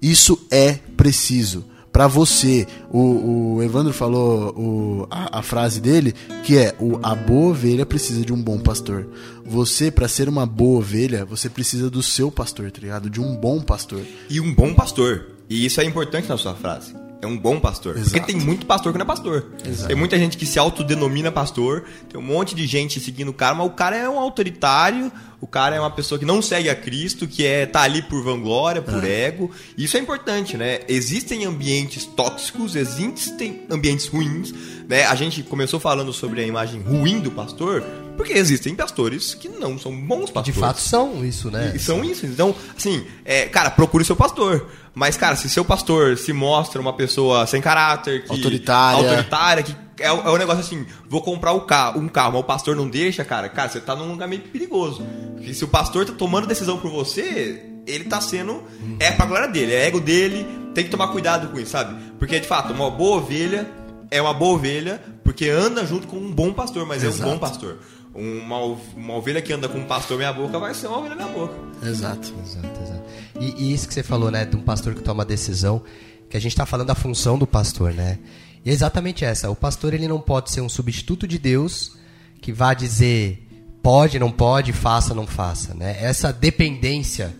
Isso 0.00 0.38
é 0.50 0.74
preciso. 0.96 1.64
Pra 1.90 2.06
você, 2.06 2.66
o, 2.92 3.54
o 3.56 3.62
Evandro 3.62 3.92
falou 3.92 4.50
o- 4.56 5.06
a, 5.10 5.38
a 5.38 5.42
frase 5.42 5.80
dele, 5.80 6.14
que 6.44 6.56
é 6.56 6.74
o, 6.78 6.98
a 7.02 7.14
boa 7.14 7.50
ovelha 7.50 7.84
precisa 7.86 8.24
de 8.24 8.32
um 8.32 8.40
bom 8.40 8.58
pastor. 8.58 9.08
Você, 9.44 9.90
pra 9.90 10.06
ser 10.06 10.28
uma 10.28 10.46
boa 10.46 10.78
ovelha, 10.78 11.24
você 11.24 11.48
precisa 11.48 11.88
do 11.90 12.02
seu 12.02 12.30
pastor, 12.30 12.70
tá 12.70 12.80
ligado? 12.80 13.08
De 13.10 13.20
um 13.20 13.34
bom 13.34 13.60
pastor. 13.60 14.02
E 14.28 14.38
um 14.40 14.54
bom 14.54 14.74
pastor. 14.74 15.26
E 15.48 15.64
isso 15.64 15.80
é 15.80 15.84
importante 15.84 16.28
na 16.28 16.36
sua 16.36 16.54
frase. 16.54 16.94
É 17.20 17.26
um 17.26 17.36
bom 17.36 17.58
pastor. 17.58 17.94
Porque 17.94 18.16
Exato. 18.16 18.26
tem 18.26 18.36
muito 18.36 18.64
pastor 18.64 18.92
que 18.92 18.98
não 18.98 19.04
é 19.04 19.06
pastor. 19.06 19.46
Tem 19.86 19.96
muita 19.96 20.16
gente 20.16 20.36
que 20.36 20.46
se 20.46 20.58
autodenomina 20.58 21.32
pastor, 21.32 21.84
tem 22.08 22.20
um 22.20 22.24
monte 22.24 22.54
de 22.54 22.64
gente 22.66 23.00
seguindo 23.00 23.30
o 23.30 23.34
cara, 23.34 23.54
mas 23.56 23.66
o 23.66 23.70
cara 23.70 23.96
é 23.96 24.08
um 24.08 24.20
autoritário, 24.20 25.10
o 25.40 25.46
cara 25.46 25.74
é 25.74 25.80
uma 25.80 25.90
pessoa 25.90 26.18
que 26.18 26.24
não 26.24 26.40
segue 26.40 26.68
a 26.68 26.76
Cristo, 26.76 27.26
que 27.26 27.44
é 27.44 27.66
tá 27.66 27.82
ali 27.82 28.02
por 28.02 28.22
vanglória, 28.22 28.80
por 28.80 29.02
ego. 29.02 29.50
E 29.76 29.84
Isso 29.84 29.96
é 29.96 30.00
importante, 30.00 30.56
né? 30.56 30.80
Existem 30.88 31.44
ambientes 31.44 32.04
tóxicos, 32.04 32.76
existem 32.76 33.62
ambientes 33.68 34.06
ruins, 34.06 34.54
né? 34.88 35.04
A 35.06 35.14
gente 35.16 35.42
começou 35.42 35.80
falando 35.80 36.12
sobre 36.12 36.40
a 36.40 36.46
imagem 36.46 36.80
ruim 36.80 37.18
do 37.18 37.32
pastor, 37.32 37.82
porque 38.18 38.34
existem 38.34 38.74
pastores 38.74 39.32
que 39.34 39.48
não 39.48 39.78
são 39.78 39.90
bons 39.98 40.26
De 40.26 40.32
pastores. 40.32 40.60
fato 40.60 40.80
são 40.80 41.24
isso, 41.24 41.50
né? 41.50 41.72
E 41.74 41.78
são 41.78 42.04
isso. 42.04 42.26
Então, 42.26 42.54
assim, 42.76 43.02
é, 43.24 43.46
cara, 43.46 43.70
procure 43.70 44.02
o 44.02 44.06
seu 44.06 44.14
pastor. 44.16 44.66
Mas, 44.94 45.16
cara, 45.16 45.36
se 45.36 45.48
seu 45.48 45.64
pastor 45.64 46.18
se 46.18 46.32
mostra 46.34 46.78
uma 46.80 46.92
pessoa 46.92 47.46
sem 47.46 47.60
caráter, 47.62 48.24
que, 48.24 48.30
Autoritária. 48.32 48.98
autoritária, 49.08 49.62
que 49.62 49.74
é, 50.00 50.12
o- 50.12 50.20
é 50.20 50.30
um 50.30 50.36
negócio 50.36 50.60
assim, 50.60 50.84
vou 51.08 51.22
comprar 51.22 51.52
o 51.52 51.60
carro, 51.62 52.00
um 52.00 52.08
carro, 52.08 52.32
mas 52.32 52.40
o 52.40 52.44
pastor 52.44 52.76
não 52.76 52.88
deixa, 52.88 53.24
cara, 53.24 53.48
cara, 53.48 53.68
você 53.70 53.80
tá 53.80 53.94
num 53.96 54.10
lugar 54.10 54.28
meio 54.28 54.42
perigoso. 54.42 55.02
Porque 55.36 55.54
se 55.54 55.64
o 55.64 55.68
pastor 55.68 56.04
tá 56.04 56.12
tomando 56.12 56.46
decisão 56.46 56.76
por 56.78 56.90
você, 56.90 57.64
ele 57.86 58.04
tá 58.04 58.20
sendo. 58.20 58.62
É 59.00 59.12
pra 59.12 59.24
glória 59.24 59.48
dele, 59.48 59.72
é 59.72 59.86
ego 59.86 60.00
dele, 60.00 60.44
tem 60.74 60.84
que 60.84 60.90
tomar 60.90 61.08
cuidado 61.08 61.48
com 61.48 61.58
isso, 61.60 61.70
sabe? 61.70 61.94
Porque, 62.18 62.38
de 62.40 62.46
fato, 62.46 62.72
uma 62.72 62.90
boa 62.90 63.18
ovelha 63.18 63.68
é 64.10 64.20
uma 64.20 64.32
boa 64.34 64.54
ovelha, 64.54 65.00
porque 65.22 65.48
anda 65.48 65.84
junto 65.86 66.06
com 66.08 66.16
um 66.16 66.32
bom 66.32 66.52
pastor, 66.52 66.86
mas 66.86 67.04
é 67.04 67.06
um 67.06 67.10
Exato. 67.10 67.30
bom 67.30 67.38
pastor. 67.38 67.78
Uma, 68.18 68.58
uma 68.96 69.14
ovelha 69.14 69.40
que 69.40 69.52
anda 69.52 69.68
com 69.68 69.78
um 69.78 69.86
pastor 69.86 70.18
meia 70.18 70.32
boca 70.32 70.58
vai 70.58 70.74
ser 70.74 70.88
uma 70.88 70.98
ovelha 70.98 71.14
meia 71.14 71.28
boca. 71.28 71.54
Exato. 71.82 72.34
Exato, 72.42 72.82
exato. 72.82 73.02
E, 73.38 73.64
e 73.64 73.72
isso 73.72 73.86
que 73.86 73.94
você 73.94 74.02
falou, 74.02 74.30
né, 74.30 74.44
de 74.44 74.56
um 74.56 74.62
pastor 74.62 74.94
que 74.94 75.02
toma 75.02 75.24
decisão, 75.24 75.82
que 76.28 76.36
a 76.36 76.40
gente 76.40 76.52
está 76.52 76.66
falando 76.66 76.88
da 76.88 76.94
função 76.94 77.38
do 77.38 77.46
pastor, 77.46 77.94
né? 77.94 78.18
E 78.64 78.70
é 78.70 78.72
exatamente 78.72 79.24
essa. 79.24 79.48
O 79.50 79.54
pastor 79.54 79.94
ele 79.94 80.08
não 80.08 80.20
pode 80.20 80.50
ser 80.50 80.60
um 80.60 80.68
substituto 80.68 81.26
de 81.26 81.38
Deus 81.38 81.96
que 82.40 82.52
vá 82.52 82.74
dizer 82.74 83.46
pode, 83.82 84.18
não 84.18 84.30
pode, 84.30 84.72
faça, 84.72 85.14
não 85.14 85.26
faça, 85.26 85.72
né? 85.74 85.96
Essa 86.00 86.32
dependência 86.32 87.34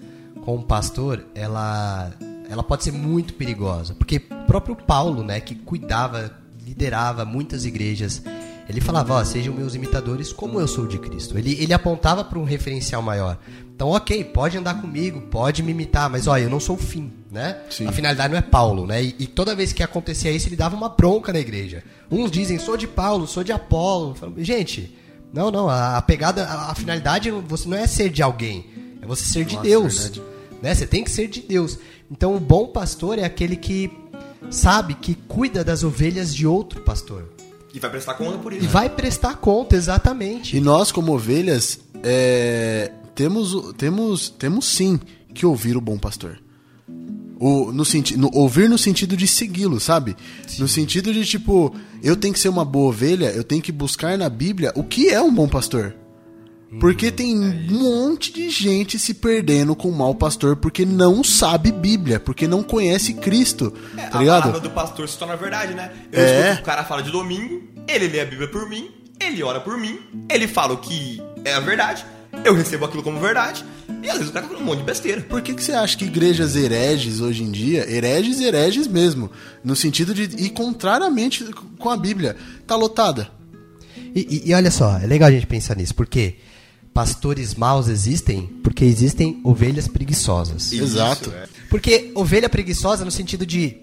com 0.45 0.57
o 0.57 0.63
pastor, 0.63 1.25
ela, 1.35 2.11
ela 2.49 2.63
pode 2.63 2.85
ser 2.85 2.93
muito 2.93 3.35
perigosa, 3.35 3.95
porque 3.95 4.19
próprio 4.19 4.75
Paulo, 4.75 5.23
né, 5.23 5.41
que 5.41 5.55
cuidava, 5.55 6.33
liderava 6.65 7.27
muitas 7.27 7.67
igrejas, 7.67 8.23
ele 8.69 8.81
falava, 8.81 9.15
ó, 9.15 9.25
sejam 9.25 9.55
meus 9.55 9.75
imitadores 9.75 10.33
como 10.33 10.61
eu 10.61 10.69
sou 10.69 10.87
de 10.87 10.99
Cristo. 10.99 11.39
Ele, 11.39 11.57
ele 11.59 11.73
apontava 11.73 12.23
para 12.23 12.39
um 12.39 12.45
referencial 12.45 13.01
maior. 13.01 13.39
Então, 13.75 13.89
ok, 13.91 14.25
pode 14.25 14.59
andar 14.59 14.81
comigo, 14.81 15.21
pode 15.23 15.63
me 15.63 15.71
imitar, 15.71 16.11
mas 16.11 16.27
olha, 16.27 16.43
eu 16.43 16.51
não 16.51 16.61
sou 16.61 16.77
o 16.77 16.79
fim, 16.79 17.11
né? 17.31 17.59
Sim. 17.71 17.87
A 17.87 17.93
finalidade 17.93 18.33
não 18.33 18.39
é 18.39 18.43
Paulo, 18.43 18.87
né? 18.87 19.03
E, 19.03 19.15
e 19.21 19.27
toda 19.27 19.55
vez 19.55 19.73
que 19.73 19.83
acontecia 19.83 20.31
isso, 20.31 20.49
ele 20.49 20.57
dava 20.57 20.77
uma 20.77 20.89
bronca 20.89 21.33
na 21.33 21.39
igreja. 21.39 21.83
Uns 22.11 22.31
dizem, 22.31 22.59
sou 22.59 22.77
de 22.77 22.87
Paulo, 22.87 23.27
sou 23.27 23.43
de 23.43 23.53
Apolo. 23.53 24.15
Gente, 24.39 24.95
não, 25.33 25.51
não, 25.51 25.69
a, 25.69 25.97
a 25.97 26.03
pegada, 26.03 26.45
a, 26.45 26.73
a 26.73 26.75
finalidade 26.75 27.31
você 27.31 27.69
não 27.69 27.77
é 27.77 27.87
ser 27.87 28.11
de 28.11 28.23
alguém, 28.23 28.67
é 29.01 29.07
você 29.07 29.25
ser 29.25 29.45
de 29.45 29.55
Nossa, 29.55 29.67
Deus. 29.67 29.99
verdade. 29.99 30.23
Né? 30.61 30.75
Você 30.75 30.87
tem 30.87 31.05
que 31.05 31.11
ser 31.11 31.29
de 31.29 31.41
Deus. 31.41 31.79
Então, 32.11 32.35
o 32.35 32.41
bom 32.41 32.67
pastor 32.67 33.19
é 33.19 33.25
aquele 33.25 33.57
que 33.57 33.91
sabe, 34.51 34.95
que 34.95 35.15
cuida 35.15 35.65
das 35.65 35.85
ovelhas 35.85 36.35
de 36.35 36.47
outro 36.47 36.81
pastor. 36.83 37.38
E 37.75 37.79
vai 37.79 37.91
prestar 37.91 38.15
conta 38.15 38.39
por 38.39 38.53
isso. 38.53 38.65
E 38.65 38.67
vai 38.67 38.89
prestar 38.89 39.37
conta, 39.37 39.77
exatamente. 39.77 40.57
E 40.57 40.61
nós, 40.61 40.91
como 40.91 41.13
ovelhas, 41.13 41.79
é, 42.03 42.91
temos, 43.15 43.55
o- 43.55 43.73
temos, 43.73 44.31
temos 44.31 44.65
sim 44.67 44.99
que 45.35 45.45
ouvir 45.45 45.77
o 45.77 45.81
bom 45.81 45.99
pastor. 45.99 46.41
O, 47.41 47.71
no 47.71 47.85
senti 47.85 48.17
no, 48.17 48.31
ouvir 48.35 48.69
no 48.69 48.77
sentido 48.77 49.17
de 49.17 49.27
segui-lo, 49.29 49.79
sabe? 49.79 50.17
No 50.59 50.67
sentido 50.67 51.13
de, 51.13 51.25
tipo, 51.25 51.73
eu 52.03 52.17
tenho 52.17 52.35
que 52.35 52.41
ser 52.41 52.49
uma 52.49 52.65
boa 52.65 52.89
ovelha, 52.89 53.27
eu 53.31 53.45
tenho 53.45 53.63
que 53.63 53.71
buscar 53.71 54.19
na 54.19 54.29
Bíblia 54.29 54.73
o 54.75 54.83
que 54.83 55.09
é 55.09 55.21
um 55.23 55.33
bom 55.33 55.47
pastor. 55.47 55.95
Porque 56.81 57.11
tem 57.11 57.35
um 57.39 57.51
monte 57.71 58.31
de 58.31 58.51
gente 58.51 58.99
se 58.99 59.15
perdendo 59.15 59.75
com 59.75 59.89
o 59.89 59.97
mau 59.97 60.15
pastor 60.15 60.55
porque 60.57 60.85
não 60.85 61.25
sabe 61.25 61.73
Bíblia, 61.73 62.21
porque 62.21 62.47
não 62.47 62.63
conhece 62.63 63.15
Cristo, 63.15 63.73
É, 63.97 64.03
tá 64.09 64.19
a 64.19 64.21
ligado? 64.21 64.43
palavra 64.43 64.61
do 64.61 64.71
pastor 64.71 65.09
se 65.09 65.17
torna 65.17 65.35
verdade, 65.35 65.73
né? 65.73 65.91
Eu 66.13 66.23
É. 66.23 66.41
escuto 66.43 66.61
o 66.63 66.65
cara 66.67 66.85
fala 66.85 67.03
de 67.03 67.11
domingo, 67.11 67.63
ele 67.89 68.09
lê 68.09 68.21
a 68.21 68.27
Bíblia 68.27 68.49
por 68.49 68.69
mim, 68.69 68.91
ele 69.19 69.43
ora 69.43 69.61
por 69.61 69.79
mim, 69.79 69.99
ele 70.31 70.47
fala 70.47 70.75
o 70.75 70.79
que 70.79 71.23
é 71.43 71.55
a 71.55 71.61
verdade, 71.61 72.05
eu 72.45 72.55
recebo 72.55 72.85
aquilo 72.85 73.03
como 73.03 73.19
verdade, 73.19 73.65
e 74.03 74.07
às 74.11 74.17
vezes 74.19 74.29
o 74.29 74.33
cara 74.35 74.45
tá 74.45 74.53
falando 74.53 74.63
um 74.63 74.67
monte 74.67 74.81
de 74.81 74.85
besteira. 74.85 75.23
Por 75.23 75.41
que, 75.41 75.55
que 75.55 75.65
você 75.65 75.73
acha 75.73 75.97
que 75.97 76.05
igrejas 76.05 76.55
hereges 76.55 77.21
hoje 77.23 77.45
em 77.45 77.51
dia, 77.51 77.91
hereges, 77.91 78.41
hereges 78.43 78.87
mesmo, 78.87 79.31
no 79.65 79.75
sentido 79.75 80.13
de 80.13 80.25
ir 80.45 80.51
contrariamente 80.51 81.45
com 81.79 81.89
a 81.89 81.97
Bíblia, 81.97 82.37
tá 82.67 82.77
lotada? 82.77 83.31
E, 84.15 84.43
e- 84.45 84.51
e 84.51 84.55
olha 84.55 84.71
só, 84.71 84.99
é 84.99 85.07
legal 85.07 85.29
a 85.31 85.33
gente 85.33 85.47
pensar 85.47 85.75
nisso, 85.77 85.95
porque 85.95 86.37
pastores 86.99 87.55
maus 87.55 87.87
existem 87.87 88.43
porque 88.61 88.85
existem 88.85 89.41
ovelhas 89.45 89.87
preguiçosas. 89.87 90.73
Isso, 90.73 90.83
Exato. 90.83 91.31
é. 91.31 91.47
Porque 91.71 92.11
ovelha 92.13 92.49
preguiçosa 92.49 93.05
no 93.05 93.11
sentido 93.13 93.47
de 93.47 93.77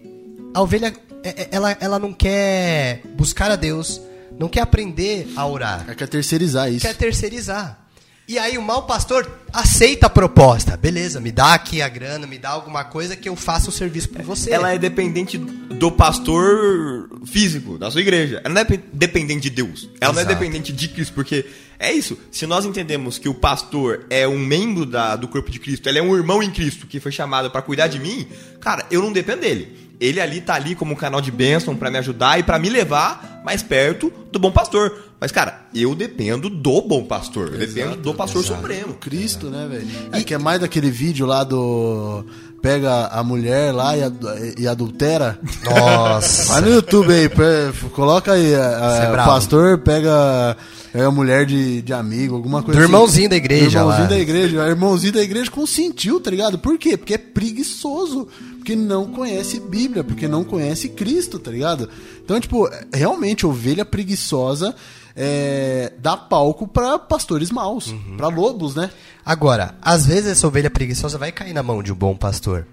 a 0.53 0.61
ovelha 0.61 0.93
é- 1.23 1.43
é- 1.43 1.47
ela, 1.49 1.77
ela 1.79 1.97
não 1.97 2.11
quer 2.11 3.03
buscar 3.15 3.49
a 3.49 3.55
Deus, 3.55 4.01
não 4.37 4.49
quer 4.49 4.59
aprender 4.63 5.31
a 5.33 5.47
orar, 5.47 5.85
É 5.87 5.95
quer 5.95 6.09
terceirizar 6.09 6.69
isso. 6.69 6.85
quer 6.85 6.93
terceirizar. 6.93 7.84
E 8.27 8.39
aí 8.39 8.57
o 8.57 8.61
mau 8.61 8.87
pastor 8.87 9.29
aceita 9.53 10.07
a 10.07 10.09
proposta. 10.09 10.75
Beleza, 10.75 11.19
me 11.19 11.31
dá 11.31 11.53
aqui 11.53 11.79
a 11.79 11.87
grana, 11.87 12.25
me 12.25 12.39
dá 12.39 12.49
alguma 12.49 12.83
coisa 12.83 13.15
que 13.15 13.29
eu 13.29 13.35
faça 13.35 13.69
o 13.69 13.71
serviço 13.71 14.09
por 14.09 14.23
você. 14.23 14.51
Ela 14.51 14.73
é 14.73 14.79
dependente 14.79 15.37
do 15.37 15.91
pastor 15.91 17.07
físico, 17.27 17.77
da 17.77 17.91
sua 17.91 18.01
igreja. 18.01 18.41
Ela 18.43 18.53
não 18.55 18.61
é 18.61 18.65
dependente 18.91 19.41
de 19.41 19.49
Deus. 19.51 19.87
Ela 20.01 20.11
não 20.11 20.19
é 20.19 20.23
Exato. 20.23 20.39
dependente 20.39 20.73
de 20.73 20.87
Cristo, 20.87 21.13
porque 21.13 21.45
é 21.77 21.91
isso. 21.93 22.17
Se 22.31 22.47
nós 22.47 22.65
entendemos 22.65 23.19
que 23.19 23.29
o 23.29 23.33
pastor 23.35 24.07
é 24.09 24.27
um 24.27 24.39
membro 24.39 24.87
da, 24.87 25.15
do 25.15 25.27
corpo 25.27 25.51
de 25.51 25.59
Cristo, 25.59 25.87
ele 25.87 25.99
é 25.99 26.01
um 26.01 26.15
irmão 26.15 26.41
em 26.41 26.49
Cristo 26.49 26.87
que 26.87 26.99
foi 26.99 27.11
chamado 27.11 27.51
para 27.51 27.61
cuidar 27.61 27.87
de 27.87 27.99
mim, 27.99 28.27
cara, 28.59 28.87
eu 28.89 29.03
não 29.03 29.13
dependo 29.13 29.41
dele. 29.41 29.85
Ele 29.99 30.19
ali 30.19 30.41
tá 30.41 30.55
ali 30.55 30.73
como 30.73 30.93
um 30.93 30.95
canal 30.95 31.21
de 31.21 31.31
bênção 31.31 31.75
para 31.75 31.91
me 31.91 31.99
ajudar 31.99 32.39
e 32.39 32.43
para 32.43 32.57
me 32.57 32.69
levar 32.69 33.41
mais 33.45 33.61
perto 33.61 34.11
do 34.31 34.39
bom 34.39 34.51
pastor. 34.51 35.04
Mas, 35.19 35.31
cara, 35.31 35.65
eu 35.73 35.95
dependo 35.95 36.49
do 36.49 36.81
bom 36.81 37.03
pastor. 37.05 37.53
Eu 37.53 37.59
dependo 37.59 37.95
do 37.95 38.13
pastor 38.13 38.43
supremo. 38.43 38.93
Cristo, 38.95 39.47
né, 39.47 39.67
velho? 39.69 39.87
É 40.11 40.21
que 40.23 40.33
é 40.33 40.37
mais 40.37 40.59
daquele 40.59 40.91
vídeo 40.91 41.25
lá 41.25 41.43
do. 41.43 42.25
Pega 42.61 43.07
a 43.07 43.23
mulher 43.23 43.71
lá 43.73 43.95
e, 43.95 44.03
adu- 44.03 44.27
e 44.57 44.67
adultera. 44.67 45.39
Nossa. 45.63 46.53
Vai 46.53 46.61
no 46.61 46.69
YouTube 46.69 47.13
aí, 47.13 47.29
pe- 47.29 47.89
coloca 47.91 48.33
aí. 48.33 48.55
a- 48.55 48.87
a- 48.87 48.97
Cê 49.01 49.05
é 49.05 49.11
o 49.11 49.15
pastor 49.15 49.77
pega, 49.79 50.57
pega 50.91 51.07
a 51.07 51.11
mulher 51.11 51.45
de, 51.45 51.81
de 51.83 51.93
amigo, 51.93 52.35
alguma 52.35 52.63
coisa 52.63 52.79
Do 52.79 52.83
assim. 52.83 52.91
irmãozinho 52.93 53.29
da 53.29 53.35
igreja 53.35 53.69
Do 53.69 53.83
irmãozinho 53.83 54.03
lá. 54.03 54.09
da 54.09 54.19
igreja. 54.19 54.63
O 54.63 54.67
irmãozinho 54.67 55.13
da 55.13 55.21
igreja 55.21 55.51
consentiu, 55.51 56.19
tá 56.19 56.31
ligado? 56.31 56.57
Por 56.57 56.77
quê? 56.79 56.97
Porque 56.97 57.13
é 57.13 57.17
preguiçoso. 57.19 58.27
Porque 58.57 58.75
não 58.75 59.05
conhece 59.11 59.59
Bíblia, 59.59 60.03
porque 60.03 60.27
não 60.27 60.43
conhece 60.43 60.89
Cristo, 60.89 61.37
tá 61.37 61.51
ligado? 61.51 61.87
Então, 62.23 62.39
tipo, 62.39 62.67
realmente, 62.91 63.45
ovelha 63.45 63.85
preguiçosa 63.85 64.73
é, 65.15 65.93
dá 65.97 66.17
palco 66.17 66.67
pra 66.67 66.99
pastores 66.99 67.49
maus, 67.51 67.87
Uhum. 67.87 68.17
pra 68.17 68.27
lobos, 68.27 68.75
né? 68.75 68.89
Agora, 69.25 69.75
às 69.81 70.05
vezes 70.05 70.31
essa 70.31 70.47
ovelha 70.47 70.69
preguiçosa 70.69 71.17
vai 71.17 71.31
cair 71.31 71.53
na 71.53 71.63
mão 71.63 71.81
de 71.81 71.91
um 71.91 71.95
bom 71.95 72.15
pastor. 72.15 72.67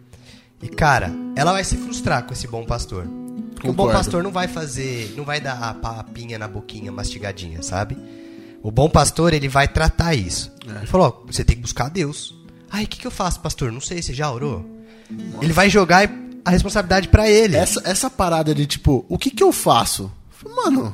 E 0.62 0.68
cara, 0.68 1.12
ela 1.36 1.53
vai 1.53 1.64
se 1.64 1.76
frustrar 1.76 2.24
com 2.24 2.32
esse 2.32 2.47
bom 2.47 2.64
pastor. 2.64 3.07
Porque 3.55 3.68
o 3.68 3.72
bom 3.72 3.90
pastor 3.90 4.22
não 4.22 4.32
vai 4.32 4.49
fazer, 4.49 5.14
não 5.16 5.24
vai 5.24 5.40
dar 5.40 5.55
a 5.62 5.72
papinha 5.74 6.38
na 6.38 6.49
boquinha 6.49 6.90
mastigadinha, 6.90 7.62
sabe? 7.62 7.97
O 8.62 8.70
bom 8.70 8.88
pastor, 8.88 9.32
ele 9.32 9.49
vai 9.49 9.66
tratar 9.68 10.14
isso. 10.14 10.53
Ele 10.66 10.86
falou, 10.86 11.22
ó, 11.24 11.26
você 11.32 11.45
tem 11.45 11.57
que 11.57 11.62
buscar 11.62 11.86
a 11.86 11.88
Deus. 11.88 12.34
Ai, 12.70 12.84
o 12.84 12.88
que, 12.88 12.99
que 12.99 13.07
eu 13.07 13.11
faço, 13.11 13.40
pastor? 13.40 13.70
Não 13.72 13.80
sei, 13.80 14.01
você 14.03 14.12
já 14.14 14.30
orou? 14.30 14.64
Ele 15.40 15.53
vai 15.53 15.68
jogar 15.68 16.09
a 16.45 16.51
responsabilidade 16.51 17.09
pra 17.09 17.28
ele. 17.28 17.57
Essa, 17.57 17.80
essa 17.84 18.09
parada 18.11 18.55
de 18.55 18.66
tipo, 18.66 19.05
o 19.09 19.18
que 19.18 19.30
que 19.30 19.43
eu 19.43 19.53
faço? 19.53 20.11
Mano, 20.57 20.93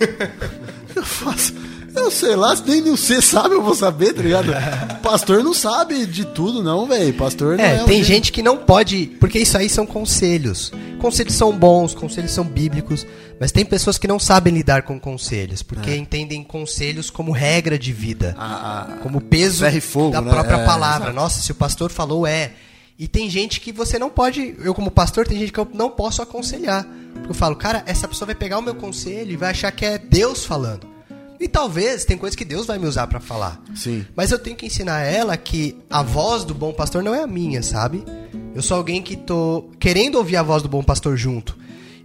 eu 0.96 1.04
faço? 1.04 1.52
Eu 1.94 2.08
sei 2.08 2.36
lá, 2.36 2.54
se 2.54 2.62
nem 2.68 2.82
você 2.84 3.20
sabe, 3.20 3.54
eu 3.56 3.62
vou 3.62 3.74
saber, 3.74 4.12
tá 4.12 4.22
ligado? 4.22 4.52
Pastor 5.02 5.42
não 5.42 5.52
sabe 5.52 6.06
de 6.06 6.24
tudo, 6.24 6.62
não, 6.62 6.86
velho. 6.86 7.12
Pastor 7.14 7.56
não 7.56 7.64
é. 7.64 7.76
É, 7.78 7.84
tem 7.84 8.02
gente 8.04 8.30
que 8.30 8.42
não 8.42 8.56
pode, 8.58 9.06
porque 9.18 9.40
isso 9.40 9.58
aí 9.58 9.68
são 9.68 9.84
conselhos. 9.84 10.72
Conselhos 11.00 11.34
são 11.34 11.50
bons, 11.50 11.92
conselhos 11.92 12.30
são 12.30 12.44
bíblicos, 12.44 13.04
mas 13.40 13.50
tem 13.50 13.64
pessoas 13.64 13.98
que 13.98 14.06
não 14.06 14.20
sabem 14.20 14.54
lidar 14.54 14.82
com 14.82 15.00
conselhos, 15.00 15.62
É. 15.62 15.64
porque 15.64 15.96
entendem 15.96 16.44
conselhos 16.44 17.10
como 17.10 17.32
regra 17.32 17.76
de 17.78 17.92
vida, 17.92 18.36
A- 18.38 18.82
a- 18.82 18.96
como 19.02 19.20
peso 19.20 19.64
fogo, 19.80 20.12
da 20.12 20.20
né? 20.20 20.30
própria 20.30 20.58
É, 20.58 20.64
palavra. 20.64 21.12
Nossa, 21.12 21.40
se 21.40 21.50
o 21.50 21.54
pastor 21.56 21.90
falou 21.90 22.24
é. 22.26 22.52
E 23.00 23.08
tem 23.08 23.30
gente 23.30 23.62
que 23.62 23.72
você 23.72 23.98
não 23.98 24.10
pode, 24.10 24.54
eu 24.62 24.74
como 24.74 24.90
pastor, 24.90 25.26
tem 25.26 25.38
gente 25.38 25.50
que 25.50 25.58
eu 25.58 25.66
não 25.72 25.88
posso 25.88 26.20
aconselhar. 26.20 26.86
Porque 27.14 27.30
eu 27.30 27.34
falo, 27.34 27.56
cara, 27.56 27.82
essa 27.86 28.06
pessoa 28.06 28.26
vai 28.26 28.34
pegar 28.34 28.58
o 28.58 28.62
meu 28.62 28.74
conselho 28.74 29.32
e 29.32 29.36
vai 29.38 29.52
achar 29.52 29.72
que 29.72 29.86
é 29.86 29.96
Deus 29.96 30.44
falando. 30.44 30.86
E 31.40 31.48
talvez 31.48 32.04
tem 32.04 32.18
coisas 32.18 32.36
que 32.36 32.44
Deus 32.44 32.66
vai 32.66 32.78
me 32.78 32.86
usar 32.86 33.06
pra 33.06 33.18
falar. 33.18 33.58
Sim. 33.74 34.04
Mas 34.14 34.30
eu 34.30 34.38
tenho 34.38 34.54
que 34.54 34.66
ensinar 34.66 35.00
ela 35.00 35.34
que 35.38 35.78
a 35.88 36.02
voz 36.02 36.44
do 36.44 36.52
bom 36.52 36.74
pastor 36.74 37.02
não 37.02 37.14
é 37.14 37.22
a 37.22 37.26
minha, 37.26 37.62
sabe? 37.62 38.04
Eu 38.54 38.60
sou 38.60 38.76
alguém 38.76 39.00
que 39.00 39.16
tô 39.16 39.70
querendo 39.80 40.16
ouvir 40.16 40.36
a 40.36 40.42
voz 40.42 40.62
do 40.62 40.68
bom 40.68 40.82
pastor 40.82 41.16
junto. 41.16 41.56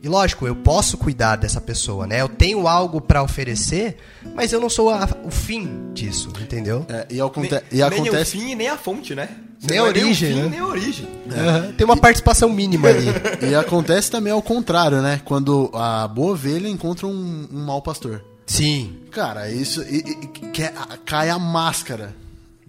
E 0.05 0.07
lógico, 0.07 0.45
eu 0.45 0.55
posso 0.55 0.99
cuidar 0.99 1.35
dessa 1.35 1.59
pessoa, 1.59 2.05
né? 2.05 2.21
Eu 2.21 2.29
tenho 2.29 2.67
algo 2.67 3.01
pra 3.01 3.23
oferecer, 3.23 3.97
mas 4.35 4.53
eu 4.53 4.61
não 4.61 4.69
sou 4.69 4.91
a- 4.91 5.09
o 5.23 5.31
fim 5.31 5.91
disso, 5.95 6.29
entendeu? 6.39 6.85
É, 6.87 7.07
e, 7.09 7.19
aconte- 7.19 7.49
Nem, 7.49 7.61
e 7.71 7.75
nem 7.77 7.83
o 7.83 7.87
acontece. 7.87 8.31
fim 8.37 8.51
e 8.51 8.55
nem 8.55 8.67
a 8.67 8.77
fonte, 8.77 9.15
né? 9.15 9.27
Você 9.59 9.67
Nem 9.71 9.79
a 9.79 9.81
não 9.81 9.87
é 9.87 9.91
o 9.91 9.93
origem, 10.03 10.29
fim, 10.35 10.41
né? 10.43 10.47
nem 10.49 10.59
a 10.59 10.67
origem. 10.67 11.07
Aham. 11.31 11.71
Tem 11.75 11.85
uma 11.85 11.97
participação 11.97 12.49
mínima 12.49 12.89
ali. 12.89 13.05
E 13.49 13.55
acontece 13.55 14.11
também 14.11 14.31
ao 14.31 14.43
contrário, 14.43 15.01
né? 15.01 15.21
Quando 15.25 15.71
a 15.73 16.07
boa 16.07 16.33
ovelha 16.33 16.67
encontra 16.69 17.07
um, 17.07 17.47
um 17.51 17.65
mau 17.65 17.81
pastor. 17.81 18.23
Sim. 18.45 18.97
Cara, 19.09 19.49
isso. 19.49 19.81
E, 19.81 19.97
e- 19.97 20.27
que 20.51 20.61
é- 20.61 20.73
cai 21.03 21.31
a 21.31 21.39
máscara 21.39 22.13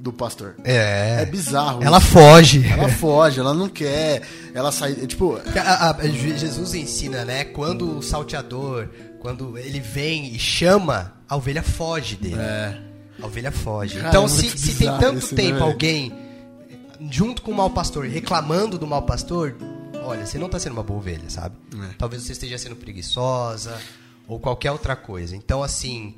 do 0.07 0.13
pastor. 0.13 0.55
É. 0.65 1.23
É 1.23 1.27
bizarro. 1.27 1.83
Ela 1.83 1.99
isso. 1.99 2.07
foge. 2.09 2.65
Ela 2.67 2.89
foge, 2.89 3.41
ela 3.41 3.53
não 3.53 3.69
quer. 3.69 4.23
Ela 4.55 4.71
sai. 4.71 4.95
Tipo, 4.95 5.41
A- 5.57 5.91
a- 5.91 6.07
Jesus 6.09 6.75
ensina, 6.75 7.25
né? 7.25 7.45
Quando 7.45 7.99
o 7.99 8.03
salteador, 8.03 8.89
quando 9.21 9.59
ele 9.59 9.81
vem 9.81 10.33
e 10.35 10.39
chama, 10.39 11.15
a 11.29 11.37
ovelha 11.37 11.63
foge 11.63 12.15
dele. 12.17 12.39
É. 12.39 12.79
A 13.21 13.27
ovelha 13.27 13.51
foge. 13.51 13.97
Cara, 13.97 14.09
então, 14.09 14.25
é 14.27 14.29
se, 14.29 14.49
se 14.57 14.75
tem 14.77 14.89
tanto 14.99 15.19
isso, 15.19 15.35
né, 15.35 15.43
tempo 15.43 15.65
alguém 15.65 16.13
junto 17.11 17.43
com 17.43 17.51
o 17.51 17.55
mau 17.55 17.71
pastor 17.71 18.07
reclamando 18.07 18.79
do 18.79 18.87
mau 18.87 19.03
pastor, 19.03 19.57
olha, 20.05 20.25
você 20.25 20.39
não 20.39 20.49
tá 20.49 20.59
sendo 20.59 20.73
uma 20.75 20.83
boa 20.83 20.99
ovelha, 21.01 21.29
sabe? 21.29 21.57
É. 21.75 21.95
Talvez 21.99 22.23
você 22.23 22.33
esteja 22.33 22.57
sendo 22.59 22.77
preguiçosa 22.77 23.77
ou 24.29 24.39
qualquer 24.39 24.71
outra 24.71 24.95
coisa. 24.95 25.35
Então, 25.35 25.63
assim, 25.63 26.15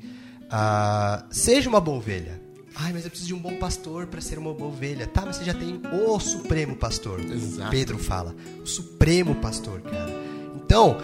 ah, 0.51 1.23
seja 1.31 1.67
uma 1.69 1.79
boa 1.81 1.97
ovelha. 1.97 2.48
Ai, 2.75 2.93
mas 2.93 3.03
eu 3.03 3.09
preciso 3.09 3.27
de 3.27 3.33
um 3.33 3.39
bom 3.39 3.55
pastor 3.57 4.07
para 4.07 4.21
ser 4.21 4.37
uma 4.37 4.53
boa 4.53 4.69
ovelha. 4.69 5.07
Tá, 5.07 5.25
mas 5.25 5.37
você 5.37 5.43
já 5.43 5.53
tem 5.53 5.81
o 5.91 6.19
supremo 6.19 6.75
pastor. 6.75 7.19
Exato. 7.19 7.71
Pedro 7.71 7.97
fala. 7.97 8.35
O 8.61 8.65
supremo 8.65 9.35
pastor, 9.35 9.81
cara. 9.81 10.11
Então, 10.55 10.97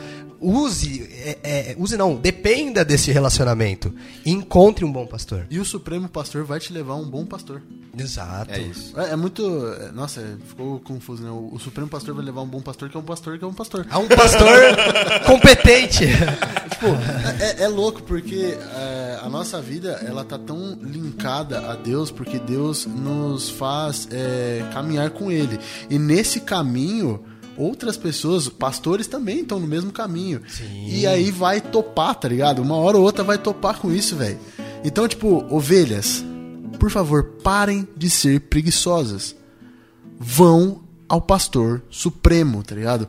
use, 0.45 1.01
é, 1.23 1.37
é, 1.43 1.75
use 1.77 1.97
não, 1.97 2.15
dependa 2.15 2.83
desse 2.85 3.11
relacionamento 3.11 3.93
e 4.25 4.31
encontre 4.31 4.85
um 4.85 4.91
bom 4.91 5.05
pastor. 5.05 5.45
e 5.49 5.59
o 5.59 5.65
Supremo 5.65 6.07
Pastor 6.07 6.43
vai 6.43 6.59
te 6.59 6.71
levar 6.71 6.93
a 6.93 6.97
um 6.97 7.09
bom 7.09 7.25
pastor. 7.25 7.61
Exato. 7.97 8.51
É 8.51 8.59
isso. 8.59 8.99
É, 8.99 9.11
é 9.11 9.15
muito. 9.15 9.43
é, 9.81 9.91
Nossa, 9.91 10.19
é, 10.21 10.35
ficou 10.47 10.79
confuso, 10.79 11.23
né? 11.23 11.29
O, 11.29 11.53
o 11.53 11.59
Supremo 11.59 11.87
Pastor 11.89 12.13
vai 12.13 12.25
levar 12.25 12.41
um 12.41 12.47
bom 12.47 12.61
pastor 12.61 12.89
que 12.89 12.97
é 12.97 12.99
um 12.99 13.03
pastor 13.03 13.37
que 13.37 13.43
é 13.43 13.47
um 13.47 13.53
pastor. 13.53 13.85
Há 13.89 13.99
um 13.99 14.07
pastor 14.07 14.75
competente. 15.25 16.05
Tipo, 16.69 16.87
é, 17.39 17.63
é 17.63 17.67
louco 17.67 18.03
porque 18.03 18.57
é, 18.75 19.19
a 19.21 19.29
nossa 19.29 19.61
vida 19.61 20.03
ela 20.05 20.25
tá 20.25 20.37
tão 20.37 20.77
linkada 20.81 21.71
a 21.71 21.75
Deus 21.75 22.11
porque 22.11 22.37
Deus 22.37 22.85
nos 22.85 23.49
faz 23.49 24.07
é, 24.11 24.63
caminhar 24.73 25.09
com 25.11 25.31
Ele. 25.31 25.59
E 25.89 25.97
nesse 25.97 26.41
caminho, 26.41 27.23
outras 27.57 27.97
pessoas, 27.97 28.49
pastores 28.49 29.07
também 29.07 29.41
estão 29.41 29.59
no 29.59 29.67
mesmo 29.67 29.91
caminho. 29.91 30.41
Sim. 30.47 30.87
E 30.87 31.07
aí 31.07 31.31
vai 31.31 31.61
topar, 31.61 32.15
tá 32.15 32.27
ligado? 32.27 32.61
Uma 32.61 32.75
hora 32.75 32.97
ou 32.97 33.03
outra 33.03 33.23
vai 33.23 33.37
topar 33.37 33.79
com 33.79 33.91
isso, 33.91 34.15
velho. 34.15 34.39
Então, 34.83 35.07
tipo, 35.07 35.45
ovelhas, 35.49 36.23
por 36.79 36.91
favor, 36.91 37.23
parem 37.43 37.87
de 37.97 38.09
ser 38.09 38.41
preguiçosas. 38.41 39.35
Vão 40.19 40.83
ao 41.07 41.21
pastor 41.21 41.81
supremo, 41.89 42.63
tá 42.63 42.75
ligado? 42.75 43.07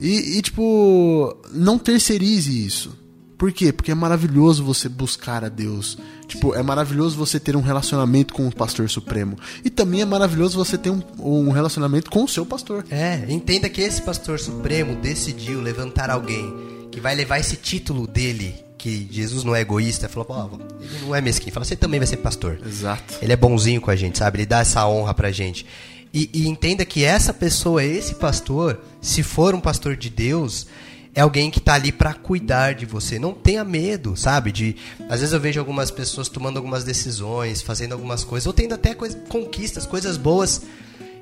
E, 0.00 0.38
e, 0.38 0.42
tipo, 0.42 1.36
não 1.52 1.78
terceirize 1.78 2.66
isso. 2.66 2.98
Por 3.38 3.52
quê? 3.52 3.72
Porque 3.72 3.90
é 3.92 3.94
maravilhoso 3.94 4.64
você 4.64 4.88
buscar 4.88 5.44
a 5.44 5.48
Deus. 5.48 5.98
Tipo, 6.32 6.54
é 6.54 6.62
maravilhoso 6.62 7.16
você 7.16 7.38
ter 7.38 7.54
um 7.54 7.60
relacionamento 7.60 8.32
com 8.32 8.48
o 8.48 8.54
pastor 8.54 8.88
supremo. 8.88 9.36
E 9.62 9.68
também 9.68 10.00
é 10.00 10.04
maravilhoso 10.04 10.56
você 10.56 10.78
ter 10.78 10.88
um, 10.88 11.02
um 11.18 11.50
relacionamento 11.50 12.10
com 12.10 12.24
o 12.24 12.28
seu 12.28 12.46
pastor. 12.46 12.86
É, 12.90 13.26
entenda 13.28 13.68
que 13.68 13.82
esse 13.82 14.00
pastor 14.00 14.38
supremo 14.40 14.96
decidiu 14.96 15.60
levantar 15.60 16.08
alguém 16.08 16.88
que 16.90 17.00
vai 17.00 17.14
levar 17.14 17.38
esse 17.38 17.56
título 17.56 18.06
dele, 18.06 18.54
que 18.78 19.06
Jesus 19.10 19.44
não 19.44 19.54
é 19.54 19.60
egoísta, 19.60 20.08
falou, 20.08 20.26
ó, 20.30 20.48
ele 20.80 21.06
não 21.06 21.14
é 21.14 21.20
mesquinho, 21.20 21.52
fala, 21.52 21.66
você 21.66 21.76
também 21.76 22.00
vai 22.00 22.06
ser 22.06 22.16
pastor. 22.16 22.58
Exato. 22.66 23.14
Ele 23.20 23.32
é 23.32 23.36
bonzinho 23.36 23.80
com 23.80 23.90
a 23.90 23.96
gente, 23.96 24.16
sabe? 24.16 24.38
Ele 24.38 24.46
dá 24.46 24.60
essa 24.60 24.86
honra 24.88 25.12
pra 25.12 25.30
gente. 25.30 25.66
E, 26.14 26.30
e 26.32 26.48
entenda 26.48 26.84
que 26.84 27.04
essa 27.04 27.34
pessoa, 27.34 27.84
esse 27.84 28.14
pastor, 28.14 28.80
se 29.02 29.22
for 29.22 29.54
um 29.54 29.60
pastor 29.60 29.96
de 29.96 30.08
Deus, 30.08 30.66
é 31.14 31.20
alguém 31.20 31.50
que 31.50 31.60
tá 31.60 31.74
ali 31.74 31.92
pra 31.92 32.14
cuidar 32.14 32.74
de 32.74 32.86
você. 32.86 33.18
Não 33.18 33.32
tenha 33.32 33.64
medo, 33.64 34.16
sabe? 34.16 34.50
De 34.52 34.76
às 35.10 35.20
vezes 35.20 35.32
eu 35.32 35.40
vejo 35.40 35.60
algumas 35.60 35.90
pessoas 35.90 36.28
tomando 36.28 36.56
algumas 36.56 36.84
decisões, 36.84 37.60
fazendo 37.62 37.92
algumas 37.92 38.24
coisas, 38.24 38.46
ou 38.46 38.52
tendo 38.52 38.74
até 38.74 38.94
coisa, 38.94 39.16
conquistas, 39.28 39.84
coisas 39.86 40.16
boas. 40.16 40.62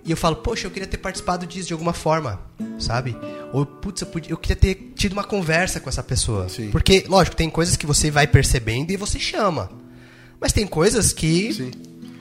E 0.04 0.10
eu 0.10 0.16
falo, 0.16 0.36
poxa, 0.36 0.66
eu 0.66 0.70
queria 0.70 0.88
ter 0.88 0.96
participado 0.96 1.46
disso 1.46 1.66
de 1.68 1.72
alguma 1.74 1.92
forma, 1.92 2.40
sabe? 2.78 3.14
Ou, 3.52 3.66
putz, 3.66 4.00
eu, 4.00 4.06
podia- 4.08 4.30
eu 4.32 4.38
queria 4.38 4.56
ter 4.56 4.92
tido 4.96 5.12
uma 5.12 5.24
conversa 5.24 5.78
com 5.78 5.90
essa 5.90 6.02
pessoa. 6.02 6.48
Sim. 6.48 6.70
Porque, 6.70 7.04
lógico, 7.06 7.36
tem 7.36 7.50
coisas 7.50 7.76
que 7.76 7.84
você 7.84 8.10
vai 8.10 8.26
percebendo 8.26 8.90
e 8.92 8.96
você 8.96 9.18
chama. 9.18 9.70
Mas 10.40 10.52
tem 10.54 10.66
coisas 10.66 11.12
que 11.12 11.52
Sim. 11.52 11.70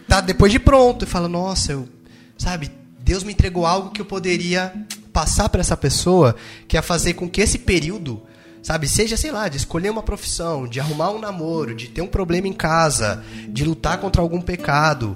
tá 0.10 0.20
depois 0.20 0.52
de 0.52 0.60
pronto 0.60 1.06
e 1.06 1.08
fala, 1.08 1.30
nossa, 1.30 1.72
eu, 1.72 1.88
sabe, 2.38 2.70
Deus 3.00 3.24
me 3.24 3.32
entregou 3.32 3.66
algo 3.66 3.92
que 3.92 4.02
eu 4.02 4.06
poderia 4.06 4.74
passar 5.14 5.50
para 5.50 5.62
essa 5.62 5.76
pessoa, 5.78 6.36
que 6.68 6.76
ia 6.78 6.82
fazer 6.82 7.14
com 7.14 7.30
que 7.30 7.42
esse 7.42 7.58
período 7.58 8.22
Sabe, 8.62 8.90
seja, 8.90 9.16
sei 9.16 9.32
lá, 9.32 9.48
de 9.48 9.56
escolher 9.56 9.90
uma 9.90 10.04
profissão, 10.04 10.68
de 10.68 10.82
arrumar 10.82 11.12
um 11.12 11.18
namoro, 11.18 11.74
de 11.74 11.88
ter 11.88 12.02
um 12.02 12.08
problema 12.08 12.46
em 12.46 12.52
casa, 12.52 13.24
de 13.48 13.64
lutar 13.64 13.98
contra 14.00 14.22
algum 14.22 14.42
pecado. 14.42 15.16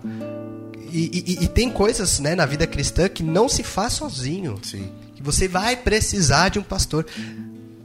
E, 0.89 1.35
e- 1.39 1.43
e 1.43 1.47
tem 1.49 1.69
coisas 1.69 2.19
né, 2.19 2.35
na 2.35 2.45
vida 2.45 2.65
cristã 2.65 3.09
que 3.09 3.21
não 3.21 3.49
se 3.49 3.61
faz 3.61 3.93
sozinho. 3.93 4.57
Sim. 4.63 4.89
Que 5.13 5.21
você 5.21 5.45
vai 5.45 5.75
precisar 5.75 6.47
de 6.49 6.57
um 6.57 6.63
pastor. 6.63 7.05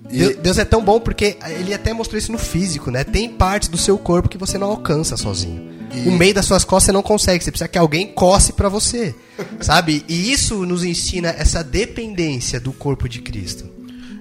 E- 0.08 0.16
Deus, 0.18 0.36
Deus 0.36 0.58
é 0.58 0.64
tão 0.64 0.82
bom 0.82 1.00
porque 1.00 1.36
ele 1.58 1.74
até 1.74 1.92
mostrou 1.92 2.16
isso 2.18 2.30
no 2.30 2.38
físico, 2.38 2.92
né? 2.92 3.02
Tem 3.02 3.28
partes 3.28 3.68
do 3.68 3.76
seu 3.76 3.98
corpo 3.98 4.28
que 4.28 4.38
você 4.38 4.58
não 4.58 4.68
alcança 4.68 5.16
sozinho. 5.16 5.77
O 6.06 6.10
meio 6.12 6.34
das 6.34 6.46
suas 6.46 6.64
costas 6.64 6.86
você 6.86 6.92
não 6.92 7.02
consegue, 7.02 7.42
você 7.42 7.50
precisa 7.50 7.68
que 7.68 7.78
alguém 7.78 8.06
coce 8.06 8.52
pra 8.52 8.68
você, 8.68 9.14
sabe? 9.60 10.04
E 10.08 10.30
isso 10.32 10.64
nos 10.66 10.84
ensina 10.84 11.28
essa 11.28 11.62
dependência 11.62 12.60
do 12.60 12.72
corpo 12.72 13.08
de 13.08 13.20
Cristo. 13.20 13.68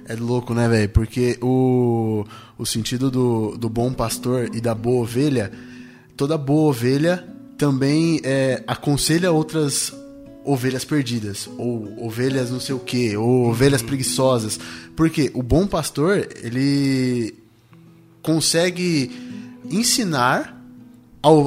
É 0.08 0.14
louco, 0.14 0.54
né, 0.54 0.66
velho? 0.68 0.88
Porque 0.88 1.38
o, 1.42 2.24
o 2.56 2.64
sentido 2.64 3.10
do, 3.10 3.56
do 3.58 3.68
bom 3.68 3.92
pastor 3.92 4.48
e 4.54 4.60
da 4.60 4.74
boa 4.74 5.02
ovelha, 5.02 5.52
toda 6.16 6.38
boa 6.38 6.70
ovelha 6.70 7.28
também 7.58 8.20
é, 8.24 8.62
aconselha 8.66 9.30
outras 9.30 9.92
ovelhas 10.44 10.82
perdidas, 10.82 11.48
ou 11.58 12.06
ovelhas 12.06 12.50
não 12.50 12.58
sei 12.58 12.74
o 12.74 12.78
que, 12.78 13.14
ou 13.16 13.50
ovelhas 13.50 13.82
preguiçosas. 13.82 14.58
Porque 14.96 15.30
o 15.34 15.42
bom 15.42 15.66
pastor, 15.66 16.26
ele 16.42 17.34
consegue 18.22 19.10
ensinar 19.70 20.57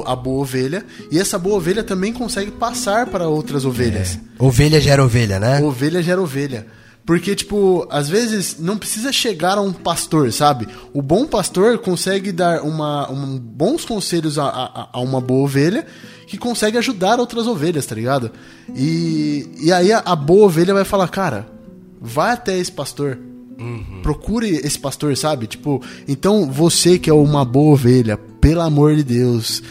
a 0.06 0.16
boa 0.16 0.40
ovelha, 0.42 0.84
e 1.10 1.18
essa 1.18 1.38
boa 1.38 1.56
ovelha 1.56 1.82
também 1.82 2.12
consegue 2.12 2.50
passar 2.50 3.06
para 3.06 3.28
outras 3.28 3.64
ovelhas. 3.64 4.18
Ovelha 4.38 4.80
gera 4.80 5.04
ovelha, 5.04 5.38
né? 5.38 5.60
Ovelha 5.62 6.02
gera 6.02 6.20
ovelha. 6.20 6.66
Porque, 7.04 7.34
tipo, 7.34 7.86
às 7.90 8.08
vezes 8.08 8.56
não 8.60 8.78
precisa 8.78 9.12
chegar 9.12 9.58
a 9.58 9.60
um 9.60 9.72
pastor, 9.72 10.32
sabe? 10.32 10.68
O 10.92 11.02
bom 11.02 11.26
pastor 11.26 11.78
consegue 11.78 12.30
dar 12.30 12.62
uma, 12.62 13.10
um, 13.10 13.38
bons 13.38 13.84
conselhos 13.84 14.38
a, 14.38 14.44
a, 14.44 14.88
a 14.92 15.00
uma 15.00 15.20
boa 15.20 15.44
ovelha 15.44 15.84
que 16.28 16.38
consegue 16.38 16.78
ajudar 16.78 17.18
outras 17.18 17.46
ovelhas, 17.46 17.84
tá 17.86 17.94
ligado? 17.94 18.30
E, 18.76 19.48
e 19.60 19.72
aí 19.72 19.92
a, 19.92 19.98
a 19.98 20.14
boa 20.14 20.46
ovelha 20.46 20.72
vai 20.72 20.84
falar, 20.84 21.08
cara, 21.08 21.48
vai 22.00 22.32
até 22.32 22.56
esse 22.56 22.70
pastor. 22.70 23.18
Procure 24.02 24.48
esse 24.48 24.78
pastor, 24.78 25.16
sabe? 25.16 25.46
Tipo, 25.46 25.82
então 26.08 26.50
você 26.50 26.98
que 26.98 27.10
é 27.10 27.12
uma 27.12 27.44
boa 27.44 27.74
ovelha, 27.74 28.18
pelo 28.42 28.60
amor 28.60 28.94
de 28.96 29.04
Deus, 29.04 29.62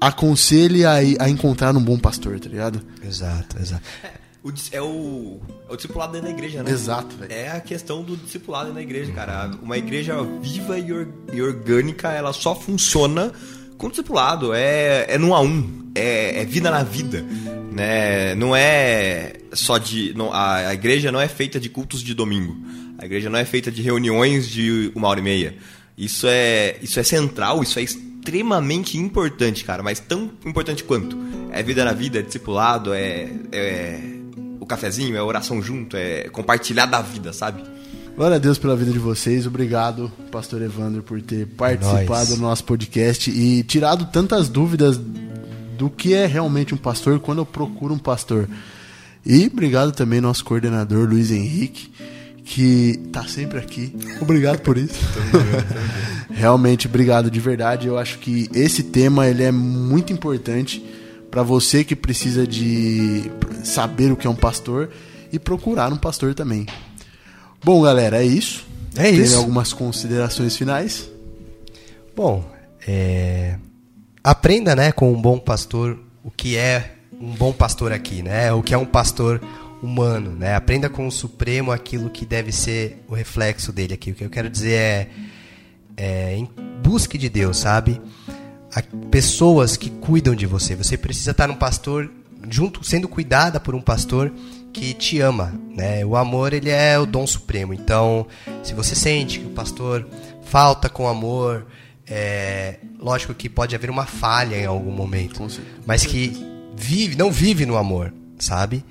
aconselhe 0.00 0.86
a, 0.86 0.94
a 1.18 1.28
encontrar 1.28 1.76
um 1.76 1.82
bom 1.82 1.98
pastor, 1.98 2.40
tá 2.40 2.48
ligado? 2.48 2.80
Exato, 3.06 3.58
exato. 3.60 3.82
O 4.42 4.50
é, 4.72 4.80
o, 4.80 5.38
é 5.68 5.72
o 5.72 5.76
discipulado 5.76 6.12
dentro 6.12 6.28
da 6.28 6.32
igreja, 6.32 6.62
né? 6.62 6.70
Exato, 6.70 7.14
velho. 7.16 7.30
É 7.30 7.50
a 7.50 7.60
questão 7.60 8.02
do 8.02 8.16
discipulado 8.16 8.66
dentro 8.66 8.76
da 8.76 8.82
igreja, 8.82 9.12
cara. 9.12 9.50
Uma 9.62 9.76
igreja 9.76 10.14
viva 10.40 10.78
e, 10.78 10.90
or- 10.90 11.08
e 11.30 11.42
orgânica, 11.42 12.10
ela 12.12 12.32
só 12.32 12.54
funciona 12.54 13.32
com 13.76 13.90
discipulado. 13.90 14.54
É, 14.54 15.04
é 15.08 15.18
num 15.18 15.34
a 15.34 15.42
um. 15.42 15.90
É, 15.94 16.40
é 16.40 16.44
vida 16.46 16.70
na 16.70 16.82
vida. 16.82 17.22
Né? 17.70 18.34
Não 18.36 18.56
é 18.56 19.34
só 19.52 19.76
de. 19.76 20.14
Não, 20.14 20.32
a, 20.32 20.68
a 20.68 20.72
igreja 20.74 21.12
não 21.12 21.20
é 21.20 21.28
feita 21.28 21.60
de 21.60 21.68
cultos 21.68 22.00
de 22.02 22.14
domingo. 22.14 22.56
A 22.96 23.04
igreja 23.04 23.28
não 23.28 23.38
é 23.38 23.44
feita 23.44 23.70
de 23.70 23.82
reuniões 23.82 24.48
de 24.48 24.90
uma 24.94 25.08
hora 25.08 25.20
e 25.20 25.22
meia. 25.22 25.54
Isso 25.98 26.26
é, 26.26 26.76
isso 26.80 26.98
é 26.98 27.02
central, 27.02 27.62
isso 27.62 27.78
é 27.78 27.82
extremamente 28.20 28.98
importante, 28.98 29.64
cara. 29.64 29.82
Mas 29.82 29.98
tão 29.98 30.30
importante 30.44 30.84
quanto. 30.84 31.16
É 31.50 31.62
vida 31.62 31.84
na 31.84 31.92
vida, 31.92 32.18
é 32.18 32.22
discipulado, 32.22 32.92
é- 32.92 33.28
é 33.50 34.00
o 34.60 34.66
cafezinho, 34.66 35.16
é 35.16 35.22
oração 35.22 35.60
junto, 35.62 35.96
é 35.96 36.28
compartilhar 36.28 36.86
da 36.86 37.00
vida, 37.02 37.32
sabe? 37.32 37.62
Glória 38.14 38.36
a 38.36 38.38
Deus 38.38 38.58
pela 38.58 38.76
vida 38.76 38.92
de 38.92 38.98
vocês. 38.98 39.46
Obrigado, 39.46 40.12
Pastor 40.30 40.60
Evandro, 40.62 41.02
por 41.02 41.20
ter 41.22 41.46
participado 41.46 42.06
nóis. 42.06 42.28
do 42.28 42.36
nosso 42.36 42.62
podcast 42.64 43.30
e 43.30 43.62
tirado 43.64 44.06
tantas 44.12 44.48
dúvidas 44.48 45.00
do 45.78 45.88
que 45.88 46.12
é 46.12 46.26
realmente 46.26 46.74
um 46.74 46.76
pastor 46.76 47.18
quando 47.18 47.38
eu 47.38 47.46
procuro 47.46 47.94
um 47.94 47.98
pastor. 47.98 48.46
E 49.24 49.46
obrigado 49.46 49.92
também 49.92 50.20
nosso 50.20 50.44
coordenador 50.44 51.08
Luiz 51.08 51.30
Henrique, 51.30 51.90
que 52.44 52.98
tá 53.12 53.24
sempre 53.26 53.58
aqui. 53.58 53.94
Obrigado 54.20 54.60
por 54.60 54.76
isso. 54.76 54.98
Realmente, 56.32 56.86
obrigado 56.86 57.30
de 57.30 57.40
verdade. 57.40 57.86
Eu 57.86 57.98
acho 57.98 58.18
que 58.18 58.48
esse 58.54 58.82
tema 58.82 59.26
ele 59.26 59.42
é 59.42 59.52
muito 59.52 60.12
importante 60.12 60.84
para 61.30 61.42
você 61.42 61.84
que 61.84 61.94
precisa 61.94 62.46
de 62.46 63.30
saber 63.62 64.12
o 64.12 64.16
que 64.16 64.26
é 64.26 64.30
um 64.30 64.34
pastor 64.34 64.90
e 65.32 65.38
procurar 65.38 65.92
um 65.92 65.96
pastor 65.96 66.34
também. 66.34 66.66
Bom, 67.62 67.82
galera, 67.82 68.22
é 68.22 68.26
isso. 68.26 68.66
É 68.96 69.04
Tem 69.04 69.16
isso. 69.16 69.36
algumas 69.36 69.72
considerações 69.72 70.56
finais? 70.56 71.08
Bom, 72.16 72.44
é, 72.86 73.56
aprenda, 74.24 74.74
né, 74.74 74.90
com 74.90 75.12
um 75.12 75.20
bom 75.20 75.38
pastor 75.38 75.98
o 76.24 76.30
que 76.30 76.56
é 76.56 76.96
um 77.20 77.32
bom 77.32 77.52
pastor 77.52 77.92
aqui, 77.92 78.22
né? 78.22 78.52
O 78.52 78.62
que 78.62 78.74
é 78.74 78.78
um 78.78 78.86
pastor 78.86 79.40
humano, 79.82 80.32
né? 80.32 80.54
Aprenda 80.54 80.88
com 80.88 81.06
o 81.06 81.12
Supremo 81.12 81.72
aquilo 81.72 82.10
que 82.10 82.24
deve 82.24 82.52
ser 82.52 83.02
o 83.08 83.14
reflexo 83.14 83.72
dele 83.72 83.94
aqui. 83.94 84.10
O 84.10 84.14
que 84.14 84.24
eu 84.24 84.30
quero 84.30 84.48
dizer 84.48 84.72
é, 84.72 85.08
é 86.00 86.34
em 86.36 86.48
busque 86.82 87.18
de 87.18 87.28
Deus, 87.28 87.58
sabe? 87.58 88.00
Há 88.74 88.82
pessoas 89.10 89.76
que 89.76 89.90
cuidam 89.90 90.34
de 90.34 90.46
você. 90.46 90.74
Você 90.74 90.96
precisa 90.96 91.32
estar 91.32 91.46
num 91.46 91.54
pastor 91.54 92.10
junto, 92.48 92.82
sendo 92.82 93.06
cuidada 93.06 93.60
por 93.60 93.74
um 93.74 93.80
pastor 93.80 94.32
que 94.72 94.94
te 94.94 95.20
ama, 95.20 95.52
né? 95.76 96.04
O 96.04 96.16
amor 96.16 96.52
ele 96.52 96.70
é 96.70 96.98
o 96.98 97.04
dom 97.04 97.26
supremo. 97.26 97.74
Então, 97.74 98.26
se 98.62 98.72
você 98.72 98.94
sente 98.94 99.40
que 99.40 99.46
o 99.46 99.50
pastor 99.50 100.08
falta 100.42 100.88
com 100.88 101.06
amor, 101.06 101.66
é, 102.06 102.78
lógico 102.98 103.34
que 103.34 103.48
pode 103.48 103.74
haver 103.74 103.90
uma 103.90 104.06
falha 104.06 104.56
em 104.56 104.66
algum 104.66 104.92
momento, 104.92 105.46
mas 105.84 106.06
que 106.06 106.32
vive, 106.76 107.16
não 107.16 107.30
vive 107.30 107.66
no 107.66 107.76
amor, 107.76 108.14
sabe? 108.38 108.84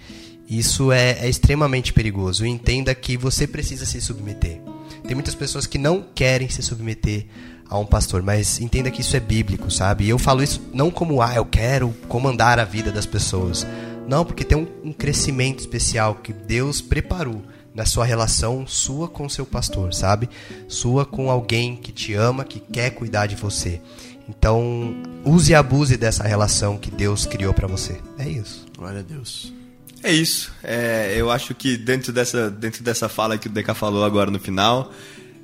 Isso 0.47 0.91
é, 0.91 1.17
é 1.21 1.29
extremamente 1.29 1.93
perigoso. 1.93 2.45
Entenda 2.45 2.93
que 2.93 3.17
você 3.17 3.47
precisa 3.47 3.85
se 3.85 4.01
submeter. 4.01 4.61
Tem 5.09 5.15
muitas 5.15 5.33
pessoas 5.33 5.65
que 5.65 5.79
não 5.79 6.05
querem 6.13 6.47
se 6.49 6.61
submeter 6.61 7.25
a 7.67 7.79
um 7.79 7.85
pastor, 7.85 8.21
mas 8.21 8.61
entenda 8.61 8.91
que 8.91 9.01
isso 9.01 9.17
é 9.17 9.19
bíblico, 9.19 9.71
sabe? 9.71 10.03
E 10.03 10.09
eu 10.09 10.19
falo 10.19 10.43
isso 10.43 10.61
não 10.71 10.91
como, 10.91 11.19
ah, 11.19 11.33
eu 11.33 11.45
quero 11.45 11.89
comandar 12.07 12.59
a 12.59 12.63
vida 12.63 12.91
das 12.91 13.07
pessoas. 13.07 13.65
Não, 14.07 14.23
porque 14.23 14.43
tem 14.43 14.55
um, 14.55 14.67
um 14.83 14.93
crescimento 14.93 15.61
especial 15.61 16.13
que 16.13 16.31
Deus 16.31 16.79
preparou 16.79 17.41
na 17.73 17.87
sua 17.87 18.05
relação 18.05 18.67
sua 18.67 19.07
com 19.07 19.27
seu 19.27 19.47
pastor, 19.47 19.95
sabe? 19.95 20.29
Sua 20.67 21.07
com 21.07 21.31
alguém 21.31 21.75
que 21.75 21.91
te 21.91 22.13
ama, 22.13 22.45
que 22.45 22.59
quer 22.59 22.91
cuidar 22.91 23.25
de 23.25 23.35
você. 23.35 23.81
Então, 24.29 24.95
use 25.25 25.53
e 25.53 25.55
abuse 25.55 25.97
dessa 25.97 26.21
relação 26.21 26.77
que 26.77 26.91
Deus 26.91 27.25
criou 27.25 27.51
pra 27.51 27.67
você. 27.67 27.99
É 28.15 28.29
isso. 28.29 28.67
Glória 28.77 28.99
a 28.99 29.01
Deus. 29.01 29.58
É 30.03 30.11
isso. 30.11 30.51
É, 30.63 31.13
eu 31.17 31.29
acho 31.29 31.53
que 31.53 31.75
dentro 31.75 32.13
dessa, 32.13 32.49
dentro 32.49 32.83
dessa 32.83 33.09
fala 33.09 33.37
que 33.37 33.47
o 33.47 33.49
Deca 33.51 33.73
falou 33.73 34.03
agora 34.03 34.31
no 34.31 34.39
final, 34.39 34.91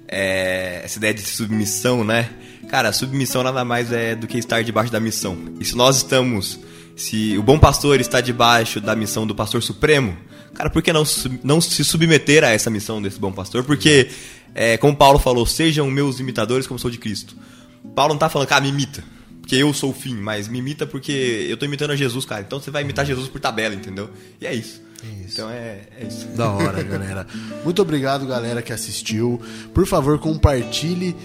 é, 0.07 0.81
essa 0.83 0.97
ideia 0.97 1.13
de 1.13 1.21
submissão, 1.21 2.03
né? 2.03 2.29
Cara, 2.69 2.91
submissão 2.93 3.43
nada 3.43 3.65
mais 3.65 3.91
é 3.91 4.15
do 4.15 4.27
que 4.27 4.37
estar 4.37 4.63
debaixo 4.63 4.91
da 4.91 4.99
missão. 4.99 5.37
E 5.59 5.65
se 5.65 5.75
nós 5.75 5.97
estamos, 5.97 6.59
se 6.95 7.37
o 7.37 7.43
bom 7.43 7.59
pastor 7.59 7.99
está 7.99 8.21
debaixo 8.21 8.79
da 8.79 8.95
missão 8.95 9.27
do 9.27 9.35
pastor 9.35 9.61
supremo, 9.61 10.17
cara, 10.53 10.69
por 10.69 10.81
que 10.81 10.93
não, 10.93 11.03
não 11.43 11.59
se 11.59 11.83
submeter 11.83 12.43
a 12.43 12.49
essa 12.49 12.69
missão 12.69 13.01
desse 13.01 13.19
bom 13.19 13.31
pastor? 13.31 13.63
Porque, 13.63 14.09
é, 14.53 14.77
como 14.77 14.95
Paulo 14.95 15.19
falou, 15.19 15.45
sejam 15.45 15.91
meus 15.91 16.19
imitadores 16.19 16.65
como 16.65 16.79
sou 16.79 16.89
de 16.89 16.97
Cristo. 16.97 17.35
Paulo 17.93 18.13
não 18.13 18.19
tá 18.19 18.29
falando, 18.29 18.47
cara, 18.47 18.61
me 18.61 18.69
imita. 18.69 19.03
Porque 19.45 19.57
eu 19.57 19.71
sou 19.75 19.91
o 19.91 19.93
fim, 19.93 20.15
mas 20.15 20.47
me 20.47 20.57
imita 20.57 20.87
porque 20.87 21.45
eu 21.47 21.55
tô 21.55 21.65
imitando 21.65 21.91
a 21.91 21.95
Jesus, 21.95 22.25
cara. 22.25 22.41
Então 22.41 22.59
você 22.59 22.71
vai 22.71 22.81
imitar 22.81 23.05
Jesus 23.05 23.29
por 23.29 23.39
tabela, 23.39 23.75
entendeu? 23.75 24.09
E 24.41 24.47
é 24.47 24.51
isso. 24.55 24.81
Então 25.31 25.47
é, 25.51 25.81
é 25.99 26.07
isso. 26.07 26.25
Da 26.29 26.49
hora, 26.49 26.81
galera. 26.81 27.27
Muito 27.63 27.79
obrigado, 27.79 28.25
galera, 28.25 28.63
que 28.63 28.73
assistiu. 28.73 29.39
Por 29.71 29.85
favor, 29.85 30.17
compartilhe 30.17 31.15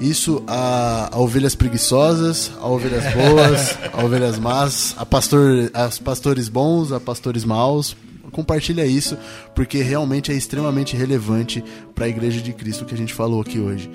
isso 0.00 0.42
a, 0.48 1.08
a 1.12 1.20
ovelhas 1.20 1.54
preguiçosas, 1.54 2.50
a 2.60 2.66
ovelhas 2.66 3.04
boas, 3.14 3.78
a 3.92 4.04
ovelhas 4.04 4.40
más, 4.40 4.96
a 4.98 5.06
pastor, 5.06 5.70
as 5.72 6.00
pastores 6.00 6.48
bons, 6.48 6.90
a 6.90 6.98
pastores 6.98 7.44
maus. 7.44 7.96
Compartilha 8.32 8.84
isso, 8.84 9.16
porque 9.54 9.82
realmente 9.82 10.32
é 10.32 10.34
extremamente 10.34 10.96
relevante 10.96 11.62
para 11.94 12.06
a 12.06 12.08
Igreja 12.08 12.40
de 12.40 12.52
Cristo 12.52 12.84
que 12.84 12.94
a 12.94 12.98
gente 12.98 13.14
falou 13.14 13.40
aqui 13.40 13.60
hoje. 13.60 13.88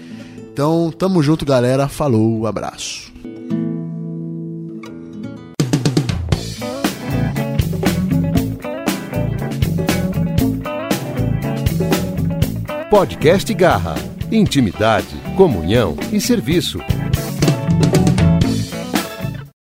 Então, 0.53 0.89
tamo 0.89 1.21
junto, 1.21 1.45
galera. 1.45 1.89
Falou, 1.89 2.47
abraço. 2.47 3.11
Podcast 12.93 13.51
Garra. 13.55 13.95
Intimidade, 14.31 15.17
comunhão 15.35 15.97
e 16.11 16.21
serviço. 16.21 16.77